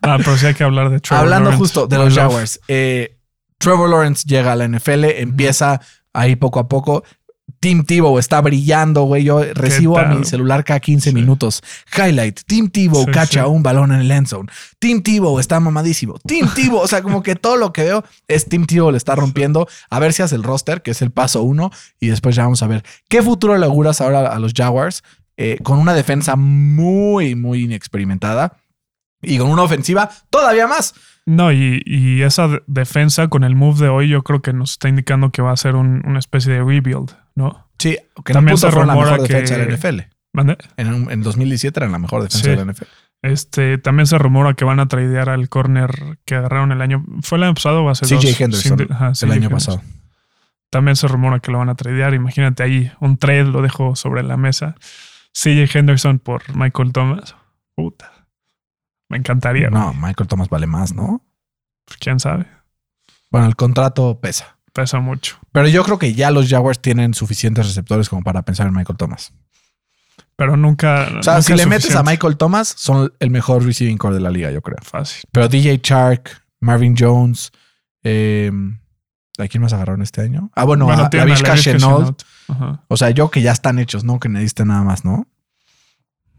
Ah, 0.00 0.16
pero 0.24 0.38
sí 0.38 0.46
hay 0.46 0.54
que 0.54 0.64
hablar 0.64 0.88
de 0.88 1.00
Trevor 1.00 1.24
Hablando 1.24 1.50
Lawrence. 1.50 1.62
justo 1.62 1.86
de 1.86 1.98
los. 1.98 2.14
Jaguars, 2.14 2.60
eh, 2.68 3.18
Trevor 3.58 3.90
Lawrence 3.90 4.24
llega 4.26 4.52
a 4.52 4.56
la 4.56 4.66
NFL, 4.66 5.04
empieza 5.04 5.82
ahí 6.14 6.36
poco 6.36 6.60
a 6.60 6.68
poco. 6.68 7.04
Tim 7.62 7.84
Tebow 7.84 8.18
está 8.18 8.40
brillando, 8.40 9.02
güey. 9.04 9.22
Yo 9.22 9.40
recibo 9.54 9.96
a 9.96 10.06
mi 10.06 10.24
celular 10.24 10.64
cada 10.64 10.80
15 10.80 11.10
Sí. 11.10 11.14
minutos. 11.14 11.62
Highlight. 11.96 12.40
Tim 12.44 12.68
Tebow 12.68 13.04
Sí, 13.04 13.10
cacha 13.12 13.44
sí. 13.44 13.48
un 13.48 13.62
balón 13.62 13.92
en 13.92 14.00
el 14.00 14.10
end 14.10 14.26
zone. 14.26 14.48
Tim 14.80 15.00
Tebow 15.00 15.38
está 15.38 15.60
mamadísimo. 15.60 16.18
Tim 16.26 16.48
Tebow, 16.52 16.80
o 16.80 16.88
sea, 16.88 17.02
como 17.02 17.22
que 17.22 17.36
todo 17.36 17.56
lo 17.56 17.72
que 17.72 17.84
veo 17.84 18.04
es 18.26 18.46
Tim 18.48 18.66
Tebow 18.66 18.90
le 18.90 18.96
está 18.98 19.14
rompiendo. 19.14 19.68
A 19.90 20.00
ver 20.00 20.12
si 20.12 20.22
hace 20.22 20.34
el 20.34 20.42
roster, 20.42 20.82
que 20.82 20.90
es 20.90 21.02
el 21.02 21.12
paso 21.12 21.42
uno. 21.44 21.70
Y 22.00 22.08
después 22.08 22.34
ya 22.34 22.42
vamos 22.42 22.64
a 22.64 22.66
ver 22.66 22.82
qué 23.08 23.22
futuro 23.22 23.56
le 23.56 23.64
auguras 23.66 24.00
ahora 24.00 24.26
a 24.32 24.38
los 24.40 24.52
Jaguars 24.54 25.04
eh, 25.36 25.58
con 25.62 25.78
una 25.78 25.94
defensa 25.94 26.34
muy, 26.34 27.36
muy 27.36 27.62
inexperimentada. 27.62 28.56
Y 29.22 29.38
con 29.38 29.48
una 29.50 29.62
ofensiva 29.62 30.10
todavía 30.30 30.66
más. 30.66 30.94
No, 31.26 31.52
y, 31.52 31.80
y 31.86 32.22
esa 32.22 32.48
de- 32.48 32.62
defensa 32.66 33.28
con 33.28 33.44
el 33.44 33.54
move 33.54 33.78
de 33.84 33.88
hoy, 33.88 34.08
yo 34.08 34.24
creo 34.24 34.42
que 34.42 34.52
nos 34.52 34.72
está 34.72 34.88
indicando 34.88 35.30
que 35.30 35.40
va 35.42 35.52
a 35.52 35.56
ser 35.56 35.76
un- 35.76 36.02
una 36.04 36.18
especie 36.18 36.52
de 36.52 36.58
rebuild, 36.64 37.12
¿no? 37.34 37.68
Sí, 37.78 37.96
que 38.24 38.32
También 38.32 38.56
se 38.58 38.70
fueron 38.70 38.88
la 38.88 38.94
rumora 38.94 39.12
mejor 39.12 39.26
que- 39.26 39.32
defensa 39.34 39.56
de 39.56 39.66
la 39.66 39.72
NFL. 39.76 40.00
¿Mande? 40.34 40.56
En, 40.76 40.92
un- 40.94 41.10
en 41.10 41.22
2017 41.22 41.78
eran 41.80 41.92
la 41.92 41.98
mejor 41.98 42.22
defensa 42.22 42.44
Sí. 42.44 42.50
de 42.50 42.56
la 42.56 42.62
NFL. 42.72 42.88
Este, 43.22 43.78
también 43.78 44.06
se 44.06 44.18
rumora 44.18 44.54
que 44.54 44.64
van 44.64 44.80
a 44.80 44.88
tradear 44.88 45.28
al 45.28 45.48
corner 45.48 46.18
que 46.24 46.34
agarraron 46.34 46.72
el 46.72 46.80
año. 46.82 47.04
¿Fue 47.22 47.38
el 47.38 47.44
año 47.44 47.54
pasado 47.54 47.84
o 47.84 47.88
hace 47.90 48.06
CJ 48.06 48.14
dos? 48.30 48.40
Henderson, 48.40 48.78
Sin- 48.78 48.92
ajá, 48.92 49.12
el 49.22 49.30
año 49.32 49.44
Henderson. 49.48 49.76
pasado. 49.78 49.82
También 50.70 50.96
se 50.96 51.06
rumora 51.06 51.38
que 51.40 51.52
lo 51.52 51.58
van 51.58 51.68
a 51.68 51.74
tradear. 51.74 52.14
Imagínate 52.14 52.62
ahí 52.62 52.90
un 53.00 53.18
trade, 53.18 53.44
lo 53.44 53.60
dejo 53.62 53.94
sobre 53.94 54.22
la 54.22 54.36
mesa. 54.36 54.74
CJ 55.34 55.78
Henderson 55.78 56.18
por 56.18 56.42
Michael 56.56 56.92
Thomas. 56.92 57.36
Puta. 57.74 58.10
Me 59.08 59.18
encantaría. 59.18 59.68
No, 59.70 59.88
güey. 59.92 59.98
Michael 60.00 60.28
Thomas 60.28 60.48
vale 60.48 60.66
más, 60.66 60.94
¿no? 60.94 61.22
Pues, 61.84 61.98
quién 61.98 62.18
sabe. 62.20 62.46
Bueno, 63.30 63.46
el 63.46 63.54
contrato 63.56 64.18
pesa. 64.20 64.58
Pesa 64.72 65.00
mucho. 65.00 65.38
Pero 65.52 65.68
yo 65.68 65.84
creo 65.84 65.98
que 65.98 66.14
ya 66.14 66.30
los 66.30 66.48
Jaguars 66.48 66.80
tienen 66.80 67.14
suficientes 67.14 67.66
receptores 67.66 68.08
como 68.08 68.22
para 68.22 68.42
pensar 68.42 68.66
en 68.66 68.74
Michael 68.74 68.96
Thomas. 68.96 69.32
Pero 70.36 70.56
nunca. 70.56 71.08
O 71.18 71.22
sea, 71.22 71.34
nunca 71.34 71.42
si 71.42 71.54
le 71.54 71.66
metes 71.66 71.94
a. 71.94 72.02
Michael 72.02 72.36
Thomas, 72.36 72.74
son 72.76 73.12
el 73.20 73.30
mejor 73.30 73.64
receiving 73.64 73.98
core 73.98 74.14
de 74.14 74.20
la 74.20 74.30
liga, 74.30 74.50
yo 74.50 74.62
creo. 74.62 74.78
Fácil. 74.82 75.22
Pero 75.30 75.48
DJ 75.48 75.80
Chark, 75.80 76.42
Marvin 76.60 76.96
Jones, 76.98 77.52
eh, 78.02 78.50
¿a 79.38 79.48
quién 79.48 79.62
más 79.62 79.72
agarraron 79.74 80.02
este 80.02 80.22
año? 80.22 80.50
Ah, 80.54 80.64
bueno, 80.64 80.90
a 80.90 81.10
tienen 81.10 81.32
a. 81.32 82.14
Ajá. 82.48 82.84
O 82.88 82.96
sea, 82.96 83.10
yo 83.10 83.30
que 83.30 83.42
ya 83.42 83.52
están 83.52 83.78
hechos, 83.78 84.04
¿no? 84.04 84.18
Que 84.18 84.28
necesiten 84.28 84.68
nada 84.68 84.82
más, 84.82 85.04
¿no? 85.04 85.26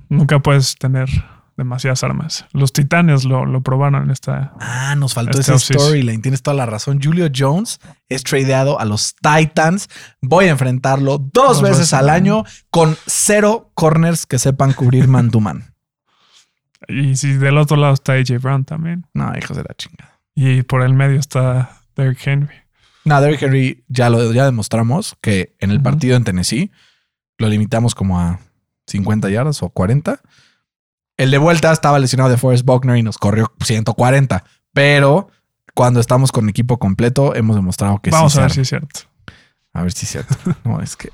Nunca 0.10 0.40
puedes 0.40 0.76
tener 0.76 1.10
demasiadas 1.58 2.04
armas. 2.04 2.46
Los 2.52 2.74
titanes 2.74 3.26
lo, 3.26 3.46
lo 3.46 3.62
probaron 3.62 4.04
en 4.04 4.12
esta. 4.12 4.54
Ah, 4.60 4.96
nos 4.96 5.14
faltó 5.14 5.40
Este 5.40 5.54
ese 5.54 5.74
storyline. 5.74 6.22
Tienes 6.22 6.42
toda 6.42 6.56
la 6.56 6.66
razón. 6.66 7.00
Julio 7.02 7.30
Jones 7.34 7.80
es 8.10 8.24
tradeado 8.24 8.80
a 8.80 8.86
los 8.86 9.16
Titans. 9.16 9.90
Voy 10.22 10.46
a 10.46 10.52
enfrentarlo 10.52 11.18
dos, 11.18 11.32
Dos 11.34 11.62
veces 11.62 11.78
veces 11.80 11.94
al 11.94 12.10
año 12.10 12.44
con 12.70 12.98
cero 13.06 13.72
corners 13.74 14.26
que 14.26 14.40
sepan 14.40 14.74
cubrir 14.74 15.08
man 15.08 15.32
to 15.32 15.40
man. 15.40 15.70
Y 16.88 17.16
si 17.16 17.34
del 17.34 17.58
otro 17.58 17.78
lado 17.78 17.94
está 17.94 18.14
AJ 18.14 18.42
Brown 18.42 18.66
también. 18.66 19.06
No, 19.14 19.32
hijos 19.38 19.56
de 19.56 19.64
la 19.64 19.74
chingada. 19.76 20.20
Y 20.36 20.64
por 20.64 20.82
el 20.82 20.94
medio 20.94 21.20
está 21.20 21.82
Derrick 21.96 22.26
Henry. 22.26 22.56
No, 23.06 23.22
Derrick 23.22 23.42
Henry 23.42 23.84
ya 23.88 24.10
lo 24.10 24.34
ya 24.34 24.46
demostramos 24.46 25.16
que 25.22 25.56
en 25.60 25.72
el 25.72 25.82
partido 25.82 26.18
en 26.18 26.24
Tennessee 26.24 26.72
lo 27.38 27.48
limitamos 27.48 27.96
como 27.96 28.20
a 28.20 28.40
50 28.88 29.30
yardas 29.30 29.64
o 29.64 29.70
40. 29.70 30.20
El 31.24 31.32
de 31.32 31.38
vuelta 31.38 31.72
estaba 31.72 32.00
lesionado 32.00 32.30
de 32.30 32.36
Forrest 32.36 32.66
Buckner 32.66 32.98
y 32.98 33.02
nos 33.02 33.18
corrió 33.18 33.50
140. 33.64 34.44
Pero 34.74 35.30
cuando 35.74 36.02
estamos 36.02 36.34
con 36.34 36.50
equipo 36.50 36.80
completo, 36.80 37.34
hemos 37.34 37.56
demostrado 37.56 38.00
que 38.00 38.10
Vamos 38.10 38.34
sí 38.34 38.40
a 38.40 38.42
ver 38.42 38.52
si 38.52 38.60
es 38.60 38.68
cierto. 38.68 39.00
A 39.72 39.84
ver 39.84 39.94
si 39.94 40.06
es 40.06 40.12
cierto. 40.12 40.36
No, 40.66 40.82
es 40.82 40.98
que. 40.98 41.12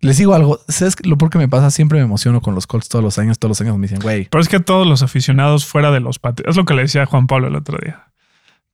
Les 0.00 0.16
digo 0.16 0.34
algo. 0.34 0.60
¿Sabes 0.68 0.96
lo 1.06 1.18
por 1.18 1.28
qué 1.28 1.36
me 1.36 1.46
pasa? 1.46 1.70
Siempre 1.70 1.98
me 1.98 2.06
emociono 2.06 2.40
con 2.40 2.54
los 2.54 2.66
Colts 2.66 2.88
todos 2.88 3.04
los 3.04 3.18
años. 3.18 3.38
Todos 3.38 3.50
los 3.50 3.60
años 3.60 3.76
me 3.76 3.86
dicen, 3.86 4.00
güey. 4.00 4.28
Pero 4.30 4.40
es 4.40 4.48
que 4.48 4.60
todos 4.60 4.86
los 4.86 5.02
aficionados 5.02 5.66
fuera 5.66 5.90
de 5.90 6.00
los 6.00 6.18
Patriotas, 6.18 6.52
es 6.52 6.56
lo 6.56 6.64
que 6.64 6.72
le 6.72 6.80
decía 6.80 7.04
Juan 7.04 7.26
Pablo 7.26 7.48
el 7.48 7.56
otro 7.56 7.76
día, 7.84 8.12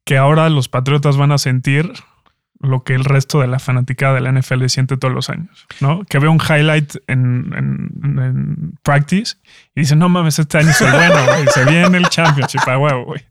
que 0.04 0.18
ahora 0.18 0.48
los 0.50 0.68
Patriotas 0.68 1.16
van 1.16 1.32
a 1.32 1.38
sentir 1.38 1.92
lo 2.60 2.84
que 2.84 2.94
el 2.94 3.04
resto 3.04 3.40
de 3.40 3.46
la 3.46 3.58
fanaticada 3.58 4.14
de 4.14 4.20
la 4.20 4.32
NFL 4.32 4.66
siente 4.66 4.96
todos 4.98 5.14
los 5.14 5.30
años, 5.30 5.66
¿no? 5.80 6.04
Que 6.04 6.18
ve 6.18 6.28
un 6.28 6.38
highlight 6.40 6.94
en, 7.06 7.52
en- 7.56 8.18
en 8.20 8.74
practice 8.82 9.36
y 9.74 9.80
dice, 9.80 9.96
no 9.96 10.08
mames, 10.08 10.38
este 10.38 10.58
año 10.58 10.72
soy 10.72 10.90
bueno, 10.90 11.14
güey, 11.26 11.46
se 11.54 11.64
viene 11.64 11.96
el 11.98 12.08
championship 12.08 12.60
a 12.68 12.78
huevo, 12.78 13.04
güey. 13.06 13.24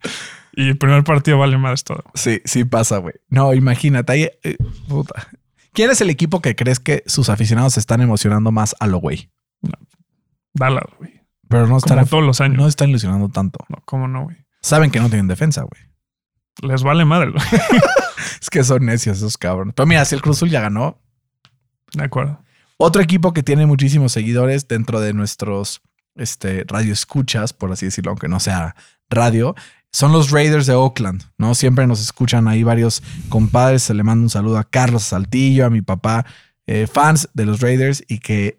Y 0.53 0.69
el 0.69 0.77
primer 0.77 1.03
partido 1.03 1.37
vale 1.37 1.57
más 1.57 1.83
todo. 1.83 2.03
Sí, 2.15 2.41
sí 2.43 2.65
pasa, 2.65 2.97
güey. 2.97 3.13
No, 3.29 3.53
imagínate. 3.53 4.11
ahí, 4.11 4.29
eh, 4.43 4.57
puta. 4.87 5.27
¿Quién 5.73 5.91
es 5.91 6.01
el 6.01 6.09
equipo 6.09 6.41
que 6.41 6.55
crees 6.55 6.79
que 6.79 7.03
sus 7.05 7.29
aficionados 7.29 7.75
se 7.75 7.79
están 7.79 8.01
emocionando 8.01 8.51
más 8.51 8.75
a 8.79 8.87
lo 8.87 8.97
güey? 8.97 9.29
Dallas, 10.53 10.83
güey. 10.97 11.21
Pero 11.47 11.67
no 11.67 11.77
están, 11.77 12.05
todos 12.07 12.23
los 12.23 12.41
años. 12.41 12.57
no 12.57 12.67
están 12.67 12.89
ilusionando 12.89 13.29
tanto. 13.29 13.59
No, 13.69 13.77
¿cómo 13.85 14.07
no, 14.07 14.23
güey? 14.23 14.38
Saben 14.61 14.91
que 14.91 14.99
no 14.99 15.07
tienen 15.09 15.27
defensa, 15.27 15.61
güey. 15.61 15.82
Les 16.62 16.84
vale 16.84 17.05
madre. 17.05 17.34
Es 18.41 18.49
que 18.49 18.64
son 18.64 18.86
necios 18.86 19.18
esos 19.18 19.38
cabrones. 19.38 19.74
Pero 19.76 19.86
mira, 19.86 20.05
si 20.05 20.16
el 20.16 20.22
Cruz 20.22 20.38
Azul 20.38 20.49
ya 20.49 20.62
ganó, 20.62 21.01
De 21.93 22.03
acuerdo. 22.03 22.41
Otro 22.78 23.01
equipo 23.01 23.34
que 23.34 23.43
tiene 23.43 23.66
muchísimos 23.66 24.14
seguidores 24.14 24.68
dentro 24.68 25.01
de 25.01 25.14
nuestros 25.14 25.82
este, 26.16 26.64
radio 26.68 26.93
escuchas, 26.93 27.51
por 27.51 27.72
así 27.72 27.86
decirlo, 27.88 28.12
aunque 28.12 28.30
no 28.30 28.39
sea 28.39 28.76
radio, 29.10 29.55
son 29.91 30.12
los 30.12 30.32
Raiders 30.32 30.68
de 30.68 30.74
Oakland, 30.74 31.24
¿no? 31.38 31.55
Siempre 31.55 31.88
nos 31.88 32.01
escuchan 32.01 32.47
ahí 32.47 32.64
varios 32.64 33.01
compadres. 33.28 33.84
Se 33.84 33.93
le 33.93 34.03
manda 34.03 34.24
un 34.24 34.30
saludo 34.30 34.57
a 34.57 34.64
Carlos 34.64 35.03
Saltillo, 35.03 35.66
a 35.66 35.70
mi 35.70 35.82
papá, 35.82 36.26
eh, 36.68 36.88
fans 36.88 37.30
de 37.34 37.45
los 37.45 37.60
Raiders 37.62 38.03
y 38.07 38.20
que 38.20 38.59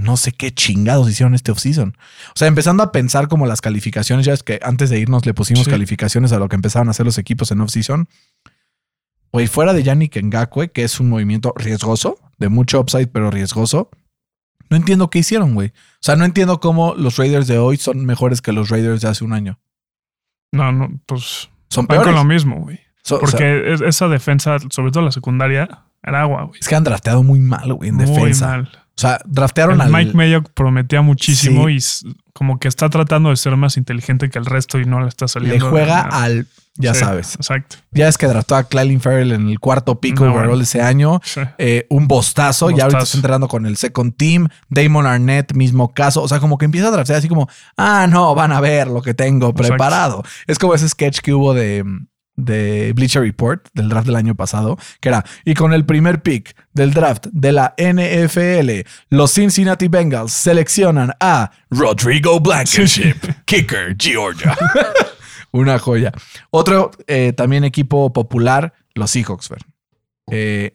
no 0.00 0.16
sé 0.16 0.32
qué 0.32 0.52
chingados 0.52 1.08
hicieron 1.10 1.34
este 1.34 1.52
offseason. 1.52 1.96
O 2.28 2.32
sea, 2.36 2.48
empezando 2.48 2.82
a 2.82 2.92
pensar 2.92 3.28
como 3.28 3.46
las 3.46 3.60
calificaciones, 3.60 4.26
ya 4.26 4.32
es 4.32 4.42
que 4.42 4.58
antes 4.62 4.90
de 4.90 4.98
irnos 4.98 5.26
le 5.26 5.34
pusimos 5.34 5.64
Sí. 5.64 5.70
calificaciones 5.70 6.32
a 6.32 6.38
lo 6.38 6.48
que 6.48 6.56
empezaron 6.56 6.88
a 6.88 6.92
hacer 6.92 7.06
los 7.06 7.18
equipos 7.18 7.50
en 7.50 7.60
offseason. 7.60 8.08
Güey, 9.32 9.46
fuera 9.46 9.72
de 9.72 9.82
Yannick 9.82 10.16
Ngakwe, 10.22 10.72
que 10.72 10.82
es 10.82 10.98
un 10.98 11.08
movimiento 11.08 11.52
riesgoso, 11.56 12.18
de 12.38 12.48
mucho 12.48 12.80
upside, 12.80 13.06
pero 13.08 13.30
riesgoso. 13.30 13.90
No 14.70 14.76
entiendo 14.76 15.10
qué 15.10 15.20
hicieron, 15.20 15.54
güey. 15.54 15.68
O 15.68 15.72
sea, 16.02 16.16
no 16.16 16.24
entiendo 16.24 16.60
cómo 16.60 16.94
los 16.94 17.16
Raiders 17.16 17.46
de 17.46 17.58
hoy 17.58 17.76
son 17.76 18.04
mejores 18.06 18.40
que 18.42 18.52
los 18.52 18.68
Raiders 18.70 19.00
de 19.02 19.08
hace 19.08 19.24
un 19.24 19.32
año. 19.32 19.58
No, 20.52 20.72
no, 20.72 21.00
pues 21.06 21.48
Son 21.68 21.86
peores. 21.86 22.06
con 22.06 22.14
lo 22.16 22.24
mismo, 22.24 22.56
güey. 22.60 22.80
So- 23.02 23.16
o 23.16 23.20
Porque 23.20 23.74
sea, 23.78 23.88
esa 23.88 24.08
defensa, 24.08 24.56
sobre 24.70 24.90
todo 24.90 25.04
la 25.04 25.12
secundaria, 25.12 25.84
era 26.02 26.22
agua, 26.22 26.44
güey. 26.44 26.58
es 26.60 26.68
que 26.68 26.74
han 26.74 26.84
drafteado 26.84 27.22
muy 27.22 27.40
mal, 27.40 27.72
güey, 27.74 27.88
en 27.90 27.96
Muy 27.96 28.06
defensa. 28.06 28.46
mal. 28.48 28.70
O 29.00 29.08
sea, 29.08 29.18
draftearon 29.24 29.76
El 29.76 29.80
al. 29.80 29.90
Mike 29.92 30.12
Mayock 30.14 30.50
prometía 30.52 31.00
muchísimo 31.00 31.68
Sí. 31.68 31.78
y 32.06 32.14
como 32.34 32.58
que 32.58 32.68
está 32.68 32.90
tratando 32.90 33.30
de 33.30 33.36
ser 33.36 33.56
más 33.56 33.78
inteligente 33.78 34.28
que 34.28 34.38
el 34.38 34.44
resto 34.44 34.78
y 34.78 34.84
no 34.84 35.00
le 35.00 35.08
está 35.08 35.26
saliendo. 35.26 35.64
le 35.64 35.70
juega 35.70 36.02
al. 36.02 36.46
Ya 36.76 36.92
Sí, 36.92 37.00
sabes. 37.00 37.34
Exacto. 37.36 37.76
Ya 37.92 38.08
es 38.08 38.18
que 38.18 38.26
draftó 38.26 38.56
a 38.56 38.64
Clelin 38.64 39.00
Farrell 39.00 39.32
en 39.32 39.48
el 39.48 39.58
cuarto 39.58 40.00
pico 40.00 40.24
No, 40.24 40.32
overall 40.32 40.50
bueno. 40.50 40.62
ese 40.64 40.82
año. 40.82 41.20
Sí. 41.24 41.40
Eh, 41.56 41.86
un 41.88 42.08
bostazo. 42.08 42.70
Ya 42.70 42.84
ahorita 42.84 43.02
está 43.04 43.16
entrenando 43.16 43.48
con 43.48 43.64
el 43.64 43.76
second 43.78 44.14
team. 44.16 44.48
Damon 44.68 45.06
Arnett, 45.06 45.54
mismo 45.54 45.94
caso. 45.94 46.22
O 46.22 46.28
sea, 46.28 46.40
como 46.40 46.58
que 46.58 46.66
empieza 46.66 46.88
a 46.88 46.90
draftear 46.90 47.18
así 47.20 47.28
como, 47.28 47.48
ah, 47.78 48.06
no, 48.08 48.34
van 48.34 48.52
a 48.52 48.60
ver 48.60 48.86
lo 48.88 49.00
que 49.02 49.14
tengo 49.14 49.48
Exacto. 49.48 49.68
preparado. 49.68 50.22
Es 50.46 50.58
como 50.58 50.74
ese 50.74 50.88
sketch 50.88 51.20
que 51.20 51.32
hubo 51.32 51.54
de, 51.54 51.84
de 52.40 52.92
Bleacher 52.94 53.22
Report 53.22 53.68
del 53.72 53.88
draft 53.88 54.06
del 54.06 54.16
año 54.16 54.34
pasado, 54.34 54.78
que 55.00 55.08
era, 55.08 55.24
y 55.44 55.54
con 55.54 55.72
el 55.72 55.84
primer 55.84 56.22
pick 56.22 56.56
del 56.72 56.92
draft 56.92 57.26
de 57.32 57.52
la 57.52 57.74
NFL, 57.78 58.88
los 59.08 59.32
Cincinnati 59.32 59.88
Bengals 59.88 60.32
seleccionan 60.32 61.12
a 61.20 61.50
Rodrigo 61.70 62.40
Blankenship, 62.40 63.16
kicker, 63.44 63.96
Georgia. 63.98 64.56
Una 65.52 65.78
joya. 65.78 66.12
Otro 66.50 66.92
eh, 67.06 67.32
también 67.32 67.64
equipo 67.64 68.12
popular, 68.12 68.72
los 68.94 69.10
Seahawks. 69.10 69.50
Eh, 70.30 70.74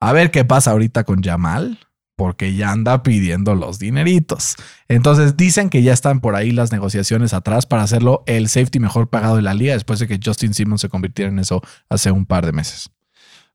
a 0.00 0.12
ver 0.12 0.30
qué 0.30 0.44
pasa 0.44 0.72
ahorita 0.72 1.04
con 1.04 1.22
Jamal, 1.22 1.78
porque 2.18 2.52
ya 2.52 2.72
anda 2.72 3.04
pidiendo 3.04 3.54
los 3.54 3.78
dineritos. 3.78 4.56
Entonces 4.88 5.36
dicen 5.36 5.70
que 5.70 5.84
ya 5.84 5.92
están 5.92 6.18
por 6.18 6.34
ahí 6.34 6.50
las 6.50 6.72
negociaciones 6.72 7.32
atrás 7.32 7.64
para 7.64 7.84
hacerlo 7.84 8.24
el 8.26 8.48
safety 8.48 8.80
mejor 8.80 9.08
pagado 9.08 9.36
de 9.36 9.42
la 9.42 9.54
liga 9.54 9.74
después 9.74 10.00
de 10.00 10.08
que 10.08 10.18
Justin 10.22 10.52
Simmons 10.52 10.80
se 10.80 10.88
convirtiera 10.88 11.30
en 11.30 11.38
eso 11.38 11.62
hace 11.88 12.10
un 12.10 12.26
par 12.26 12.44
de 12.44 12.50
meses. 12.50 12.90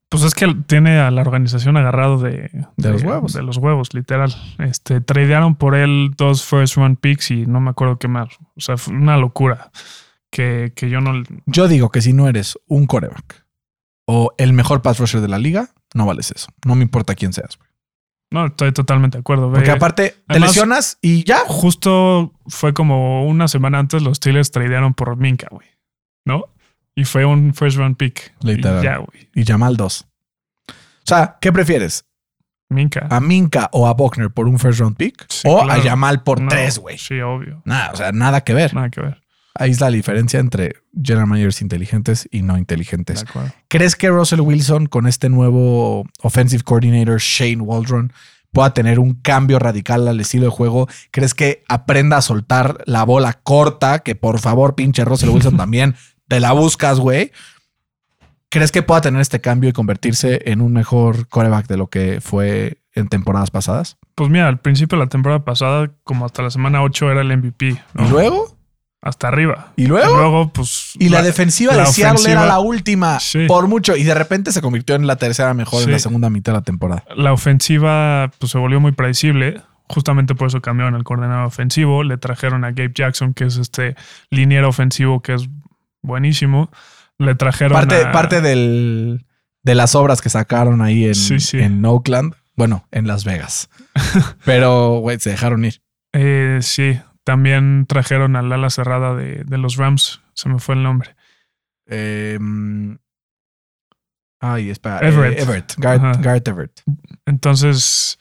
Pues 0.08 0.22
es 0.22 0.34
que 0.34 0.46
tiene 0.66 0.98
a 0.98 1.10
la 1.10 1.20
organización 1.20 1.76
agarrado 1.76 2.16
de, 2.16 2.50
De 2.78 2.90
los 2.90 3.02
huevos. 3.02 3.34
De 3.34 3.42
los 3.42 3.58
huevos, 3.58 3.92
literal. 3.92 4.34
Este, 4.58 5.02
tradearon 5.02 5.56
por 5.56 5.74
él 5.74 6.12
dos 6.16 6.42
first 6.42 6.76
round 6.76 6.96
picks 6.98 7.32
y 7.32 7.44
no 7.44 7.60
me 7.60 7.68
acuerdo 7.68 7.98
qué 7.98 8.08
más. 8.08 8.30
O 8.56 8.60
sea, 8.62 8.78
fue 8.78 8.94
una 8.94 9.18
locura. 9.18 9.72
Que, 10.30 10.72
que 10.74 10.88
yo 10.88 11.02
no. 11.02 11.22
Yo 11.44 11.68
digo 11.68 11.90
que 11.90 12.00
si 12.00 12.14
no 12.14 12.28
eres 12.28 12.58
un 12.66 12.86
coreback 12.86 13.44
o 14.06 14.32
el 14.38 14.54
mejor 14.54 14.80
pass 14.80 14.98
rusher 14.98 15.20
de 15.20 15.28
la 15.28 15.38
liga, 15.38 15.68
no 15.92 16.06
vales 16.06 16.32
eso. 16.34 16.48
No 16.64 16.74
me 16.74 16.82
importa 16.82 17.14
quién 17.14 17.34
seas. 17.34 17.58
No, 18.34 18.46
estoy 18.46 18.72
totalmente 18.72 19.16
de 19.16 19.20
acuerdo. 19.20 19.52
Porque 19.52 19.70
aparte 19.70 20.16
te 20.26 20.40
lesionas 20.40 20.98
y 21.00 21.22
ya. 21.22 21.44
Justo 21.46 22.32
fue 22.48 22.74
como 22.74 23.26
una 23.28 23.46
semana 23.46 23.78
antes 23.78 24.02
los 24.02 24.16
Steelers 24.16 24.50
tradearon 24.50 24.92
por 24.92 25.16
Minka, 25.16 25.46
güey. 25.52 25.68
¿No? 26.26 26.46
Y 26.96 27.04
fue 27.04 27.24
un 27.24 27.54
first 27.54 27.76
round 27.76 27.96
pick. 27.96 28.34
Y 28.42 28.46
Literal. 28.48 28.82
ya, 28.82 28.96
güey. 28.96 29.28
Y 29.36 29.44
Jamal 29.44 29.76
2. 29.76 30.06
O 30.68 30.72
sea, 31.04 31.38
¿qué 31.40 31.52
prefieres? 31.52 32.06
Minka. 32.70 33.06
¿A 33.08 33.20
Minka 33.20 33.68
o 33.72 33.86
a 33.86 33.94
Buckner 33.94 34.30
por 34.30 34.48
un 34.48 34.58
first 34.58 34.80
round 34.80 34.96
pick? 34.96 35.26
Sí, 35.28 35.46
o 35.48 35.62
claro. 35.62 35.80
a 35.80 35.84
Jamal 35.84 36.24
por 36.24 36.40
No, 36.40 36.48
tres, 36.48 36.78
güey. 36.78 36.98
Sí, 36.98 37.20
obvio. 37.20 37.62
Nada, 37.64 37.92
o 37.92 37.96
sea, 37.96 38.10
nada 38.10 38.40
que 38.40 38.52
ver. 38.52 38.74
Nada 38.74 38.90
que 38.90 39.00
ver. 39.00 39.22
Ahí 39.56 39.70
está 39.70 39.86
la 39.86 39.96
diferencia 39.96 40.40
entre 40.40 40.76
general 41.00 41.28
managers 41.28 41.62
inteligentes 41.62 42.28
y 42.32 42.42
no 42.42 42.58
inteligentes. 42.58 43.24
¿Crees 43.68 43.94
que 43.94 44.08
Russell 44.08 44.40
Wilson 44.40 44.86
con 44.86 45.06
este 45.06 45.28
nuevo 45.28 46.04
offensive 46.22 46.64
coordinator 46.64 47.20
Shane 47.20 47.60
Waldron 47.60 48.12
pueda 48.52 48.74
tener 48.74 48.98
un 48.98 49.14
cambio 49.14 49.60
radical 49.60 50.08
al 50.08 50.18
estilo 50.18 50.46
de 50.46 50.50
juego? 50.50 50.88
¿Crees 51.12 51.34
que 51.34 51.62
aprenda 51.68 52.16
a 52.16 52.22
soltar 52.22 52.82
la 52.86 53.04
bola 53.04 53.34
corta? 53.34 54.00
Que 54.00 54.16
por 54.16 54.40
favor, 54.40 54.74
pinche 54.74 55.04
Russell 55.04 55.28
Wilson 55.28 55.56
también 55.58 55.94
te 56.26 56.40
la 56.40 56.52
buscas, 56.52 56.98
güey. 56.98 57.30
¿Crees 58.48 58.72
que 58.72 58.82
pueda 58.82 59.00
tener 59.00 59.20
este 59.20 59.40
cambio 59.40 59.70
y 59.70 59.72
convertirse 59.72 60.42
en 60.46 60.60
un 60.60 60.72
mejor 60.72 61.28
coreback 61.28 61.66
de 61.66 61.76
lo 61.76 61.88
que 61.88 62.20
fue 62.20 62.78
en 62.92 63.08
temporadas 63.08 63.50
pasadas? 63.50 63.98
Pues 64.14 64.30
mira, 64.30 64.48
al 64.48 64.60
principio 64.60 64.96
de 64.98 65.04
la 65.04 65.08
temporada 65.08 65.44
pasada, 65.44 65.90
como 66.04 66.24
hasta 66.24 66.42
la 66.42 66.50
semana 66.50 66.82
8 66.82 67.10
era 67.10 67.20
el 67.22 67.36
MVP. 67.36 67.82
¿no? 67.94 68.06
¿Y 68.06 68.10
luego? 68.10 68.53
Hasta 69.06 69.28
arriba. 69.28 69.72
¿Y 69.76 69.86
luego? 69.86 70.16
luego, 70.16 70.48
pues. 70.52 70.92
Y 70.98 71.10
la, 71.10 71.22
defensiva 71.22 71.74
la 71.74 71.80
de 71.84 71.86
Seattle 71.88 72.14
ofensiva- 72.14 72.32
era 72.32 72.46
la 72.46 72.58
última 72.58 73.20
Sí. 73.20 73.44
por 73.46 73.68
mucho. 73.68 73.96
Y 73.96 74.02
de 74.02 74.14
repente 74.14 74.50
se 74.50 74.62
convirtió 74.62 74.94
en 74.94 75.06
la 75.06 75.16
tercera 75.16 75.52
mejor 75.52 75.82
en 75.82 75.92
la 75.92 75.98
segunda 75.98 76.30
mitad 76.30 76.52
de 76.52 76.58
la 76.60 76.64
temporada. 76.64 77.04
la 77.14 77.32
ofensiva 77.34 78.30
pues, 78.38 78.50
se 78.52 78.58
volvió 78.58 78.80
muy 78.80 78.92
predecible. 78.92 79.60
Justamente 79.88 80.34
por 80.34 80.48
eso 80.48 80.62
cambiaron 80.62 80.94
el 80.94 81.04
coordinador 81.04 81.44
ofensivo. 81.44 82.02
Le 82.02 82.16
trajeron 82.16 82.64
a 82.64 82.70
Gabe 82.70 82.92
Jackson, 82.94 83.34
que 83.34 83.44
es 83.44 83.58
este 83.58 83.94
liniero 84.30 84.70
ofensivo 84.70 85.20
que 85.20 85.34
es 85.34 85.48
buenísimo. 86.00 86.70
Le 87.18 87.34
trajeron 87.34 87.74
Parte, 87.74 88.04
a- 88.06 88.10
parte 88.12 88.40
del, 88.40 89.26
de 89.62 89.74
las 89.74 89.94
obras 89.94 90.22
que 90.22 90.30
sacaron 90.30 90.80
ahí 90.80 91.04
en, 91.04 91.14
sí. 91.14 91.58
en 91.60 91.84
Oakland. 91.84 92.34
Bueno, 92.56 92.86
en 92.90 93.06
Las 93.06 93.24
Vegas. 93.24 93.68
Pero, 94.46 95.00
güey, 95.00 95.18
se 95.20 95.28
dejaron 95.30 95.64
ir. 95.64 95.82
Eh, 96.14 96.60
sí, 96.62 96.98
también 97.24 97.86
trajeron 97.86 98.36
al 98.36 98.52
ala 98.52 98.70
cerrada 98.70 99.14
de, 99.14 99.44
de 99.44 99.58
los 99.58 99.76
Rams. 99.76 100.20
Se 100.34 100.48
me 100.48 100.58
fue 100.58 100.74
el 100.74 100.82
nombre. 100.82 101.16
Eh, 101.86 102.38
ay, 104.40 104.70
espera. 104.70 105.00
Everett. 105.00 105.38
Eh, 105.38 105.42
Everett. 105.42 105.74
Garrett, 105.78 106.04
Ajá. 106.04 106.20
Garrett 106.20 106.48
Everett. 106.48 106.82
Entonces, 107.26 108.18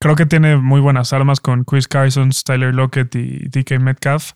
creo 0.00 0.16
que 0.16 0.26
tiene 0.26 0.56
muy 0.56 0.80
buenas 0.80 1.12
armas 1.12 1.40
con 1.40 1.64
Chris 1.64 1.88
Carson, 1.88 2.30
Tyler 2.44 2.74
Lockett 2.74 3.14
y 3.14 3.48
DK 3.48 3.78
Metcalf. 3.80 4.32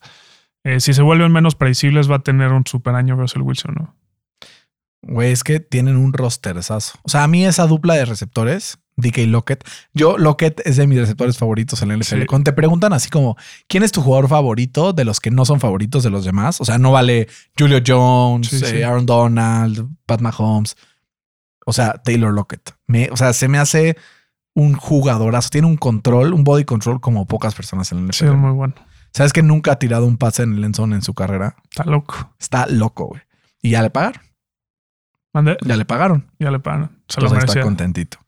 Eh, 0.65 0.81
si 0.81 0.95
se 0.95 1.03
vuelven 1.03 1.33
menos 1.33 1.55
predecibles, 1.55 2.11
va 2.11 2.17
a 2.17 2.23
tener 2.23 2.53
un 2.53 2.67
super 2.67 2.95
año 2.95 3.15
Russell 3.17 3.43
Wilson, 3.43 3.75
¿no? 3.79 3.97
Güey, 5.03 5.31
es 5.31 5.45
que 5.45 5.61
tienen 5.61 5.97
un 5.97 6.13
rosterzazo. 6.13 6.99
O 7.05 7.09
sea, 7.09 7.23
a 7.23 7.29
mí 7.29 7.47
esa 7.47 7.67
dupla 7.67 7.95
de 7.95 8.05
receptores, 8.05 8.79
DK 8.97 9.19
Lockett, 9.27 9.63
yo 9.93 10.17
Lockett 10.17 10.61
es 10.67 10.77
de 10.77 10.87
mis 10.87 10.99
receptores 10.99 11.37
favoritos 11.37 11.83
en 11.83 11.89
la 11.89 11.97
NFL. 11.97 12.21
Sí. 12.21 12.27
Cuando 12.27 12.51
te 12.51 12.53
preguntan 12.55 12.93
así 12.95 13.11
como, 13.11 13.37
¿quién 13.69 13.83
es 13.83 13.93
tu 13.93 14.01
jugador 14.01 14.29
favorito 14.29 14.93
de 14.93 15.05
los 15.05 15.21
que 15.21 15.31
no 15.31 15.45
son 15.45 15.61
favoritos 15.61 16.03
de 16.03 16.11
los 16.11 16.25
demás? 16.25 16.61
O 16.61 16.65
sea, 16.65 16.79
no 16.79 16.93
vale 16.93 17.29
Julio 17.59 17.81
Jones, 17.87 18.49
Sí, 18.49 18.57
eh, 18.57 18.67
sí. 18.67 18.83
Aaron 18.83 19.05
Donald, 19.07 19.87
Pat 20.07 20.21
Mahomes. 20.21 20.77
O 21.67 21.73
sea, 21.73 21.95
Taylor 22.05 22.33
Lockett. 22.33 22.75
Me, 22.87 23.09
o 23.11 23.17
sea, 23.17 23.33
se 23.33 23.49
me 23.49 23.59
hace 23.59 23.97
un 24.55 24.75
jugadorazo. 24.75 25.51
Tiene 25.51 25.67
un 25.67 25.77
control, 25.77 26.33
un 26.33 26.45
body 26.45 26.65
control 26.65 27.01
como 27.01 27.27
pocas 27.27 27.55
personas 27.55 27.93
en 27.93 27.99
Sí, 28.13 28.25
NFL. 28.25 28.33
es 28.33 28.35
muy 28.39 28.53
bueno. 28.53 28.75
¿Sabes 29.13 29.33
que 29.33 29.43
nunca 29.43 29.73
ha 29.73 29.79
tirado 29.79 30.07
un 30.07 30.17
pase 30.17 30.43
en 30.43 30.55
el 30.55 30.65
end 30.65 30.77
zone 30.77 30.95
en 30.95 31.03
su 31.03 31.13
carrera? 31.13 31.57
Está 31.71 31.85
loco. 31.85 32.33
Está 32.39 32.67
loco, 32.67 33.07
güey. 33.07 33.23
Y 33.63 33.71
ya 33.71 33.83
le 33.83 33.91
pagaron. 33.91 34.23
¿Mande? 35.33 35.59
Ya 35.67 35.77
le 35.77 35.85
pagaron. 35.85 36.31
Ya 36.39 36.51
le 36.51 36.61
pagan. 36.61 37.03
Se 37.09 37.21
lo 37.21 37.27
Entonces 37.27 37.49
ahí 37.49 37.59
está 37.59 37.61
contentito. 37.63 38.19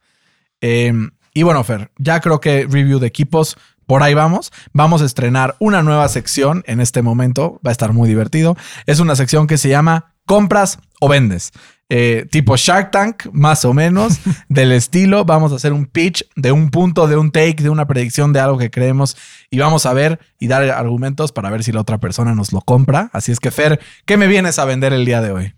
Eh, 0.61 0.93
y 1.35 1.43
bueno, 1.43 1.63
Fer, 1.65 1.91
ya 1.99 2.21
creo 2.21 2.41
que 2.41 2.67
review 2.69 2.99
de 2.99 3.07
equipos, 3.07 3.57
por 3.89 4.03
ahí 4.03 4.13
vamos. 4.13 4.53
Vamos 4.73 5.01
a 5.01 5.07
estrenar 5.07 5.57
una 5.61 5.83
nueva 5.83 6.09
sección 6.09 6.63
en 6.67 6.81
este 6.81 7.01
momento. 7.01 7.61
Va 7.67 7.71
a 7.71 7.73
estar 7.73 7.95
muy 7.95 8.07
divertido. 8.07 8.55
Es 8.85 9.01
una 9.01 9.17
sección 9.17 9.47
que 9.47 9.57
se 9.57 9.71
llama 9.71 10.13
Compras 10.27 10.79
o 11.01 11.09
Vendes. 11.09 11.53
Eh, 11.89 12.27
tipo 12.31 12.55
Shark 12.55 12.91
Tank, 12.91 13.29
más 13.33 13.65
o 13.65 13.73
menos, 13.73 14.21
del 14.51 14.73
estilo. 14.73 15.25
Vamos 15.25 15.53
a 15.53 15.55
hacer 15.57 15.73
un 15.73 15.87
pitch 15.87 16.23
de 16.37 16.53
un 16.53 16.69
punto, 16.69 17.07
de 17.07 17.17
un 17.17 17.31
take, 17.31 17.63
de 17.63 17.71
una 17.71 17.87
predicción 17.87 18.35
de 18.35 18.41
algo 18.41 18.59
que 18.59 18.71
creemos 18.71 19.17
y 19.49 19.59
vamos 19.59 19.87
a 19.87 19.95
ver 19.95 20.21
y 20.39 20.49
dar 20.49 20.63
argumentos 20.65 21.33
para 21.33 21.49
ver 21.49 21.65
si 21.65 21.73
la 21.73 21.81
otra 21.81 21.97
persona 21.97 22.35
nos 22.35 22.53
lo 22.53 22.61
compra. 22.61 23.09
Así 23.15 23.33
es 23.33 23.41
que, 23.41 23.51
Fer, 23.51 23.81
¿qué 24.05 24.19
me 24.19 24.27
vienes 24.27 24.59
a 24.59 24.67
vender 24.67 24.93
el 24.93 25.07
día 25.07 25.23
de 25.23 25.33
hoy? 25.33 25.55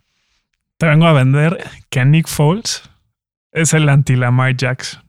Te 0.79 0.87
vengo 0.87 1.07
a 1.07 1.13
vender 1.13 1.59
que 1.91 2.05
Nick 2.05 2.29
Foles 2.29 2.90
es 3.53 3.75
el 3.75 3.89
anti-Lamar 3.89 4.57
Jackson. 4.57 5.03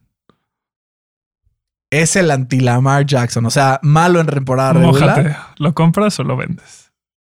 Es 1.90 2.16
el 2.16 2.32
anti-Lamar 2.32 3.06
Jackson, 3.06 3.46
o 3.46 3.50
sea, 3.50 3.80
malo 3.84 4.22
en 4.22 4.28
temporada 4.28 4.74
regular. 4.74 5.18
Mójate. 5.18 5.38
¿Lo 5.58 5.74
compras 5.74 6.20
o 6.20 6.24
lo 6.24 6.38
vendes? 6.38 6.92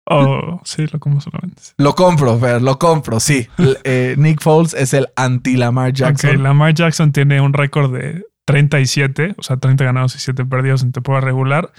O 0.07 0.61
sí, 0.65 0.87
lo 0.93 1.01
compras 1.01 1.27
o 1.27 1.31
lo 1.33 1.41
vendes. 1.43 1.75
Lo 1.79 1.95
compro, 1.95 2.39
Fer, 2.39 2.63
lo 2.63 2.79
compro, 2.79 3.21
sí. 3.21 3.49
Eh, 3.85 4.15
Nick 4.19 4.41
Foles 4.41 4.75
es 4.75 4.95
el 4.95 5.09
anti-Lamar 5.17 5.93
Jackson. 5.93 6.37
Ok, 6.37 6.43
Lamar 6.43 6.75
Jackson 6.75 7.11
tiene 7.13 7.41
un 7.41 7.53
récord 7.53 7.93
de 7.93 8.25
37, 8.45 9.35
o 9.39 9.43
sea, 9.43 9.57
30 9.57 9.85
ganados 9.85 10.15
y 10.15 10.19
7 10.19 10.45
perdidos 10.45 10.83
en 10.83 10.93
temporada 10.93 11.25
regular, 11.25 11.73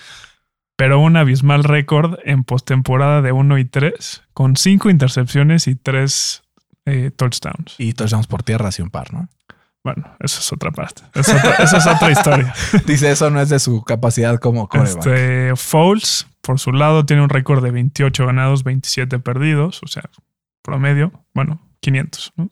pero 0.75 0.99
un 0.99 1.15
abismal 1.15 1.63
récord 1.63 2.17
en 2.25 2.43
postemporada 2.43 3.21
de 3.21 3.31
1 3.31 3.57
y 3.59 3.65
3, 3.65 4.23
con 4.33 4.55
5 4.55 4.89
intercepciones 4.89 5.67
y 5.67 5.75
3 5.75 6.44
touchdowns. 7.15 7.75
Y 7.77 7.93
touchdowns 7.93 8.27
por 8.27 8.43
tierra, 8.43 8.69
así 8.69 8.81
un 8.81 8.89
par, 8.89 9.13
¿no? 9.13 9.27
Bueno, 9.83 10.15
eso 10.19 10.39
es 10.39 10.51
otra 10.53 10.71
parte. 10.71 11.03
Es 11.13 11.29
otra- 11.29 11.55
esa 11.63 11.77
es 11.77 11.87
otra 11.87 12.11
historia. 12.11 12.53
Dice, 12.87 13.11
eso 13.11 13.29
no 13.29 13.39
es 13.41 13.49
de 13.49 13.59
su 13.59 13.83
capacidad 13.83 14.39
como 14.39 14.67
coreback. 14.67 14.97
Este, 14.97 15.55
Foles, 15.55 16.27
por 16.41 16.59
su 16.59 16.71
lado, 16.71 17.05
tiene 17.05 17.21
un 17.23 17.29
récord 17.29 17.63
de 17.63 17.71
28 17.71 18.25
ganados, 18.25 18.63
27 18.63 19.19
perdidos, 19.19 19.81
o 19.83 19.87
sea, 19.87 20.03
promedio, 20.63 21.11
bueno, 21.33 21.61
500, 21.81 22.33
¿no? 22.35 22.49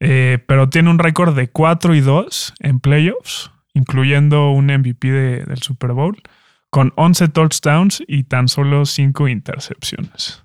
Eh, 0.00 0.42
pero 0.48 0.68
tiene 0.68 0.90
un 0.90 0.98
récord 0.98 1.34
de 1.34 1.48
4 1.48 1.94
y 1.94 2.00
2 2.00 2.54
en 2.60 2.80
playoffs, 2.80 3.50
incluyendo 3.72 4.50
un 4.50 4.66
MVP 4.66 5.10
de- 5.10 5.44
del 5.44 5.62
Super 5.62 5.92
Bowl, 5.92 6.20
con 6.70 6.92
11 6.96 7.28
touchdowns 7.28 8.02
y 8.06 8.24
tan 8.24 8.48
solo 8.48 8.84
5 8.84 9.28
intercepciones. 9.28 10.42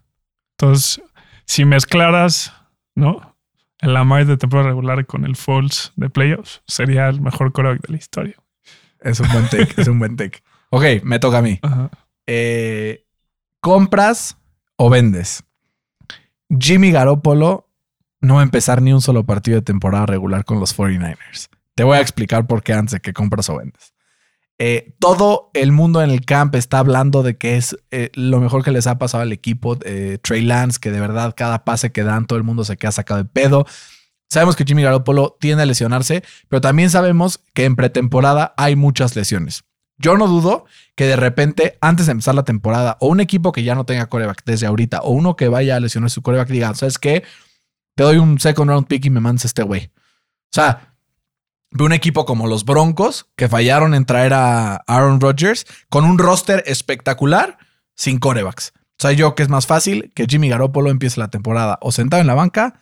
Entonces, 0.57 1.01
si 1.47 1.65
mezclaras, 1.65 2.53
¿no? 2.93 3.35
El 3.79 3.93
Lamar 3.93 4.25
de 4.25 4.37
temporada 4.37 4.69
regular 4.69 5.05
con 5.05 5.25
el 5.25 5.35
Falls 5.35 5.93
de 5.95 6.09
playoffs, 6.09 6.61
sería 6.67 7.07
el 7.07 7.21
mejor 7.21 7.51
quarterback 7.51 7.87
de 7.87 7.93
la 7.93 7.97
historia. 7.97 8.35
Es 8.99 9.19
un 9.19 9.31
buen 9.31 9.45
take, 9.49 9.81
es 9.81 9.87
un 9.87 9.97
buen 9.97 10.15
take. 10.15 10.43
Ok, 10.69 10.83
me 11.03 11.19
toca 11.19 11.39
a 11.39 11.41
mí. 11.41 11.59
Eh, 12.27 13.05
¿Compras 13.61 14.37
o 14.75 14.89
vendes? 14.89 15.43
Jimmy 16.49 16.91
Garoppolo 16.91 17.69
no 18.19 18.35
va 18.35 18.41
a 18.41 18.43
empezar 18.43 18.81
ni 18.81 18.93
un 18.93 19.01
solo 19.01 19.25
partido 19.25 19.57
de 19.57 19.61
temporada 19.61 20.05
regular 20.05 20.43
con 20.43 20.59
los 20.59 20.77
49ers. 20.77 21.49
Te 21.75 21.83
voy 21.83 21.97
a 21.97 22.01
explicar 22.01 22.47
por 22.47 22.63
qué 22.63 22.73
antes 22.73 22.93
de 22.93 22.99
que 22.99 23.13
compras 23.13 23.49
o 23.49 23.57
vendes. 23.57 23.93
Eh, 24.59 24.95
todo 24.99 25.51
el 25.53 25.71
mundo 25.71 26.01
en 26.01 26.09
el 26.09 26.25
camp 26.25 26.55
está 26.55 26.79
hablando 26.79 27.21
de 27.21 27.37
que 27.37 27.57
es 27.57 27.77
eh, 27.91 28.09
lo 28.15 28.39
mejor 28.39 28.63
que 28.63 28.71
les 28.71 28.87
ha 28.87 28.97
pasado 28.97 29.21
al 29.21 29.31
equipo. 29.31 29.77
Eh, 29.83 30.17
Trey 30.21 30.41
Lance, 30.41 30.79
que 30.79 30.91
de 30.91 30.99
verdad 30.99 31.33
cada 31.35 31.63
pase 31.63 31.91
que 31.91 32.03
dan, 32.03 32.25
todo 32.25 32.37
el 32.37 32.43
mundo 32.43 32.63
se 32.63 32.77
queda 32.77 32.91
sacado 32.91 33.21
de 33.21 33.29
pedo. 33.29 33.65
Sabemos 34.29 34.55
que 34.55 34.65
Jimmy 34.65 34.83
Garoppolo 34.83 35.37
tiende 35.39 35.63
a 35.63 35.65
lesionarse, 35.65 36.23
pero 36.49 36.59
también 36.59 36.89
sabemos 36.89 37.39
que 37.53 37.65
en 37.65 37.75
pretemporada 37.75 38.53
hay 38.57 38.75
muchas 38.75 39.15
lesiones. 39.15 39.63
Yo 39.99 40.17
no 40.17 40.27
dudo 40.27 40.65
que 40.95 41.05
de 41.05 41.15
repente, 41.15 41.77
antes 41.81 42.05
de 42.05 42.11
empezar 42.11 42.35
la 42.35 42.43
temporada, 42.43 42.97
o 42.99 43.07
un 43.07 43.19
equipo 43.19 43.51
que 43.51 43.63
ya 43.63 43.73
no 43.73 43.85
tenga 43.85 44.07
coreback 44.07 44.43
desde 44.45 44.67
ahorita, 44.67 44.99
o 45.01 45.11
uno 45.11 45.35
que 45.35 45.47
vaya 45.47 45.75
a 45.75 45.79
lesionar 45.79 46.09
su 46.09 46.21
coreback, 46.21 46.49
diga, 46.49 46.73
¿sabes 46.75 46.99
qué? 46.99 47.23
Te 47.95 48.03
doy 48.03 48.17
un 48.17 48.39
second 48.39 48.69
round 48.69 48.87
pick 48.87 49.05
y 49.05 49.09
me 49.09 49.21
mandas 49.21 49.45
este 49.45 49.63
güey. 49.63 49.91
O 49.95 50.53
sea, 50.53 50.96
Ve 51.72 51.84
un 51.84 51.93
equipo 51.93 52.26
como 52.26 52.47
los 52.47 52.63
Broncos, 52.65 53.28
que 53.36 53.49
fallaron 53.49 53.93
en 53.93 54.05
traer 54.05 54.34
a 54.34 54.78
Aaron 54.88 55.20
Rodgers, 55.20 55.65
con 55.89 56.05
un 56.05 56.18
roster 56.18 56.63
espectacular, 56.65 57.57
sin 57.95 58.20
corebacks. 58.20 58.74
O 58.76 58.99
sea, 58.99 59.11
yo 59.11 59.36
que 59.36 59.43
es 59.43 59.49
más 59.49 59.68
fácil 59.68 60.11
que 60.15 60.26
Jimmy 60.28 60.49
Garoppolo 60.49 60.89
empiece 60.89 61.20
la 61.20 61.28
temporada 61.28 61.78
o 61.82 61.91
sentado 61.91 62.22
en 62.22 62.28
la 62.28 62.34
banca 62.34 62.80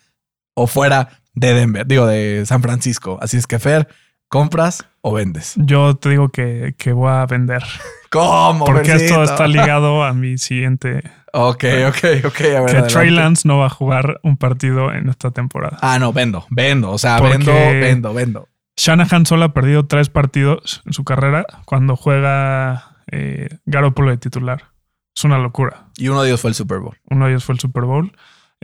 o 0.54 0.68
fuera 0.68 1.10
de 1.34 1.54
Denver, 1.54 1.86
digo, 1.86 2.06
de 2.06 2.46
San 2.46 2.62
Francisco. 2.62 3.18
Así 3.22 3.36
es 3.38 3.48
que, 3.48 3.60
Fer, 3.60 3.88
¿compras 4.30 4.86
o 5.02 5.12
vendes? 5.14 5.54
Yo 5.58 5.96
te 5.98 6.10
digo 6.10 6.30
que, 6.30 6.76
que 6.78 6.94
voy 6.94 7.10
a 7.12 7.26
vender. 7.26 7.64
¿Cómo? 8.12 8.64
Porque 8.66 8.94
esto 8.94 9.24
está 9.24 9.48
ligado 9.48 10.04
a 10.04 10.14
mi 10.14 10.38
siguiente. 10.38 11.04
Ok, 11.38 11.66
ok, 11.90 11.98
ok. 12.28 12.42
A 12.56 12.62
ver, 12.62 12.66
Que. 12.66 12.82
Trey 12.84 13.10
Lance 13.10 13.46
no 13.46 13.58
va 13.58 13.66
a 13.66 13.70
jugar 13.70 14.22
un 14.24 14.38
partido 14.38 14.94
en 14.94 15.10
esta 15.10 15.32
temporada. 15.32 15.78
Ah, 15.82 16.00
no, 16.00 16.14
vendo, 16.14 16.46
vendo. 16.50 16.92
O 16.92 16.98
sea, 16.98 17.18
Porque- 17.18 17.38
vendo, 17.40 17.52
vendo, 17.54 18.14
vendo. 18.14 18.48
Shanahan 18.78 19.26
solo 19.26 19.46
ha 19.46 19.54
perdido 19.54 19.86
tres 19.88 20.10
partidos 20.10 20.82
en 20.86 20.94
su 20.94 21.04
carrera 21.04 21.46
cuando 21.66 21.96
juega 21.96 22.98
eh, 23.12 23.50
Garoppolo 23.66 24.12
de 24.12 24.18
titular. 24.18 24.72
Es 25.16 25.24
una 25.24 25.38
locura. 25.38 25.88
Y 25.98 26.10
uno 26.10 26.22
de 26.22 26.30
ellos 26.30 26.42
fue 26.42 26.50
el 26.50 26.56
Super 26.56 26.80
Bowl. 26.80 26.98
Uno 27.10 27.26
de 27.26 27.32
ellos 27.32 27.46
fue 27.46 27.54
el 27.54 27.60
Super 27.60 27.84
Bowl. 27.84 28.12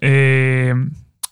Eh, 0.01 0.74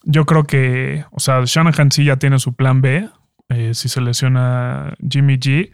yo 0.04 0.26
creo 0.26 0.46
que, 0.46 1.04
o 1.12 1.20
sea, 1.20 1.42
Shanahan 1.44 1.92
sí 1.92 2.06
ya 2.06 2.18
tiene 2.18 2.40
su 2.40 2.54
plan 2.56 2.82
B 2.82 3.10
eh, 3.50 3.74
si 3.74 3.90
se 3.90 4.00
lesiona 4.00 4.94
Jimmy 5.10 5.38
G, 5.38 5.72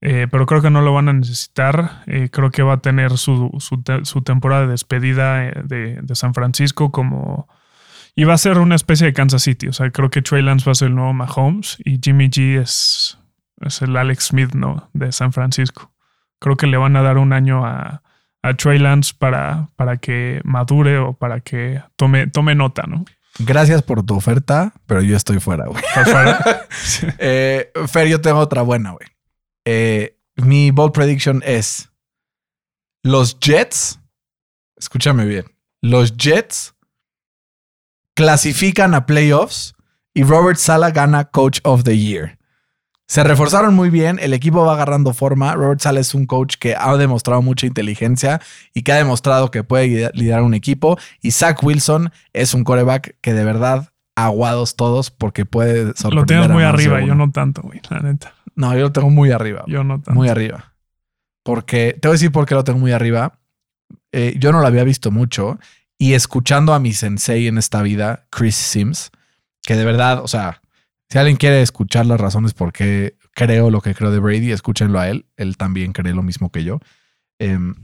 eh, 0.00 0.26
pero 0.30 0.46
creo 0.46 0.62
que 0.62 0.70
no 0.70 0.80
lo 0.80 0.94
van 0.94 1.08
a 1.10 1.12
necesitar. 1.12 2.02
Eh, 2.06 2.30
creo 2.30 2.50
que 2.50 2.62
va 2.62 2.74
a 2.74 2.80
tener 2.80 3.18
su, 3.18 3.50
su, 3.58 3.82
te- 3.82 4.04
su 4.06 4.22
temporada 4.22 4.62
de 4.62 4.68
despedida 4.68 5.38
de, 5.64 5.98
de 6.02 6.14
San 6.14 6.32
Francisco 6.32 6.90
como... 6.92 7.46
Y 8.18 8.24
va 8.24 8.34
a 8.34 8.38
ser 8.38 8.58
una 8.58 8.74
especie 8.74 9.06
de 9.06 9.12
Kansas 9.12 9.44
City. 9.44 9.68
O 9.68 9.72
sea, 9.72 9.92
creo 9.92 10.10
que 10.10 10.22
Trey 10.22 10.42
Lance 10.42 10.64
va 10.64 10.72
a 10.72 10.74
ser 10.74 10.88
el 10.88 10.96
nuevo 10.96 11.12
Mahomes 11.12 11.76
y 11.84 12.00
Jimmy 12.02 12.28
G 12.28 12.60
es, 12.60 13.16
es 13.60 13.80
el 13.80 13.96
Alex 13.96 14.24
Smith, 14.24 14.54
¿no? 14.54 14.90
De 14.92 15.12
San 15.12 15.32
Francisco. 15.32 15.92
Creo 16.40 16.56
que 16.56 16.66
le 16.66 16.76
van 16.78 16.96
a 16.96 17.02
dar 17.02 17.16
un 17.16 17.32
año 17.32 17.64
a, 17.64 18.02
a 18.42 18.54
Trey 18.54 18.80
Lance 18.80 19.14
para, 19.16 19.68
para 19.76 19.98
que 19.98 20.40
madure 20.42 20.98
o 20.98 21.12
para 21.12 21.38
que 21.38 21.80
tome, 21.94 22.26
tome 22.26 22.56
nota, 22.56 22.82
¿no? 22.88 23.04
Gracias 23.38 23.84
por 23.84 24.04
tu 24.04 24.16
oferta, 24.16 24.72
pero 24.86 25.00
yo 25.00 25.16
estoy 25.16 25.38
fuera, 25.38 25.66
güey. 25.66 25.80
Eh, 27.20 27.70
Fer, 27.86 28.08
yo 28.08 28.20
tengo 28.20 28.40
otra 28.40 28.62
buena, 28.62 28.90
güey. 28.90 29.06
Eh, 29.64 30.18
mi 30.34 30.72
bold 30.72 30.92
prediction 30.92 31.40
es 31.46 31.88
los 33.04 33.38
Jets. 33.38 34.00
Escúchame 34.76 35.24
bien. 35.24 35.44
Los 35.80 36.16
Jets 36.16 36.74
clasifican 38.18 38.94
a 38.96 39.06
playoffs 39.06 39.74
y 40.12 40.24
Robert 40.24 40.58
Sala 40.58 40.90
gana 40.90 41.26
Coach 41.26 41.60
of 41.62 41.84
the 41.84 41.96
Year. 41.96 42.36
Se 43.06 43.22
reforzaron 43.22 43.74
muy 43.76 43.90
bien, 43.90 44.18
el 44.20 44.34
equipo 44.34 44.64
va 44.66 44.72
agarrando 44.74 45.14
forma. 45.14 45.54
Robert 45.54 45.80
Sala 45.80 46.00
es 46.00 46.14
un 46.14 46.26
coach 46.26 46.56
que 46.58 46.74
ha 46.74 46.96
demostrado 46.96 47.42
mucha 47.42 47.68
inteligencia 47.68 48.40
y 48.74 48.82
que 48.82 48.90
ha 48.90 48.96
demostrado 48.96 49.52
que 49.52 49.62
puede 49.62 49.86
lider- 49.86 50.10
liderar 50.14 50.42
un 50.42 50.54
equipo. 50.54 50.98
Y 51.22 51.30
Zach 51.30 51.62
Wilson 51.62 52.10
es 52.32 52.54
un 52.54 52.64
coreback 52.64 53.14
que 53.20 53.34
de 53.34 53.44
verdad 53.44 53.90
aguados 54.16 54.74
todos 54.74 55.12
porque 55.12 55.46
puede 55.46 55.94
sorprender. 55.94 56.38
Lo 56.38 56.44
a 56.44 56.48
muy 56.48 56.64
arriba, 56.64 57.00
yo 57.00 57.14
no 57.14 57.30
tanto, 57.30 57.62
güey, 57.62 57.80
la 57.88 58.00
neta. 58.00 58.34
No, 58.56 58.74
yo 58.74 58.80
lo 58.80 58.92
tengo 58.92 59.10
muy 59.10 59.30
arriba. 59.30 59.62
Yo 59.68 59.84
no 59.84 59.94
tanto. 60.02 60.12
Muy 60.14 60.28
arriba. 60.28 60.74
Porque 61.44 61.96
te 62.00 62.08
voy 62.08 62.14
a 62.14 62.18
decir 62.18 62.32
por 62.32 62.46
qué 62.46 62.56
lo 62.56 62.64
tengo 62.64 62.80
muy 62.80 62.90
arriba. 62.90 63.38
Eh, 64.10 64.34
yo 64.38 64.50
no 64.50 64.60
lo 64.60 64.66
había 64.66 64.82
visto 64.84 65.10
mucho 65.12 65.58
y 65.98 66.14
escuchando 66.14 66.72
a 66.74 66.78
mi 66.78 66.92
sensei 66.92 67.48
en 67.48 67.58
esta 67.58 67.82
vida, 67.82 68.26
Chris 68.30 68.54
Sims, 68.54 69.10
que 69.62 69.74
de 69.74 69.84
verdad, 69.84 70.22
o 70.22 70.28
sea, 70.28 70.62
si 71.10 71.18
alguien 71.18 71.36
quiere 71.36 71.60
escuchar 71.60 72.06
las 72.06 72.20
razones 72.20 72.54
por 72.54 72.72
qué 72.72 73.16
creo 73.34 73.70
lo 73.70 73.80
que 73.80 73.94
creo 73.94 74.10
de 74.10 74.18
Brady, 74.18 74.52
escúchenlo 74.52 74.98
a 75.00 75.08
él. 75.08 75.26
Él 75.36 75.56
también 75.56 75.92
cree 75.92 76.14
lo 76.14 76.22
mismo 76.22 76.50
que 76.50 76.64
yo. 76.64 76.80
Em, 77.38 77.74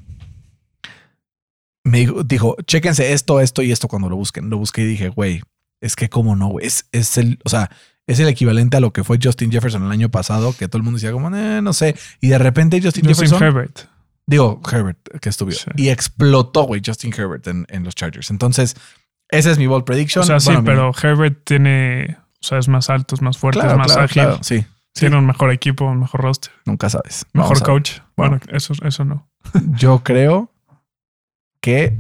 me 1.85 1.99
dijo, 1.99 2.23
dijo, 2.25 2.57
chéquense 2.67 3.13
esto, 3.13 3.41
esto 3.41 3.63
y 3.63 3.73
esto 3.73 3.89
cuando 3.89 4.09
lo 4.09 4.17
busquen. 4.17 4.51
Lo 4.51 4.59
busqué 4.59 4.83
y 4.83 4.87
dije, 4.87 5.09
güey, 5.09 5.43
es 5.81 5.97
que 5.97 6.09
cómo 6.09 6.37
no, 6.37 6.49
güey. 6.49 6.67
Es, 6.67 6.89
es 6.93 7.19
el, 7.19 7.39
o 7.45 7.49
sea, 7.49 7.71
es 8.07 8.19
el 8.21 8.29
equivalente 8.29 8.77
a 8.77 8.81
lo 8.81 8.93
que 8.93 9.05
fue 9.05 9.19
Justin 9.23 9.51
Jefferson 9.51 9.85
el 9.85 9.91
año 9.91 10.11
pasado, 10.11 10.55
que 10.57 10.69
todo 10.69 10.79
el 10.79 10.83
mundo 10.83 10.97
decía 10.97 11.13
como, 11.13 11.35
"Eh, 11.35 11.61
no 11.63 11.73
sé. 11.73 11.95
Y 12.21 12.29
de 12.29 12.39
repente 12.39 12.81
Justin, 12.83 13.07
Justin 13.07 13.29
Jefferson, 13.29 13.43
Herbert. 13.43 13.81
Digo, 14.27 14.61
Herbert, 14.71 14.99
que 15.21 15.29
estuvo. 15.29 15.51
Sí. 15.51 15.71
Y 15.77 15.89
explotó, 15.91 16.63
güey, 16.65 16.81
Justin 16.85 17.13
Herbert 17.17 17.47
en, 17.47 17.67
en 17.69 17.85
los 17.85 17.95
Chargers. 17.95 18.31
Entonces, 18.31 18.77
ese 19.31 19.51
es 19.51 19.59
mi 19.59 19.67
bold 19.67 19.85
prediction. 19.85 20.23
O 20.23 20.27
sea, 20.27 20.41
sí, 20.41 20.47
Bueno, 20.47 20.63
mi- 20.63 20.67
pero 20.67 20.93
Herbert 21.03 21.45
tiene, 21.45 22.17
o 22.41 22.47
sea, 22.47 22.59
es 22.59 22.69
más 22.69 22.91
alto, 22.91 23.15
es 23.15 23.23
más 23.23 23.39
fuerte, 23.39 23.61
claro, 23.61 23.73
es 23.75 23.79
más 23.79 23.87
claro, 23.89 24.03
ágil. 24.05 24.23
claro, 24.23 24.39
sí, 24.43 24.65
Tiene 24.93 25.17
un 25.17 25.27
mejor 25.27 25.51
equipo, 25.51 25.85
un 25.87 26.01
mejor 26.01 26.21
roster, 26.23 26.53
nunca 26.65 26.89
sabes. 26.91 27.27
mejor 27.33 27.63
coach. 27.63 27.99
Bueno, 28.17 28.39
eso, 28.53 28.75
eso 28.85 29.05
no. 29.05 29.29
Yo 29.77 30.03
creo 30.05 30.51
que 31.61 31.99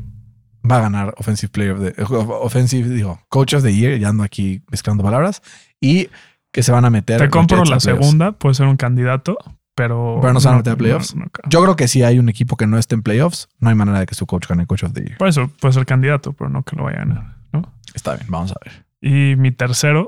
va 0.71 0.79
a 0.79 0.81
ganar 0.81 1.15
Offensive 1.19 1.51
Player 1.51 1.73
of 1.73 1.81
the 1.81 2.03
Offensive, 2.05 2.89
digo, 2.89 3.21
Coach 3.29 3.55
of 3.55 3.63
the 3.63 3.75
Year, 3.75 3.99
ya 3.99 4.09
ando 4.09 4.23
aquí 4.23 4.63
mezclando 4.71 5.03
palabras, 5.03 5.43
y 5.81 6.09
que 6.53 6.63
se 6.63 6.73
van 6.73 6.85
a 6.85 6.91
meter. 6.91 7.19
Te 7.21 7.29
compro 7.31 7.65
la 7.65 7.81
segunda, 7.81 8.33
puede 8.33 8.55
ser 8.55 8.67
un 8.67 8.77
candidato, 8.77 9.37
pero. 9.75 10.19
Pero 10.21 10.33
no 10.33 10.41
se 10.41 10.49
van 10.49 10.55
a 10.55 10.59
meter 10.59 10.73
a 10.75 10.77
playoffs. 10.77 11.15
no, 11.15 11.25
no 11.25 11.31
creo. 11.31 11.49
Yo 11.51 11.63
creo 11.63 11.77
que 11.77 11.89
si 11.89 12.03
hay 12.03 12.19
un 12.19 12.29
equipo 12.29 12.57
que 12.57 12.67
no 12.67 12.79
esté 12.79 12.95
en 12.95 13.03
playoffs, 13.03 13.49
no 13.59 13.69
hay 13.69 13.75
manera 13.75 14.01
de 14.01 14.07
que 14.07 14.15
su 14.15 14.27
coach 14.27 14.47
gane 14.49 14.67
Coach 14.67 14.85
of 14.85 14.93
the 14.93 15.03
Year. 15.03 15.19
Por 15.19 15.29
eso 15.29 15.49
puede 15.61 15.75
ser 15.75 15.87
candidato, 15.87 16.33
pero 16.33 16.51
no 16.51 16.63
que 16.63 16.77
lo 16.77 16.85
vaya 16.85 16.99
a 16.99 17.05
ganar, 17.05 17.37
¿no? 17.53 17.73
Está 17.95 18.15
bien, 18.17 18.27
vamos 18.29 18.53
a 18.53 18.57
ver. 18.65 18.85
Y 19.01 19.37
mi 19.37 19.51
tercero, 19.53 20.07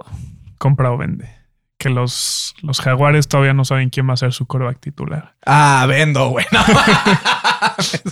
compra 0.58 0.90
o 0.90 0.96
vende. 0.96 1.28
Que 1.78 1.90
los, 1.90 2.54
los 2.62 2.80
jaguares 2.80 3.28
todavía 3.28 3.52
no 3.52 3.66
saben 3.66 3.90
quién 3.90 4.08
va 4.08 4.14
a 4.14 4.16
ser 4.16 4.32
su 4.32 4.46
coreback 4.46 4.80
titular. 4.80 5.34
Ah, 5.44 5.84
vendo, 5.88 6.30
güey. 6.30 6.46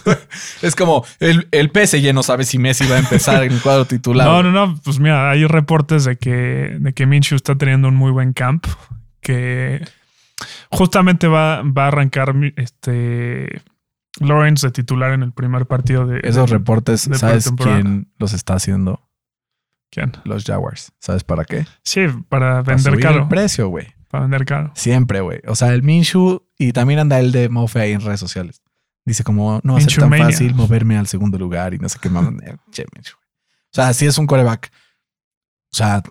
No. 0.06 0.12
es 0.62 0.74
como 0.74 1.04
el, 1.20 1.48
el 1.50 1.70
PSG 1.70 2.12
no 2.14 2.22
sabe 2.22 2.44
si 2.44 2.58
Messi 2.58 2.86
va 2.86 2.96
a 2.96 2.98
empezar 2.98 3.42
en 3.44 3.52
el 3.52 3.60
cuadro 3.60 3.84
titular. 3.86 4.26
No, 4.26 4.42
no, 4.42 4.50
no. 4.50 4.78
Pues 4.84 4.98
mira, 4.98 5.30
hay 5.30 5.46
reportes 5.46 6.04
de 6.04 6.16
que, 6.16 6.76
de 6.80 6.92
que 6.92 7.06
Minshew 7.06 7.36
está 7.36 7.54
teniendo 7.54 7.88
un 7.88 7.94
muy 7.94 8.10
buen 8.10 8.32
camp. 8.32 8.66
Que 9.20 9.86
justamente 10.70 11.26
va, 11.28 11.62
va 11.62 11.84
a 11.84 11.88
arrancar 11.88 12.34
este 12.56 13.62
Lawrence 14.20 14.66
de 14.66 14.72
titular 14.72 15.12
en 15.12 15.22
el 15.22 15.32
primer 15.32 15.66
partido 15.66 16.06
de. 16.06 16.20
Esos 16.22 16.48
de- 16.50 16.56
reportes, 16.58 17.08
de 17.08 17.18
¿sabes 17.18 17.50
quién 17.56 18.12
los 18.18 18.32
está 18.32 18.54
haciendo? 18.54 19.00
¿Quién? 19.90 20.12
Los 20.24 20.44
Jaguars. 20.44 20.92
¿Sabes 21.00 21.22
para 21.24 21.44
qué? 21.44 21.66
Sí, 21.84 22.06
para 22.28 22.62
Para 22.62 22.62
vender 22.62 22.92
subir 22.94 23.00
caro. 23.04 23.22
el 23.22 23.28
precio, 23.28 23.68
güey. 23.68 23.94
Para 24.08 24.22
vender 24.22 24.44
caro. 24.44 24.72
Siempre, 24.74 25.20
güey. 25.20 25.40
O 25.46 25.54
sea, 25.54 25.72
el 25.72 25.82
Minshu 25.82 26.42
y 26.58 26.72
también 26.72 26.98
anda 27.00 27.18
el 27.20 27.30
de 27.32 27.48
Mofe 27.48 27.80
ahí 27.80 27.92
en 27.92 28.00
redes 28.00 28.18
sociales. 28.20 28.60
Dice 29.04 29.22
como, 29.22 29.60
no 29.62 29.74
va 29.74 29.78
a 29.78 29.82
ser 29.82 29.98
tan 30.00 30.10
fácil 30.12 30.54
moverme 30.54 30.96
al 30.96 31.06
segundo 31.06 31.36
lugar 31.38 31.74
y 31.74 31.78
no 31.78 31.88
sé 31.88 31.98
qué 32.00 32.08
más. 32.10 32.24
Eh, 32.44 32.56
che. 32.70 32.84
O 32.84 32.86
sea, 33.72 33.92
si 33.92 34.06
es 34.06 34.16
un 34.18 34.26
coreback. 34.26 34.70
O 35.72 35.76
sea, 35.76 36.02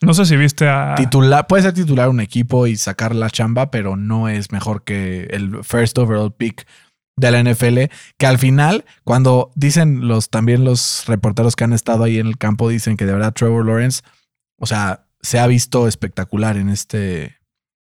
No 0.00 0.14
sé 0.14 0.24
si 0.24 0.36
viste 0.36 0.68
a. 0.68 0.94
titular, 0.96 1.46
puede 1.46 1.62
ser 1.62 1.74
titular 1.74 2.08
un 2.08 2.20
equipo 2.20 2.66
y 2.66 2.76
sacar 2.76 3.14
la 3.14 3.30
chamba, 3.30 3.70
pero 3.70 3.96
no 3.96 4.28
es 4.28 4.50
mejor 4.52 4.84
que 4.84 5.24
el 5.30 5.62
first 5.62 5.98
overall 5.98 6.32
pick 6.32 6.66
de 7.16 7.30
la 7.30 7.42
NFL, 7.42 7.92
que 8.16 8.26
al 8.26 8.38
final, 8.38 8.84
cuando 9.04 9.50
dicen 9.54 10.08
los 10.08 10.30
también 10.30 10.64
los 10.64 11.04
reporteros 11.06 11.54
que 11.54 11.64
han 11.64 11.74
estado 11.74 12.04
ahí 12.04 12.18
en 12.18 12.26
el 12.26 12.38
campo, 12.38 12.68
dicen 12.68 12.96
que 12.96 13.04
de 13.04 13.12
verdad 13.12 13.34
Trevor 13.34 13.66
Lawrence, 13.66 14.02
o 14.58 14.66
sea, 14.66 15.06
se 15.20 15.38
ha 15.38 15.46
visto 15.46 15.86
espectacular 15.86 16.56
en 16.56 16.70
este, 16.70 17.36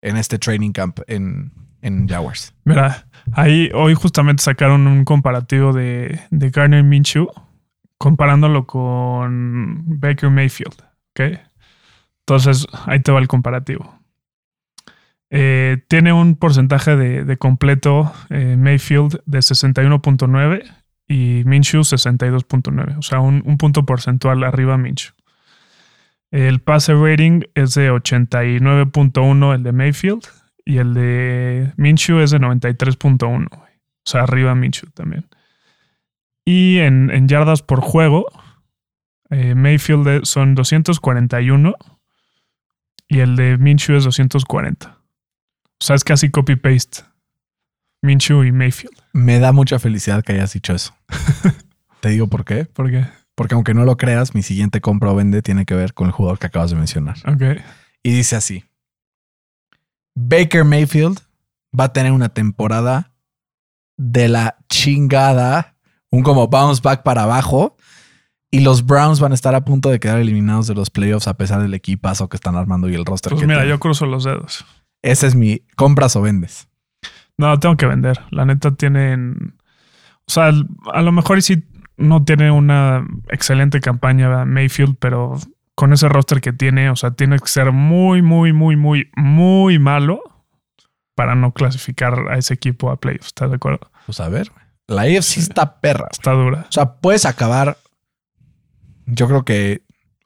en 0.00 0.16
este 0.16 0.38
training 0.38 0.72
camp 0.72 1.00
en, 1.09 1.52
en 1.82 2.09
Jaguars. 2.09 2.54
Mira, 2.64 3.09
Ahí 3.32 3.70
hoy 3.74 3.94
justamente 3.94 4.42
sacaron 4.42 4.86
un 4.86 5.04
comparativo 5.04 5.72
de, 5.72 6.20
de 6.30 6.50
Garner 6.50 6.82
Minshew 6.82 7.28
comparándolo 7.98 8.66
con 8.66 9.82
Baker 10.00 10.30
Mayfield. 10.30 10.82
¿ok? 11.11 11.38
Entonces, 12.28 12.66
ahí 12.84 13.00
te 13.00 13.10
va 13.10 13.20
el 13.20 13.26
comparativo. 13.26 13.98
Eh, 15.30 15.78
tiene 15.88 16.12
un 16.12 16.36
porcentaje 16.36 16.94
de, 16.94 17.36
completo 17.38 18.12
eh, 18.28 18.54
Mayfield 18.58 19.22
de 19.24 19.38
61.9 19.38 20.62
y 21.08 21.42
Minshew 21.46 21.80
62.9. 21.80 22.98
O 22.98 23.02
sea, 23.02 23.20
un, 23.20 23.42
un 23.46 23.56
punto 23.56 23.86
porcentual 23.86 24.44
arriba 24.44 24.76
Minshew. 24.76 25.14
El 26.30 26.60
pase 26.60 26.92
rating 26.92 27.44
es 27.54 27.72
de 27.72 27.90
89.1 27.90 29.54
el 29.54 29.62
de 29.62 29.72
Mayfield 29.72 30.24
y 30.66 30.76
el 30.76 30.92
de 30.92 31.72
Minshew 31.78 32.20
es 32.20 32.30
de 32.30 32.40
93.1. 32.40 33.48
O 33.50 33.60
sea, 34.04 34.24
arriba 34.24 34.54
Minshew 34.54 34.90
también. 34.90 35.26
Y 36.44 36.76
en, 36.80 37.10
en 37.10 37.26
yardas 37.26 37.62
por 37.62 37.80
juego, 37.80 38.26
eh, 39.30 39.54
Mayfield 39.54 40.26
son 40.26 40.54
241 40.54 41.74
y 43.09 43.20
el 43.20 43.36
de 43.36 43.56
Minshew 43.56 43.96
es 43.96 44.04
240. 44.04 44.98
O 45.80 45.84
sea, 45.84 45.96
es 45.96 46.04
casi 46.04 46.30
copy-paste. 46.30 47.04
Minshew 48.02 48.44
y 48.44 48.52
Mayfield. 48.52 48.96
Me 49.12 49.38
da 49.38 49.52
mucha 49.52 49.78
felicidad 49.78 50.22
que 50.22 50.32
hayas 50.32 50.52
dicho 50.52 50.74
eso. 50.74 50.94
Te 52.00 52.11
digo 52.11 52.28
por 52.28 52.44
qué. 52.44 52.64
¿Por 52.66 52.90
qué? 52.90 53.06
Porque 53.34 53.54
aunque 53.54 53.74
no 53.74 53.84
lo 53.84 53.96
creas, 53.96 54.34
mi 54.34 54.42
siguiente 54.42 54.80
compra 54.80 55.11
o 55.11 55.14
vende 55.14 55.42
tiene 55.42 55.64
que 55.64 55.74
ver 55.74 55.94
con 55.94 56.06
el 56.06 56.12
jugador 56.12 56.38
que 56.38 56.46
acabas 56.46 56.70
de 56.70 56.76
mencionar. 56.76 57.16
Ok. 57.26 57.61
Y 58.02 58.11
dice 58.11 58.36
así. 58.36 58.64
Baker 60.14 60.64
Mayfield 60.64 61.20
va 61.78 61.84
a 61.84 61.92
tener 61.92 62.12
una 62.12 62.28
temporada 62.28 63.14
de 63.96 64.28
la 64.28 64.59
chingada, 64.68 65.76
un 66.11 66.22
como 66.22 66.48
bounce 66.48 66.80
back 66.82 67.02
para 67.02 67.22
abajo, 67.22 67.76
y 68.51 68.61
los 68.61 68.86
Browns 68.86 69.20
van 69.20 69.32
a 69.32 69.34
estar 69.34 69.55
a 69.55 69.64
punto 69.64 69.90
de 69.90 70.01
quedar 70.01 70.18
eliminados 70.18 70.66
de 70.66 70.74
los 70.74 70.90
playoffs 70.90 71.28
a 71.28 71.34
pesar 71.34 71.61
del 71.62 71.74
equipazo 71.74 72.28
que 72.28 72.36
están 72.36 72.57
armando 72.57 72.88
y 72.88 72.94
el 72.94 73.05
roster 73.05 73.32
Pues 73.32 73.42
que 73.42 73.46
mira, 73.46 73.64
yo 73.64 73.78
cruzo 73.78 74.07
los 74.07 74.24
dedos. 74.24 74.64
Ese 75.03 75.26
es 75.26 75.34
mi 75.34 75.62
compras 75.76 76.16
o 76.16 76.22
vendes. 76.22 76.68
No, 77.36 77.59
tengo 77.61 77.76
que 77.76 77.86
vender. 77.86 78.20
La 78.30 78.44
neta 78.44 78.72
tienen. 78.72 79.55
O 80.26 80.30
sea, 80.30 80.53
a 80.92 81.03
lo 81.03 81.12
mejor 81.12 81.38
y 81.38 81.42
sí 81.42 81.64
no 81.96 82.24
tiene 82.24 82.51
una 82.51 83.07
excelente 83.28 83.80
campaña 83.80 84.44
Mayfield, 84.44 84.96
pero 84.99 85.38
con 85.74 85.92
ese 85.92 86.09
roster 86.09 86.40
que 86.40 86.53
tiene, 86.53 86.90
o 86.90 86.96
sea, 86.96 87.12
tiene 87.12 87.38
que 87.38 87.49
ser 87.49 87.72
muy, 87.72 88.22
muy, 88.22 88.53
muy, 88.53 88.76
muy, 88.76 89.11
muy 89.16 89.78
malo 89.78 90.22
para 91.14 91.34
no 91.34 91.53
clasificar 91.53 92.28
a 92.30 92.38
ese 92.38 92.55
equipo 92.55 92.90
a 92.90 92.96
playoffs. 92.96 93.28
¿Estás 93.28 93.51
de 93.51 93.57
acuerdo? 93.57 93.90
Pues 94.07 94.20
a 94.20 94.28
ver, 94.28 94.51
la 94.86 95.03
AFC 95.03 95.38
está 95.38 95.80
perra. 95.80 96.09
Está 96.11 96.32
dura. 96.32 96.66
O 96.68 96.72
sea, 96.72 96.94
puedes 96.94 97.26
acabar, 97.26 97.76
yo 99.09 99.26
creo 99.26 99.44
que 99.44 99.82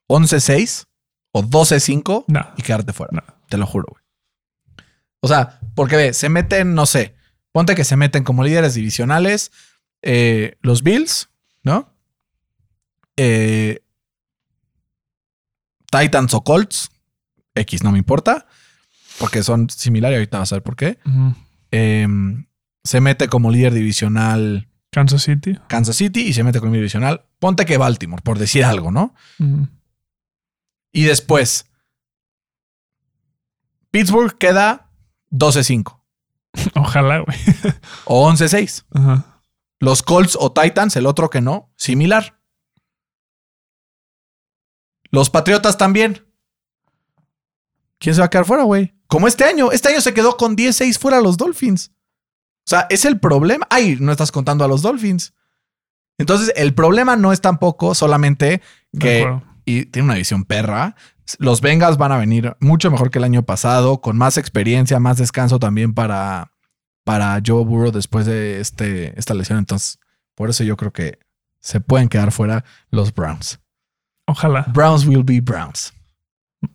11-6 0.08 0.84
o 1.32 1.42
12-5 1.42 2.24
No, 2.28 2.46
y 2.56 2.62
quedarte 2.62 2.92
fuera. 2.92 3.10
no. 3.12 3.22
Te 3.48 3.56
lo 3.58 3.66
juro, 3.66 3.86
güey. 3.90 4.02
O 5.20 5.28
sea, 5.28 5.60
porque 5.74 5.96
ve, 5.96 6.12
se 6.14 6.28
meten, 6.28 6.74
no 6.74 6.86
sé, 6.86 7.14
ponte 7.52 7.74
que 7.74 7.84
se 7.84 7.96
meten 7.96 8.24
como 8.24 8.42
líderes 8.44 8.74
divisionales 8.74 9.52
eh, 10.02 10.56
los 10.62 10.82
Bills, 10.82 11.28
¿no? 11.62 11.94
Eh, 13.16 13.84
Titans 15.90 16.34
o 16.34 16.42
Colts, 16.42 16.90
X, 17.54 17.84
no 17.84 17.92
me 17.92 17.98
importa, 17.98 18.46
porque 19.18 19.42
son 19.42 19.68
similares, 19.70 20.16
ahorita 20.16 20.38
vas 20.38 20.52
a 20.52 20.56
ver 20.56 20.62
por 20.62 20.76
qué. 20.76 20.98
Eh, 21.70 22.06
se 22.82 23.00
mete 23.00 23.28
como 23.28 23.50
líder 23.50 23.74
divisional 23.74 24.68
Kansas 24.92 25.22
City. 25.22 25.58
Kansas 25.68 25.96
City 25.96 26.20
y 26.20 26.32
se 26.34 26.44
mete 26.44 26.60
como 26.60 26.72
líder 26.72 26.82
divisional. 26.82 27.24
Ponte 27.38 27.64
que 27.64 27.78
Baltimore, 27.78 28.22
por 28.22 28.38
decir 28.38 28.64
algo, 28.64 28.90
¿no? 28.92 29.14
Y 30.92 31.04
después, 31.04 31.66
Pittsburgh 33.90 34.36
queda 34.36 34.90
12-5 35.30 35.98
Ojalá, 36.76 37.20
güey. 37.20 37.38
o 38.04 38.30
11-6. 38.30 38.84
Ajá. 38.92 39.40
Los 39.80 40.02
Colts 40.02 40.36
o 40.38 40.52
Titans, 40.52 40.94
el 40.96 41.06
otro 41.06 41.30
que 41.30 41.40
no, 41.40 41.72
similar. 41.76 42.38
Los 45.10 45.30
Patriotas 45.30 45.78
también. 45.78 46.26
¿Quién 47.98 48.14
se 48.14 48.20
va 48.20 48.26
a 48.26 48.30
quedar 48.30 48.44
fuera, 48.44 48.64
güey? 48.64 48.94
Como 49.06 49.26
este 49.26 49.44
año. 49.44 49.72
Este 49.72 49.88
año 49.88 50.00
se 50.02 50.12
quedó 50.14 50.36
con 50.36 50.56
10-6 50.56 50.98
fuera 50.98 51.20
los 51.20 51.36
Dolphins. 51.38 51.92
O 52.64 52.70
sea, 52.70 52.86
es 52.90 53.04
el 53.04 53.18
problema. 53.18 53.66
Ay, 53.70 53.96
no 54.00 54.12
estás 54.12 54.32
contando 54.32 54.64
a 54.64 54.68
los 54.68 54.82
Dolphins. 54.82 55.34
Entonces, 56.18 56.52
el 56.56 56.74
problema 56.74 57.16
no 57.16 57.32
es 57.32 57.40
tampoco 57.40 57.94
solamente 57.94 58.62
que 58.98 59.26
y 59.64 59.86
tiene 59.86 60.06
una 60.06 60.16
visión 60.16 60.44
perra. 60.44 60.96
Los 61.38 61.60
Bengals 61.60 61.96
van 61.96 62.12
a 62.12 62.18
venir 62.18 62.56
mucho 62.60 62.90
mejor 62.90 63.10
que 63.10 63.18
el 63.18 63.24
año 63.24 63.42
pasado, 63.44 64.00
con 64.00 64.18
más 64.18 64.36
experiencia, 64.36 64.98
más 65.00 65.18
descanso 65.18 65.58
también 65.58 65.94
para, 65.94 66.52
para 67.04 67.40
Joe 67.44 67.64
Burrow 67.64 67.92
después 67.92 68.26
de 68.26 68.60
este, 68.60 69.18
esta 69.18 69.34
lesión. 69.34 69.58
Entonces, 69.58 69.98
por 70.34 70.50
eso 70.50 70.64
yo 70.64 70.76
creo 70.76 70.92
que 70.92 71.18
se 71.60 71.80
pueden 71.80 72.08
quedar 72.08 72.32
fuera 72.32 72.64
los 72.90 73.14
Browns. 73.14 73.60
Ojalá. 74.26 74.66
Browns 74.72 75.06
will 75.06 75.24
be 75.24 75.40
Browns. 75.40 75.92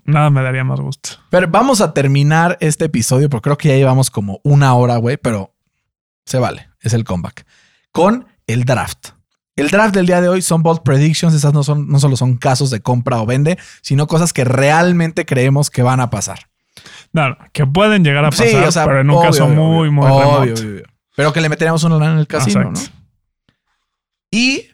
Nada 0.05 0.29
me 0.29 0.41
daría 0.41 0.63
más 0.63 0.79
gusto. 0.79 1.11
Pero 1.29 1.47
vamos 1.47 1.81
a 1.81 1.93
terminar 1.93 2.57
este 2.59 2.85
episodio, 2.85 3.29
porque 3.29 3.43
creo 3.43 3.57
que 3.57 3.69
ya 3.69 3.75
llevamos 3.75 4.09
como 4.09 4.39
una 4.43 4.73
hora, 4.73 4.97
güey, 4.97 5.17
pero 5.17 5.53
se 6.27 6.37
vale, 6.39 6.69
es 6.81 6.93
el 6.93 7.03
comeback. 7.03 7.45
Con 7.91 8.27
el 8.45 8.65
draft. 8.65 9.09
El 9.55 9.69
draft 9.69 9.95
del 9.95 10.05
día 10.05 10.21
de 10.21 10.29
hoy 10.29 10.41
son 10.43 10.61
bold 10.61 10.83
predictions, 10.83 11.33
esas 11.33 11.53
no, 11.53 11.63
son, 11.63 11.87
no 11.87 11.99
solo 11.99 12.15
son 12.15 12.37
casos 12.37 12.69
de 12.69 12.79
compra 12.81 13.19
o 13.21 13.25
vende, 13.25 13.57
sino 13.81 14.05
cosas 14.05 14.33
que 14.33 14.43
realmente 14.43 15.25
creemos 15.25 15.71
que 15.71 15.81
van 15.81 15.99
a 15.99 16.09
pasar. 16.11 16.49
No, 17.11 17.35
que 17.53 17.65
pueden 17.65 18.03
llegar 18.03 18.23
a 18.23 18.29
pasar, 18.29 18.47
Sí, 18.47 18.55
o 18.55 18.71
sea, 18.71 18.85
pero 18.85 19.01
en 19.01 19.09
un 19.09 19.15
obvio, 19.15 19.29
caso 19.31 19.47
muy, 19.47 19.89
muy 19.89 20.05
obvio, 20.05 20.19
remoto. 20.19 20.39
obvio, 20.41 20.53
obvio. 20.53 20.83
Pero 21.15 21.33
que 21.33 21.41
le 21.41 21.49
meteríamos 21.49 21.83
una 21.83 21.97
lana 21.97 22.13
en 22.13 22.19
el 22.19 22.27
casino, 22.27 22.61
Exacto. 22.69 22.91
¿no? 22.91 23.07
Y 24.29 24.67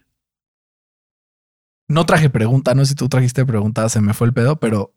no 1.87 2.05
traje 2.05 2.29
pregunta, 2.29 2.73
no 2.75 2.83
sé 2.83 2.89
si 2.89 2.95
tú 2.95 3.07
trajiste 3.07 3.45
pregunta, 3.45 3.87
se 3.87 4.01
me 4.01 4.13
fue 4.13 4.27
el 4.27 4.33
pedo, 4.33 4.59
pero 4.59 4.93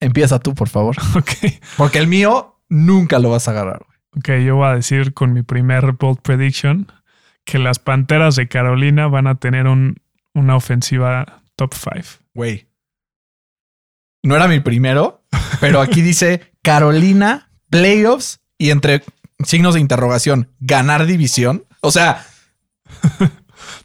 empieza 0.00 0.40
tú, 0.40 0.54
por 0.54 0.68
favor. 0.68 0.96
Ok. 1.16 1.30
Porque 1.78 1.98
el 1.98 2.06
mío 2.08 2.60
nunca 2.68 3.18
lo 3.18 3.30
vas 3.30 3.48
a 3.48 3.52
agarrar. 3.52 3.86
Ok, 4.16 4.28
yo 4.44 4.56
voy 4.56 4.68
a 4.68 4.74
decir 4.74 5.14
con 5.14 5.32
mi 5.32 5.42
primer 5.42 5.92
bold 5.92 6.20
prediction 6.20 6.90
que 7.44 7.58
las 7.58 7.78
Panteras 7.78 8.36
de 8.36 8.48
Carolina 8.48 9.06
van 9.06 9.26
a 9.26 9.36
tener 9.36 9.66
un, 9.66 9.96
una 10.34 10.56
ofensiva 10.56 11.42
top 11.56 11.74
5. 11.74 12.22
Güey. 12.34 12.66
No 14.22 14.36
era 14.36 14.48
mi 14.48 14.60
primero, 14.60 15.24
pero 15.60 15.80
aquí 15.80 16.02
dice 16.02 16.52
Carolina, 16.62 17.50
playoffs 17.70 18.40
y 18.58 18.70
entre 18.70 19.02
signos 19.44 19.74
de 19.74 19.80
interrogación, 19.80 20.48
ganar 20.60 21.06
división. 21.06 21.64
O 21.80 21.90
sea, 21.90 22.24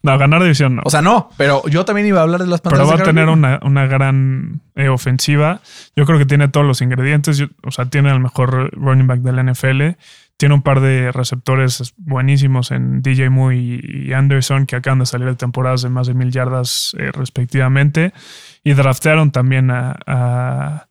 No, 0.03 0.17
ganar 0.17 0.41
división 0.43 0.75
no. 0.75 0.81
o 0.85 0.89
sea, 0.89 1.01
no, 1.01 1.29
pero 1.37 1.67
yo 1.67 1.83
también 1.85 2.07
iba 2.07 2.19
a 2.19 2.23
hablar 2.23 2.41
de 2.41 2.47
las 2.47 2.61
pero 2.61 2.77
Panteras 2.77 2.93
va 2.93 2.97
de 2.97 3.01
a 3.03 3.05
tener 3.05 3.29
una, 3.29 3.59
una 3.63 3.85
gran 3.87 4.61
eh, 4.75 4.89
ofensiva. 4.89 5.61
Yo 5.95 6.05
creo 6.05 6.17
que 6.19 6.25
tiene 6.25 6.47
todos 6.47 6.65
los 6.65 6.81
ingredientes. 6.81 7.37
Yo- 7.37 7.47
o 7.63 7.71
sea, 7.71 7.85
tiene 7.85 8.11
el 8.11 8.19
mejor 8.19 8.69
running 8.75 9.07
back 9.07 9.19
del 9.21 9.43
NFL. 9.51 9.97
Tiene 10.37 10.53
un 10.53 10.61
par 10.61 10.81
de 10.81 11.11
receptores 11.11 11.93
buenísimos 11.97 12.69
en 12.69 13.01
DJ 13.01 13.31
Moore 13.31 13.57
y 13.57 14.13
Anderson 14.13 14.67
que 14.67 14.75
acaban 14.75 14.99
de 14.99 15.07
salir 15.07 15.27
de 15.27 15.35
temporadas 15.35 15.81
de 15.81 15.89
más 15.89 16.05
de 16.05 16.13
mil 16.13 16.29
yardas 16.31 16.95
eh, 16.99 17.11
respectivamente. 17.11 18.13
Y 18.63 18.73
draftearon 18.73 19.31
también 19.31 19.71
a, 19.71 19.95
a, 20.05 20.87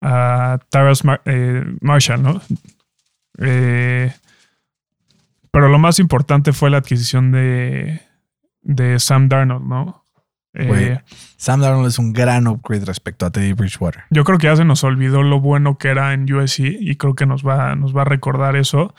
a 0.00 0.58
Taras 0.70 1.04
Mar- 1.04 1.22
eh, 1.24 1.64
Marshall, 1.80 2.22
¿no? 2.22 2.40
Eh, 3.40 4.12
pero 5.50 5.68
lo 5.68 5.78
más 5.78 5.98
importante 5.98 6.52
fue 6.52 6.70
la 6.70 6.78
adquisición 6.78 7.32
de, 7.32 8.00
de 8.62 8.98
Sam 8.98 9.28
Darnold, 9.28 9.66
¿no? 9.66 10.04
Eh. 10.54 10.98
Sam 11.36 11.60
Darnold 11.60 11.88
es 11.88 11.98
un 11.98 12.12
gran 12.12 12.48
upgrade 12.48 12.84
respecto 12.84 13.26
a 13.26 13.30
Teddy 13.30 13.52
Bridgewater. 13.52 14.04
yo 14.10 14.24
creo 14.24 14.38
que 14.38 14.46
ya 14.46 14.56
se 14.56 14.64
nos 14.64 14.82
olvidó 14.82 15.22
lo 15.22 15.40
bueno 15.40 15.78
que 15.78 15.88
era 15.88 16.14
en 16.14 16.32
USC 16.32 16.60
y 16.80 16.96
creo 16.96 17.14
que 17.14 17.26
nos 17.26 17.46
va, 17.46 17.76
nos 17.76 17.96
va 17.96 18.02
a 18.02 18.04
recordar 18.06 18.56
eso. 18.56 18.94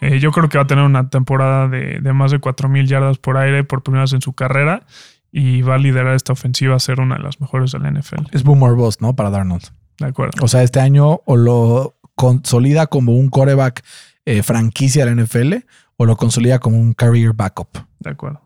Eh, 0.00 0.18
yo 0.18 0.32
creo 0.32 0.48
que 0.48 0.58
va 0.58 0.64
a 0.64 0.66
tener 0.66 0.84
una 0.84 1.10
temporada 1.10 1.68
de, 1.68 2.00
de 2.00 2.12
más 2.12 2.30
de 2.30 2.40
4.000 2.40 2.86
yardas 2.86 3.18
por 3.18 3.36
aire 3.36 3.64
por 3.64 3.82
primera 3.82 4.02
vez 4.02 4.12
en 4.12 4.22
su 4.22 4.32
carrera 4.32 4.86
y 5.30 5.62
va 5.62 5.74
a 5.74 5.78
liderar 5.78 6.14
esta 6.14 6.32
ofensiva 6.32 6.76
a 6.76 6.78
ser 6.78 7.00
una 7.00 7.16
de 7.16 7.22
las 7.22 7.40
mejores 7.40 7.72
de 7.72 7.80
la 7.80 7.90
NFL. 7.90 8.26
Es 8.30 8.44
boomer 8.44 8.74
bust, 8.74 9.00
¿no? 9.00 9.16
Para 9.16 9.30
Darnold. 9.30 9.64
De 9.98 10.06
acuerdo. 10.06 10.32
O 10.42 10.48
sea, 10.48 10.62
este 10.62 10.80
año 10.80 11.20
o 11.24 11.36
lo 11.36 11.96
consolida 12.14 12.86
como 12.86 13.12
un 13.12 13.28
coreback 13.30 13.84
eh, 14.26 14.42
franquicia 14.42 15.04
de 15.04 15.14
la 15.14 15.22
NFL 15.22 15.54
o 15.96 16.06
lo 16.06 16.16
consolida 16.16 16.60
como 16.60 16.78
un 16.78 16.92
career 16.94 17.32
backup. 17.32 17.78
De 17.98 18.10
acuerdo. 18.10 18.42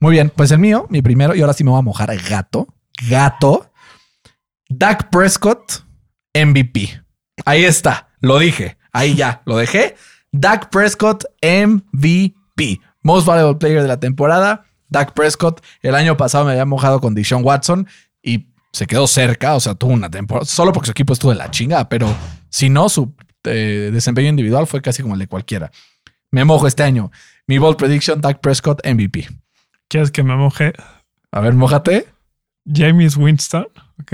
Muy 0.00 0.12
bien, 0.12 0.32
pues 0.34 0.50
el 0.50 0.58
mío, 0.58 0.86
mi 0.88 1.02
primero, 1.02 1.34
y 1.34 1.42
ahora 1.42 1.52
sí 1.52 1.62
me 1.62 1.70
voy 1.70 1.78
a 1.78 1.82
mojar 1.82 2.16
gato. 2.16 2.66
Gato. 3.08 3.70
Dak 4.68 5.10
Prescott, 5.10 5.84
MVP. 6.34 7.02
Ahí 7.44 7.64
está, 7.64 8.08
lo 8.20 8.38
dije. 8.38 8.78
Ahí 8.92 9.14
ya, 9.14 9.42
lo 9.44 9.56
dejé. 9.58 9.96
Dak 10.32 10.70
Prescott 10.70 11.24
MVP. 11.42 12.80
Most 13.02 13.26
Valuable 13.26 13.58
Player 13.58 13.82
de 13.82 13.88
la 13.88 14.00
temporada. 14.00 14.64
Dak 14.88 15.12
Prescott. 15.12 15.62
El 15.82 15.94
año 15.94 16.16
pasado 16.16 16.44
me 16.44 16.52
había 16.52 16.64
mojado 16.64 17.00
con 17.00 17.14
Deshaun 17.14 17.44
Watson 17.44 17.86
y 18.22 18.48
se 18.72 18.86
quedó 18.86 19.06
cerca. 19.06 19.54
O 19.54 19.60
sea, 19.60 19.74
tuvo 19.74 19.92
una 19.92 20.10
temporada. 20.10 20.46
Solo 20.46 20.72
porque 20.72 20.86
su 20.86 20.92
equipo 20.92 21.12
estuvo 21.12 21.30
de 21.30 21.38
la 21.38 21.50
chingada. 21.50 21.88
Pero 21.88 22.08
si 22.48 22.68
no, 22.70 22.88
su 22.88 23.14
eh, 23.44 23.90
desempeño 23.92 24.28
individual 24.28 24.66
fue 24.66 24.80
casi 24.80 25.02
como 25.02 25.14
el 25.14 25.20
de 25.20 25.26
cualquiera. 25.26 25.70
Me 26.30 26.44
mojo 26.44 26.66
este 26.66 26.82
año. 26.82 27.10
Mi 27.46 27.58
bold 27.58 27.76
prediction: 27.76 28.20
Dak 28.20 28.40
Prescott 28.40 28.80
MVP. 28.86 29.28
¿Quieres 29.90 30.12
que 30.12 30.22
me 30.22 30.36
moje? 30.36 30.72
A 31.32 31.40
ver, 31.40 31.54
mojate. 31.54 32.06
James 32.64 33.16
Winston, 33.16 33.66
ok, 34.00 34.12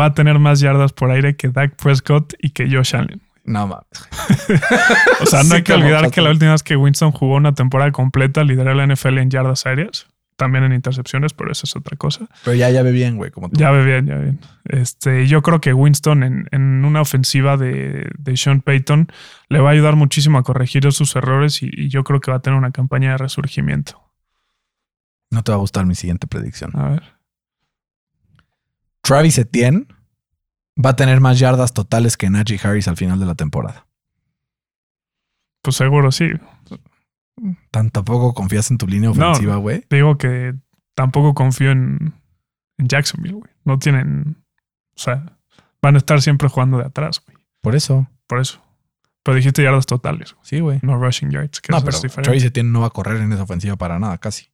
va 0.00 0.06
a 0.06 0.14
tener 0.14 0.38
más 0.38 0.60
yardas 0.60 0.94
por 0.94 1.10
aire 1.10 1.36
que 1.36 1.50
Dak 1.50 1.76
Prescott 1.76 2.32
y 2.38 2.50
que 2.50 2.74
Josh 2.74 2.96
Allen. 2.96 3.20
No 3.44 3.66
mames. 3.66 3.84
O 5.20 5.26
sea, 5.26 5.42
no 5.42 5.50
Sí 5.50 5.56
hay 5.56 5.62
que 5.62 5.74
olvidar 5.74 6.10
que 6.10 6.22
la 6.22 6.30
última 6.30 6.52
vez 6.52 6.62
que 6.62 6.76
Winston 6.76 7.12
jugó 7.12 7.34
una 7.34 7.52
temporada 7.52 7.92
completa 7.92 8.44
lideró 8.44 8.72
la 8.72 8.86
NFL 8.86 9.18
en 9.18 9.28
yardas 9.28 9.66
aéreas, 9.66 10.06
también 10.36 10.64
en 10.64 10.72
intercepciones, 10.72 11.34
pero 11.34 11.52
eso 11.52 11.64
es 11.64 11.76
otra 11.76 11.98
cosa. 11.98 12.26
Pero 12.42 12.56
ya, 12.56 12.70
ya 12.70 12.82
ve 12.82 12.92
bien, 12.92 13.18
güey. 13.18 13.30
Como 13.30 13.50
tú. 13.50 13.60
Ya 13.60 13.70
ve 13.72 13.84
bien, 13.84 14.06
ya 14.06 14.14
ve 14.14 14.22
bien. 14.22 14.40
Este, 14.64 15.26
yo 15.26 15.42
creo 15.42 15.60
que 15.60 15.74
Winston 15.74 16.22
en, 16.22 16.48
en 16.50 16.82
una 16.82 17.02
ofensiva 17.02 17.58
de, 17.58 18.10
de 18.16 18.36
Sean 18.38 18.62
Payton 18.62 19.08
le 19.50 19.60
va 19.60 19.68
a 19.68 19.72
ayudar 19.72 19.96
muchísimo 19.96 20.38
a 20.38 20.42
corregir 20.42 20.90
sus 20.92 21.14
errores 21.14 21.62
y, 21.62 21.68
y 21.70 21.90
yo 21.90 22.04
creo 22.04 22.22
que 22.22 22.30
va 22.30 22.38
a 22.38 22.40
tener 22.40 22.58
una 22.58 22.70
campaña 22.70 23.10
de 23.10 23.18
resurgimiento. 23.18 24.03
No 25.34 25.42
te 25.42 25.50
va 25.52 25.56
a 25.56 25.60
gustar 25.60 25.84
mi 25.84 25.94
siguiente 25.94 26.26
predicción. 26.26 26.70
A 26.78 26.88
ver. 26.90 27.02
Travis 29.02 29.36
Etienne 29.38 29.86
va 30.82 30.90
a 30.90 30.96
tener 30.96 31.20
más 31.20 31.38
yardas 31.38 31.74
totales 31.74 32.16
que 32.16 32.30
Najee 32.30 32.58
Harris 32.62 32.88
al 32.88 32.96
final 32.96 33.18
de 33.20 33.26
la 33.26 33.34
temporada. 33.34 33.86
Pues 35.62 35.76
seguro 35.76 36.12
sí. 36.12 36.30
Tan 37.70 37.90
tampoco 37.90 38.32
confías 38.32 38.70
en 38.70 38.78
tu 38.78 38.86
línea 38.86 39.10
No. 39.14 39.30
ofensiva, 39.30 39.56
güey. 39.56 39.84
Digo 39.90 40.16
que 40.18 40.54
tampoco 40.94 41.34
confío 41.34 41.72
en, 41.72 42.14
en 42.78 42.88
Jacksonville, 42.88 43.34
güey. 43.34 43.50
No 43.64 43.78
tienen. 43.78 44.36
O 44.96 44.98
sea, 45.00 45.36
van 45.82 45.96
a 45.96 45.98
estar 45.98 46.22
siempre 46.22 46.48
jugando 46.48 46.78
de 46.78 46.84
atrás, 46.84 47.20
güey. 47.26 47.36
Por 47.60 47.74
eso. 47.74 48.08
Por 48.26 48.38
eso. 48.40 48.62
Pero 49.24 49.36
dijiste 49.36 49.62
yardas 49.62 49.86
totales, 49.86 50.32
güey. 50.34 50.44
Sí, 50.46 50.60
güey. 50.60 50.78
No 50.82 50.96
rushing 50.96 51.30
yards. 51.30 51.60
Que 51.60 51.72
No, 51.72 51.82
pero. 51.82 51.98
Travis 52.22 52.44
Etienne 52.44 52.70
no 52.70 52.82
va 52.82 52.86
a 52.86 52.90
correr 52.90 53.20
en 53.20 53.32
esa 53.32 53.42
ofensiva 53.42 53.74
para 53.76 53.98
nada, 53.98 54.16
casi. 54.18 54.50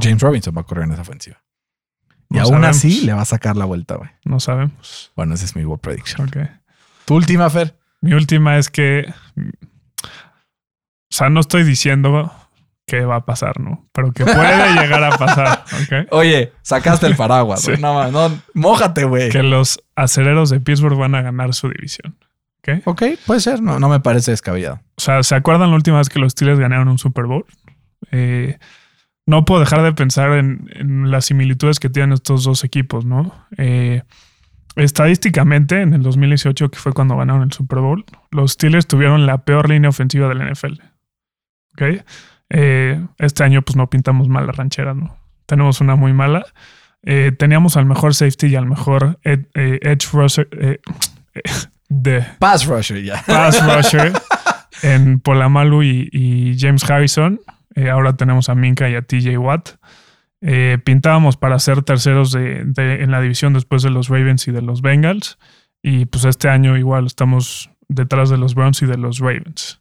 James 0.00 0.20
Robinson 0.22 0.54
va 0.56 0.60
a 0.62 0.64
correr 0.64 0.84
en 0.84 0.92
esa 0.92 1.02
ofensiva. 1.02 1.42
Y 2.30 2.36
No 2.36 2.42
aún 2.42 2.50
sabemos. 2.50 2.76
así 2.76 3.00
le 3.02 3.12
va 3.12 3.22
a 3.22 3.26
sacar 3.26 3.56
la 3.56 3.64
vuelta, 3.64 3.96
güey. 3.96 4.10
No 4.24 4.38
sabemos. 4.40 5.12
Bueno, 5.16 5.34
ese 5.34 5.44
es 5.44 5.56
mi 5.56 5.64
bold 5.64 5.80
prediction. 5.80 6.28
Ok. 6.28 6.36
Tu 7.04 7.14
última, 7.14 7.50
Fer. 7.50 7.76
Mi 8.00 8.12
última 8.14 8.56
es 8.58 8.70
que. 8.70 9.12
O 9.98 11.12
sea, 11.12 11.28
no 11.28 11.40
estoy 11.40 11.64
diciendo 11.64 12.32
que 12.86 13.04
va 13.04 13.16
a 13.16 13.24
pasar, 13.24 13.60
¿no? 13.60 13.88
Pero 13.92 14.12
que 14.12 14.24
puede 14.24 14.74
llegar 14.80 15.02
a 15.04 15.16
pasar, 15.16 15.64
¿ok? 15.82 16.08
Oye, 16.12 16.52
sacaste 16.62 17.06
el 17.06 17.16
paraguas. 17.16 17.62
Sí. 17.62 17.72
No, 17.80 18.10
no, 18.10 18.40
mójate, 18.54 19.04
güey. 19.04 19.28
Que 19.30 19.42
los 19.42 19.82
acereros 19.96 20.50
de 20.50 20.60
Pittsburgh 20.60 20.98
van 20.98 21.14
a 21.14 21.22
ganar 21.22 21.54
su 21.54 21.68
división. 21.68 22.16
¿Ok? 22.58 22.82
Ok, 22.86 23.02
puede 23.26 23.40
ser. 23.40 23.62
No, 23.62 23.78
no 23.80 23.88
me 23.88 24.00
parece 24.00 24.30
descabellado. 24.32 24.80
O 24.96 25.00
sea, 25.00 25.22
¿se 25.22 25.34
acuerdan 25.34 25.70
la 25.70 25.76
última 25.76 25.98
vez 25.98 26.08
que 26.08 26.18
los 26.18 26.32
Steelers 26.32 26.58
ganaron 26.60 26.88
un 26.88 26.98
Super 26.98 27.24
Bowl? 27.26 27.46
Eh, 28.12 28.58
no 29.30 29.44
puedo 29.44 29.60
dejar 29.60 29.82
de 29.82 29.92
pensar 29.92 30.32
en, 30.32 30.68
en 30.74 31.10
las 31.10 31.24
similitudes 31.26 31.78
que 31.80 31.88
tienen 31.88 32.12
estos 32.12 32.44
dos 32.44 32.64
equipos, 32.64 33.04
¿no? 33.04 33.32
Eh, 33.56 34.02
estadísticamente, 34.76 35.80
en 35.82 35.94
el 35.94 36.02
2018, 36.02 36.70
que 36.70 36.78
fue 36.78 36.92
cuando 36.92 37.16
ganaron 37.16 37.42
el 37.42 37.52
Super 37.52 37.78
Bowl, 37.80 38.04
los 38.30 38.52
Steelers 38.52 38.86
tuvieron 38.86 39.26
la 39.26 39.38
peor 39.44 39.68
línea 39.68 39.90
ofensiva 39.90 40.28
de 40.28 40.34
la 40.34 40.50
NFL. 40.50 40.74
¿Ok? 41.74 42.04
Eh, 42.50 43.00
este 43.18 43.44
año, 43.44 43.62
pues 43.62 43.76
no 43.76 43.88
pintamos 43.88 44.28
mal 44.28 44.46
la 44.46 44.52
ranchera, 44.52 44.94
¿no? 44.94 45.16
Tenemos 45.46 45.80
una 45.80 45.96
muy 45.96 46.12
mala. 46.12 46.44
Eh, 47.02 47.32
teníamos 47.38 47.76
al 47.76 47.86
mejor 47.86 48.14
safety 48.14 48.48
y 48.48 48.56
al 48.56 48.66
mejor 48.66 49.18
ed- 49.22 49.46
edge 49.54 50.08
rusher 50.12 50.48
de 51.88 52.24
Pass 52.38 52.66
rusher 52.66 53.02
ya. 53.02 53.22
pass 53.26 53.58
rusher 53.76 54.12
en 54.82 55.20
Polamalu 55.20 55.82
y, 55.82 56.08
y 56.12 56.56
James 56.58 56.88
Harrison. 56.88 57.40
Eh, 57.80 57.90
ahora 57.90 58.16
tenemos 58.16 58.48
a 58.48 58.54
Minka 58.54 58.88
y 58.90 58.94
a 58.94 59.02
TJ 59.02 59.38
Watt. 59.38 59.70
Eh, 60.42 60.78
pintábamos 60.84 61.36
para 61.36 61.58
ser 61.58 61.82
terceros 61.82 62.32
de, 62.32 62.64
de- 62.64 63.02
en 63.02 63.10
la 63.10 63.20
división 63.20 63.52
después 63.52 63.82
de 63.82 63.90
los 63.90 64.08
Ravens 64.08 64.48
y 64.48 64.52
de 64.52 64.62
los 64.62 64.82
Bengals. 64.82 65.38
Y 65.82 66.04
pues 66.06 66.24
este 66.24 66.48
año 66.48 66.76
igual 66.76 67.06
estamos 67.06 67.70
detrás 67.88 68.28
de 68.30 68.36
los 68.38 68.54
Browns 68.54 68.82
y 68.82 68.86
de 68.86 68.96
los 68.98 69.18
Ravens. 69.18 69.80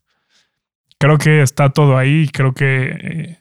Creo 0.97 1.17
que 1.17 1.41
está 1.41 1.69
todo 1.71 1.97
ahí 1.97 2.23
y 2.23 2.27
creo 2.29 2.53
que 2.53 2.83
eh, 2.89 3.39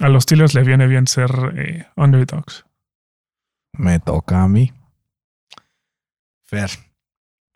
a 0.00 0.08
los 0.08 0.24
Steelers 0.24 0.54
le 0.54 0.62
viene 0.64 0.86
bien 0.86 1.06
ser 1.06 1.30
eh, 1.56 1.86
underdogs. 1.96 2.64
Me 3.72 3.98
toca 4.00 4.42
a 4.42 4.48
mí. 4.48 4.72
Fer, 6.44 6.70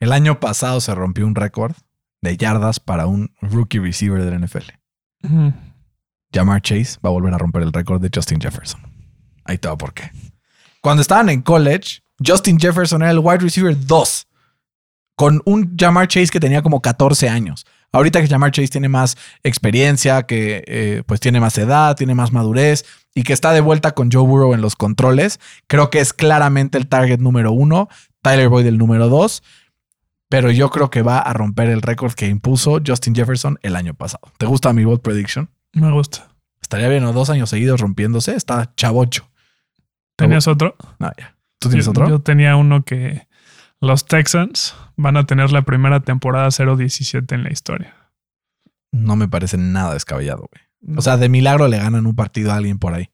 el 0.01 0.13
año 0.13 0.41
pasado 0.41 0.81
se 0.81 0.95
rompió 0.95 1.27
un 1.27 1.35
récord 1.35 1.75
de 2.23 2.37
yardas 2.37 2.81
para 2.81 3.07
un 3.07 3.35
rookie 3.41 3.81
receiver 3.81 4.23
del 4.23 4.41
NFL. 4.45 4.71
Ujú. 5.25 5.53
Jamar 6.35 6.61
Chase 6.61 6.99
va 7.05 7.11
a 7.11 7.13
volver 7.13 7.33
a 7.33 7.39
romper 7.39 7.63
el 7.63 7.73
récord 7.73 8.03
de 8.03 8.11
Justin 8.13 8.41
Jefferson. 8.41 8.81
Ahí 9.45 9.59
te 9.59 9.69
va 9.69 9.77
por 9.77 9.95
qué. 9.95 10.11
Cuando 10.81 11.01
estaban 11.01 11.29
en 11.29 11.43
college, 11.43 12.03
Justin 12.25 12.59
Jefferson 12.59 13.03
era 13.03 13.11
el 13.11 13.21
wide 13.21 13.39
receiver 13.39 13.77
2 13.87 14.27
con 15.17 15.41
un 15.45 15.77
Jamar 15.79 16.09
Chase 16.09 16.29
que 16.29 16.41
tenía 16.41 16.63
como 16.63 16.81
14 16.81 17.29
años. 17.29 17.65
Ahorita 17.93 18.21
que 18.21 18.27
Jamar 18.27 18.51
Chase 18.51 18.69
tiene 18.69 18.89
más 18.89 19.17
experiencia, 19.45 20.25
que 20.25 20.65
eh, 20.67 21.03
pues 21.07 21.21
tiene 21.21 21.39
más 21.39 21.57
edad, 21.59 21.95
tiene 21.97 22.17
más 22.17 22.33
madurez 22.33 22.85
y 23.15 23.23
que 23.23 23.33
está 23.33 23.53
de 23.53 23.61
vuelta 23.61 23.93
con 23.93 24.11
Joe 24.11 24.27
Burrow 24.27 24.53
en 24.53 24.61
los 24.61 24.75
controles, 24.75 25.39
creo 25.69 25.91
que 25.91 26.01
es 26.01 26.13
claramente 26.13 26.77
el 26.77 26.89
target 26.89 27.21
número 27.21 27.53
uno, 27.53 27.89
Tyler 28.21 28.49
Boyd 28.49 28.67
el 28.67 28.79
número 28.79 29.09
dos, 29.09 29.45
pero 30.29 30.51
yo 30.51 30.71
creo 30.71 30.91
que 30.91 31.03
va 31.03 31.21
a 31.21 31.33
romper 31.33 31.69
el 31.69 31.83
récord 31.83 32.15
que 32.15 32.27
impuso 32.27 32.81
Justin 32.85 33.15
Jefferson 33.15 33.61
el 33.63 33.77
año 33.77 33.95
pasado. 33.95 34.33
¿Te 34.39 34.47
gusta 34.47 34.73
mi 34.73 34.85
bold 34.85 35.01
prediction? 35.01 35.49
Me 35.75 35.91
gusta. 35.91 36.29
Estaría 36.61 36.89
bien, 36.89 37.03
¿no? 37.03 37.13
Dos 37.13 37.31
años 37.31 37.51
seguidos 37.51 37.81
rompiéndose. 37.81 38.35
Está 38.35 38.73
chavocho. 38.77 39.29
¿Tenías 40.17 40.47
otro? 40.49 40.77
No, 40.99 41.11
ya. 41.19 41.37
¿Tú 41.59 41.69
tienes 41.69 41.87
yo, 41.87 41.91
otro? 41.91 42.09
Yo 42.09 42.21
tenía 42.21 42.57
uno 42.57 42.85
que 42.85 43.27
los 43.81 44.07
Texans 44.07 44.75
van 44.97 45.17
a 45.17 45.27
tener 45.27 45.53
la 45.53 45.63
primera 45.63 46.01
temporada 46.01 46.49
0-17 46.49 47.33
en 47.35 47.45
la 47.45 47.53
historia. 47.53 47.95
No 48.93 49.17
me 49.17 49.29
parece 49.29 49.57
nada 49.59 49.93
descabellado, 49.93 50.49
güey. 50.51 50.99
O 50.99 51.03
sea, 51.03 51.17
de 51.17 51.29
milagro 51.29 51.69
le 51.69 51.79
ganan 51.79 52.07
un 52.07 52.15
partido 52.15 52.53
a 52.53 52.57
alguien 52.57 52.79
por 52.79 52.95
ahí. 52.95 53.11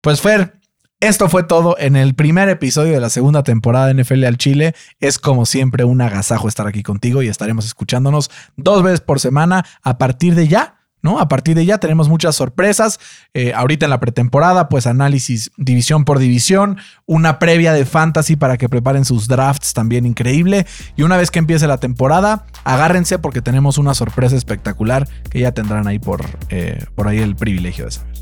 Pues 0.00 0.20
Fer, 0.20 0.60
esto 1.00 1.28
fue 1.28 1.42
todo 1.42 1.76
en 1.78 1.96
el 1.96 2.14
primer 2.14 2.48
episodio 2.48 2.92
de 2.92 3.00
la 3.00 3.10
segunda 3.10 3.42
temporada 3.42 3.88
de 3.88 4.02
NFL 4.02 4.24
al 4.24 4.38
Chile. 4.38 4.74
Es 5.00 5.18
como 5.18 5.46
siempre 5.46 5.84
un 5.84 6.00
agasajo 6.00 6.46
estar 6.46 6.66
aquí 6.66 6.82
contigo 6.82 7.22
y 7.22 7.28
estaremos 7.28 7.66
escuchándonos 7.66 8.30
dos 8.56 8.82
veces 8.82 9.00
por 9.00 9.18
semana 9.18 9.64
a 9.82 9.98
partir 9.98 10.34
de 10.34 10.46
ya. 10.48 10.81
¿No? 11.02 11.18
A 11.18 11.26
partir 11.28 11.56
de 11.56 11.66
ya 11.66 11.78
tenemos 11.78 12.08
muchas 12.08 12.36
sorpresas. 12.36 13.00
Eh, 13.34 13.52
ahorita 13.54 13.86
en 13.86 13.90
la 13.90 13.98
pretemporada, 13.98 14.68
pues 14.68 14.86
análisis 14.86 15.50
división 15.56 16.04
por 16.04 16.20
división, 16.20 16.78
una 17.06 17.40
previa 17.40 17.72
de 17.72 17.84
fantasy 17.84 18.36
para 18.36 18.56
que 18.56 18.68
preparen 18.68 19.04
sus 19.04 19.26
drafts 19.26 19.74
también 19.74 20.06
increíble. 20.06 20.64
Y 20.96 21.02
una 21.02 21.16
vez 21.16 21.30
que 21.32 21.40
empiece 21.40 21.66
la 21.66 21.78
temporada, 21.78 22.46
agárrense 22.64 23.18
porque 23.18 23.42
tenemos 23.42 23.78
una 23.78 23.94
sorpresa 23.94 24.36
espectacular 24.36 25.08
que 25.28 25.40
ya 25.40 25.52
tendrán 25.52 25.88
ahí 25.88 25.98
por, 25.98 26.24
eh, 26.50 26.84
por 26.94 27.08
ahí 27.08 27.18
el 27.18 27.34
privilegio 27.34 27.86
de 27.86 27.90
saber. 27.90 28.12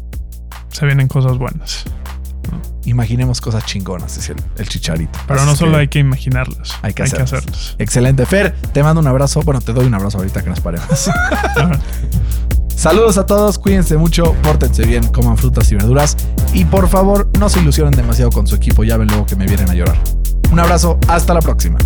Se 0.72 0.86
vienen 0.86 1.08
cosas 1.08 1.36
buenas. 1.36 1.84
Imaginemos 2.84 3.40
cosas 3.40 3.66
chingonas, 3.66 4.16
es 4.16 4.30
el, 4.30 4.36
el 4.56 4.68
chicharito. 4.68 5.18
Pero 5.26 5.40
Así 5.40 5.48
no 5.48 5.54
solo 5.54 5.72
que 5.72 5.78
hay 5.78 5.88
que 5.88 5.98
imaginarlas. 5.98 6.78
hay 6.80 6.94
que 6.94 7.02
hacerlas. 7.02 7.32
hacerlas. 7.34 7.76
Excelente, 7.78 8.24
Fer. 8.24 8.54
Te 8.72 8.82
mando 8.82 9.00
un 9.00 9.06
abrazo. 9.06 9.42
Bueno, 9.42 9.60
te 9.60 9.72
doy 9.72 9.86
un 9.86 9.94
abrazo 9.94 10.18
ahorita 10.18 10.42
que 10.42 10.48
nos 10.50 10.60
paremos. 10.60 10.88
Saludos 12.80 13.18
a 13.18 13.26
todos, 13.26 13.58
cuídense 13.58 13.98
mucho, 13.98 14.34
pórtense 14.42 14.86
bien, 14.86 15.06
coman 15.08 15.36
frutas 15.36 15.70
y 15.70 15.74
verduras 15.74 16.16
y 16.54 16.64
por 16.64 16.88
favor 16.88 17.28
no 17.38 17.50
se 17.50 17.60
ilusionen 17.60 17.92
demasiado 17.92 18.30
con 18.30 18.46
su 18.46 18.54
equipo, 18.54 18.84
ya 18.84 18.96
ven 18.96 19.06
luego 19.08 19.26
que 19.26 19.36
me 19.36 19.44
vienen 19.44 19.68
a 19.68 19.74
llorar. 19.74 20.02
Un 20.50 20.60
abrazo, 20.60 20.98
hasta 21.06 21.34
la 21.34 21.40
próxima. 21.40 21.76